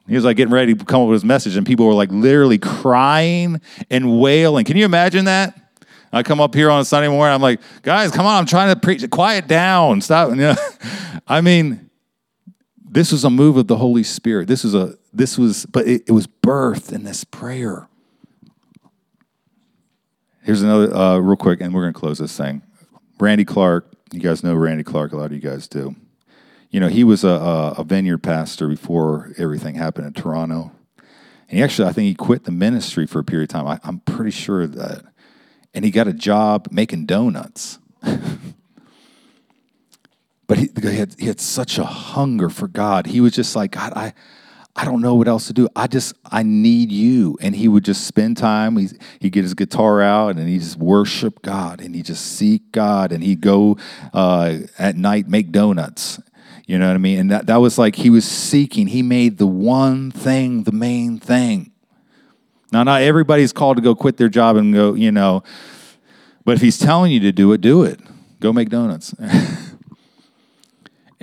He 0.09 0.15
was 0.15 0.25
like 0.25 0.37
getting 0.37 0.55
ready 0.55 0.75
to 0.75 0.85
come 0.85 1.03
up 1.03 1.09
with 1.09 1.17
his 1.17 1.25
message, 1.25 1.57
and 1.57 1.67
people 1.67 1.87
were 1.87 1.95
like 1.95 2.11
literally 2.13 2.59
crying 2.59 3.61
and 3.91 4.21
wailing. 4.21 4.65
Can 4.65 4.77
you 4.77 4.85
imagine 4.85 5.25
that? 5.25 5.59
I 6.13 6.23
come 6.23 6.41
up 6.41 6.55
here 6.55 6.71
on 6.71 6.81
a 6.81 6.85
Sunday 6.85 7.09
morning. 7.09 7.35
I'm 7.35 7.43
like, 7.43 7.61
guys, 7.83 8.13
come 8.13 8.25
on! 8.25 8.39
I'm 8.39 8.47
trying 8.47 8.73
to 8.73 8.81
preach. 8.81 9.09
Quiet 9.11 9.49
down. 9.49 10.01
Stop. 10.01 10.31
You 10.37 10.37
know? 10.37 10.55
I 11.27 11.41
mean, 11.41 11.86
this 12.97 13.13
was 13.13 13.25
a 13.25 13.31
move 13.31 13.59
of 13.59 13.67
the 13.67 13.77
Holy 13.77 14.03
Spirit. 14.03 14.49
This 14.49 14.65
was 14.65 14.75
a 14.75 14.97
this 15.13 15.37
was, 15.37 15.67
but 15.67 15.87
it, 15.87 16.05
it 16.07 16.13
was 16.13 16.27
birthed 16.27 16.93
in 16.95 17.05
this 17.05 17.25
prayer. 17.25 17.89
Here's 20.43 20.63
another 20.63 20.95
uh, 20.95 21.19
real 21.19 21.37
quick, 21.37 21.61
and 21.61 21.75
we're 21.75 21.83
gonna 21.83 21.93
close 21.93 22.19
this 22.19 22.35
thing. 22.35 22.63
Randy 23.21 23.45
Clark, 23.45 23.93
you 24.13 24.21
guys 24.21 24.43
know 24.43 24.55
Randy 24.55 24.83
Clark. 24.83 25.13
A 25.13 25.17
lot 25.19 25.27
of 25.27 25.33
you 25.33 25.41
guys 25.41 25.69
do. 25.69 25.95
You 26.71 26.81
know, 26.81 26.89
he 26.89 27.05
was 27.05 27.23
a, 27.23 27.75
a 27.77 27.85
vineyard 27.85 28.23
pastor 28.23 28.67
before 28.67 29.31
everything 29.37 29.75
happened 29.75 30.07
in 30.07 30.15
Toronto. 30.15 30.73
And 31.49 31.59
he 31.59 31.63
actually, 31.63 31.89
I 31.89 31.93
think 31.93 32.07
he 32.07 32.15
quit 32.15 32.45
the 32.45 32.51
ministry 32.51 33.07
for 33.07 33.19
a 33.19 33.25
period 33.25 33.51
of 33.51 33.53
time. 33.53 33.67
I, 33.67 33.79
I'm 33.85 34.01
pretty 34.01 34.31
sure 34.31 34.67
that. 34.67 35.05
And 35.75 35.85
he 35.85 35.91
got 35.91 36.09
a 36.09 36.15
job 36.15 36.69
making 36.71 37.05
donuts. 37.05 37.79
But 40.47 40.59
he, 40.59 40.71
he, 40.81 40.97
had, 40.97 41.15
he 41.19 41.27
had 41.27 41.41
such 41.41 41.79
a 41.79 41.85
hunger 41.85 42.49
for 42.49 42.69
God. 42.69 43.07
He 43.07 43.21
was 43.21 43.33
just 43.33 43.57
like, 43.57 43.73
God, 43.73 43.93
I, 43.97 44.15
I 44.77 44.85
don't 44.85 45.01
know 45.01 45.15
what 45.15 45.27
else 45.27 45.47
to 45.49 45.53
do. 45.53 45.69
I 45.75 45.87
just, 45.87 46.15
I 46.25 46.43
need 46.43 46.93
you. 46.93 47.39
And 47.41 47.57
he 47.57 47.67
would 47.67 47.85
just 47.85 48.07
spend 48.07 48.37
time. 48.37 48.77
He, 48.77 48.89
he'd 49.21 49.31
get 49.31 49.43
his 49.43 49.55
guitar 49.55 50.03
out 50.03 50.37
and 50.37 50.49
he 50.49 50.59
just 50.59 50.77
worship 50.77 51.43
God 51.43 51.81
and 51.81 51.95
he 51.95 52.03
just 52.03 52.25
seek 52.37 52.71
God 52.73 53.11
and 53.11 53.25
he'd 53.25 53.41
go 53.41 53.79
uh, 54.13 54.59
at 54.79 54.97
night 54.97 55.29
make 55.29 55.51
donuts. 55.51 56.21
You 56.67 56.79
know 56.79 56.89
what 56.89 56.95
I 56.95 56.99
mean? 56.99 57.19
And 57.21 57.31
that, 57.31 57.47
that 57.47 57.57
was 57.57 57.79
like 57.79 57.97
he 57.97 58.11
was 58.11 58.25
seeking. 58.25 58.89
He 58.89 59.03
made 59.03 59.39
the 59.39 59.47
one 59.47 60.11
thing 60.11 60.65
the 60.65 60.73
main 60.73 61.19
thing. 61.19 61.73
Now, 62.73 62.83
not 62.83 63.03
everybody's 63.03 63.53
called 63.53 63.77
to 63.79 63.83
go 63.83 63.95
quit 63.95 64.17
their 64.17 64.29
job 64.29 64.57
and 64.57 64.75
go, 64.75 64.95
you 64.95 65.13
know, 65.13 65.43
but 66.45 66.57
if 66.57 66.61
he's 66.61 66.79
telling 66.79 67.13
you 67.13 67.21
to 67.21 67.33
do 67.33 67.53
it, 67.53 67.61
do 67.61 67.85
it. 67.85 68.01
Go 68.41 68.53
make 68.53 68.69
donuts. 68.69 69.15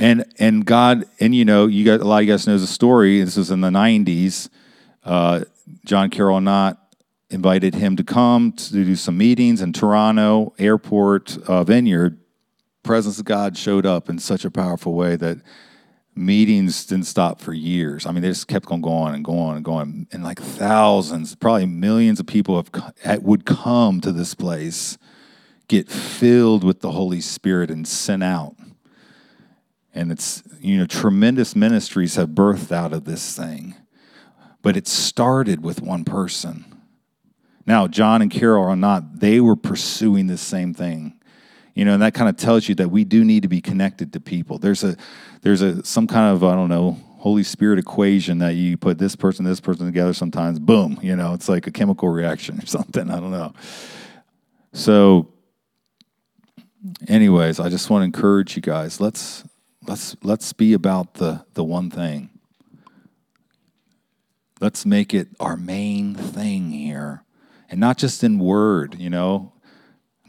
and 0.03 0.25
and 0.37 0.65
God 0.65 1.05
and 1.21 1.33
you 1.33 1.45
know 1.45 1.65
you 1.65 1.85
got 1.85 2.01
a 2.01 2.03
lot 2.03 2.17
of 2.17 2.25
you 2.25 2.33
guys 2.33 2.45
knows 2.45 2.59
the 2.59 2.67
story. 2.67 3.23
This 3.23 3.37
was 3.37 3.49
in 3.49 3.61
the 3.61 3.69
'90s. 3.69 4.49
Uh, 5.03 5.45
John 5.85 6.09
Carol 6.09 6.35
Arnott 6.35 6.77
invited 7.29 7.73
him 7.73 7.95
to 7.95 8.03
come 8.03 8.51
to 8.51 8.71
do 8.73 8.95
some 8.97 9.17
meetings 9.17 9.61
in 9.61 9.71
Toronto 9.71 10.53
Airport 10.59 11.37
uh, 11.47 11.63
Vineyard. 11.63 12.19
Presence 12.83 13.17
of 13.17 13.23
God 13.23 13.57
showed 13.57 13.85
up 13.85 14.09
in 14.09 14.19
such 14.19 14.43
a 14.43 14.51
powerful 14.51 14.93
way 14.93 15.15
that 15.15 15.37
meetings 16.15 16.85
didn't 16.85 17.07
stop 17.07 17.39
for 17.39 17.53
years. 17.53 18.05
I 18.05 18.11
mean, 18.11 18.23
they 18.23 18.27
just 18.27 18.49
kept 18.49 18.69
on 18.69 18.81
going 18.81 19.15
and 19.15 19.23
going 19.23 19.55
and 19.55 19.63
going, 19.63 20.07
and 20.11 20.21
like 20.21 20.39
thousands, 20.39 21.33
probably 21.33 21.65
millions 21.65 22.19
of 22.19 22.27
people 22.27 22.61
have 23.03 23.23
would 23.23 23.45
come 23.45 24.01
to 24.01 24.11
this 24.11 24.35
place, 24.35 24.97
get 25.69 25.89
filled 25.89 26.65
with 26.65 26.81
the 26.81 26.91
Holy 26.91 27.21
Spirit, 27.21 27.71
and 27.71 27.87
sent 27.87 28.21
out 28.21 28.57
and 29.93 30.11
it's, 30.11 30.43
you 30.59 30.77
know, 30.77 30.85
tremendous 30.85 31.55
ministries 31.55 32.15
have 32.15 32.29
birthed 32.29 32.71
out 32.71 32.93
of 32.93 33.05
this 33.05 33.35
thing. 33.37 33.75
But 34.61 34.77
it 34.77 34.87
started 34.87 35.63
with 35.63 35.81
one 35.81 36.03
person. 36.03 36.65
Now, 37.65 37.87
John 37.87 38.21
and 38.21 38.31
Carol 38.31 38.63
Arnott, 38.63 39.19
they 39.19 39.39
were 39.39 39.55
pursuing 39.55 40.27
the 40.27 40.37
same 40.37 40.73
thing. 40.73 41.19
You 41.75 41.85
know, 41.85 41.93
and 41.93 42.01
that 42.03 42.13
kind 42.13 42.29
of 42.29 42.37
tells 42.37 42.69
you 42.69 42.75
that 42.75 42.89
we 42.89 43.03
do 43.03 43.23
need 43.23 43.41
to 43.43 43.47
be 43.47 43.61
connected 43.61 44.13
to 44.13 44.19
people. 44.19 44.59
There's 44.59 44.83
a 44.83 44.95
there's 45.41 45.61
a 45.61 45.83
some 45.83 46.07
kind 46.07 46.33
of, 46.33 46.43
I 46.43 46.53
don't 46.53 46.69
know, 46.69 46.99
Holy 47.17 47.43
Spirit 47.43 47.79
equation 47.79 48.39
that 48.39 48.53
you 48.55 48.77
put 48.77 48.99
this 48.99 49.15
person, 49.15 49.43
this 49.43 49.59
person 49.59 49.85
together 49.85 50.13
sometimes, 50.13 50.59
boom, 50.59 50.99
you 51.01 51.15
know, 51.15 51.33
it's 51.33 51.49
like 51.49 51.65
a 51.65 51.71
chemical 51.71 52.09
reaction 52.09 52.59
or 52.59 52.65
something. 52.67 53.09
I 53.09 53.19
don't 53.19 53.31
know. 53.31 53.53
So 54.73 55.31
anyways, 57.07 57.59
I 57.59 57.69
just 57.69 57.89
want 57.89 58.01
to 58.01 58.05
encourage 58.05 58.55
you 58.55 58.61
guys. 58.61 58.99
Let's 58.99 59.43
let's 59.87 60.15
let's 60.23 60.53
be 60.53 60.73
about 60.73 61.15
the 61.15 61.45
the 61.53 61.63
one 61.63 61.89
thing. 61.89 62.29
Let's 64.59 64.85
make 64.85 65.13
it 65.13 65.27
our 65.39 65.57
main 65.57 66.15
thing 66.15 66.71
here. 66.71 67.23
And 67.69 67.79
not 67.79 67.97
just 67.97 68.23
in 68.23 68.39
word, 68.39 68.95
you 68.99 69.09
know. 69.09 69.51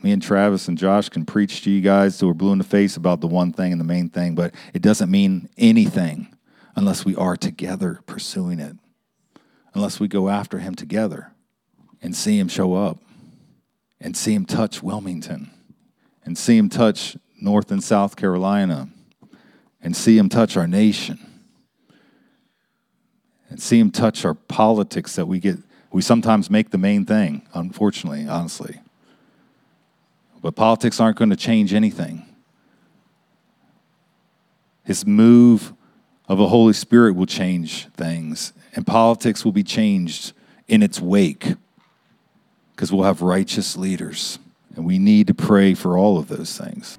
Me 0.02 0.12
and 0.12 0.22
Travis 0.22 0.68
and 0.68 0.76
Josh 0.76 1.08
can 1.08 1.24
preach 1.24 1.62
to 1.62 1.70
you 1.70 1.80
guys 1.80 2.18
till 2.18 2.28
we're 2.28 2.34
blue 2.34 2.52
in 2.52 2.58
the 2.58 2.64
face 2.64 2.96
about 2.96 3.20
the 3.20 3.26
one 3.26 3.52
thing 3.52 3.72
and 3.72 3.80
the 3.80 3.86
main 3.86 4.10
thing, 4.10 4.34
but 4.34 4.54
it 4.74 4.82
doesn't 4.82 5.10
mean 5.10 5.48
anything 5.56 6.34
unless 6.76 7.04
we 7.04 7.14
are 7.16 7.36
together 7.36 8.00
pursuing 8.06 8.60
it. 8.60 8.76
Unless 9.72 10.00
we 10.00 10.08
go 10.08 10.28
after 10.28 10.58
him 10.58 10.74
together 10.74 11.32
and 12.02 12.14
see 12.14 12.38
him 12.38 12.48
show 12.48 12.74
up 12.74 12.98
and 14.00 14.16
see 14.16 14.34
him 14.34 14.44
touch 14.44 14.82
Wilmington 14.82 15.50
and 16.24 16.36
see 16.36 16.58
him 16.58 16.68
touch 16.68 17.16
North 17.40 17.70
and 17.70 17.82
South 17.82 18.16
Carolina 18.16 18.88
and 19.84 19.94
see 19.94 20.18
Him 20.18 20.28
touch 20.28 20.56
our 20.56 20.66
nation 20.66 21.18
and 23.54 23.62
see 23.62 23.78
Him 23.78 23.92
touch 23.92 24.24
our 24.24 24.34
politics 24.34 25.14
that 25.14 25.26
we 25.26 25.38
get, 25.38 25.58
we 25.92 26.02
sometimes 26.02 26.50
make 26.50 26.70
the 26.70 26.78
main 26.78 27.06
thing, 27.06 27.46
unfortunately, 27.54 28.26
honestly. 28.26 28.80
But 30.42 30.56
politics 30.56 30.98
aren't 30.98 31.16
going 31.16 31.30
to 31.30 31.36
change 31.36 31.72
anything. 31.72 32.26
His 34.82 35.06
move 35.06 35.72
of 36.28 36.38
the 36.38 36.48
Holy 36.48 36.72
Spirit 36.72 37.14
will 37.14 37.26
change 37.26 37.86
things, 37.90 38.52
and 38.74 38.84
politics 38.84 39.44
will 39.44 39.52
be 39.52 39.62
changed 39.62 40.32
in 40.66 40.82
its 40.82 41.00
wake 41.00 41.54
because 42.74 42.92
we'll 42.92 43.04
have 43.04 43.22
righteous 43.22 43.76
leaders. 43.76 44.40
And 44.74 44.84
we 44.84 44.98
need 44.98 45.28
to 45.28 45.34
pray 45.34 45.74
for 45.74 45.96
all 45.96 46.18
of 46.18 46.26
those 46.26 46.58
things. 46.58 46.98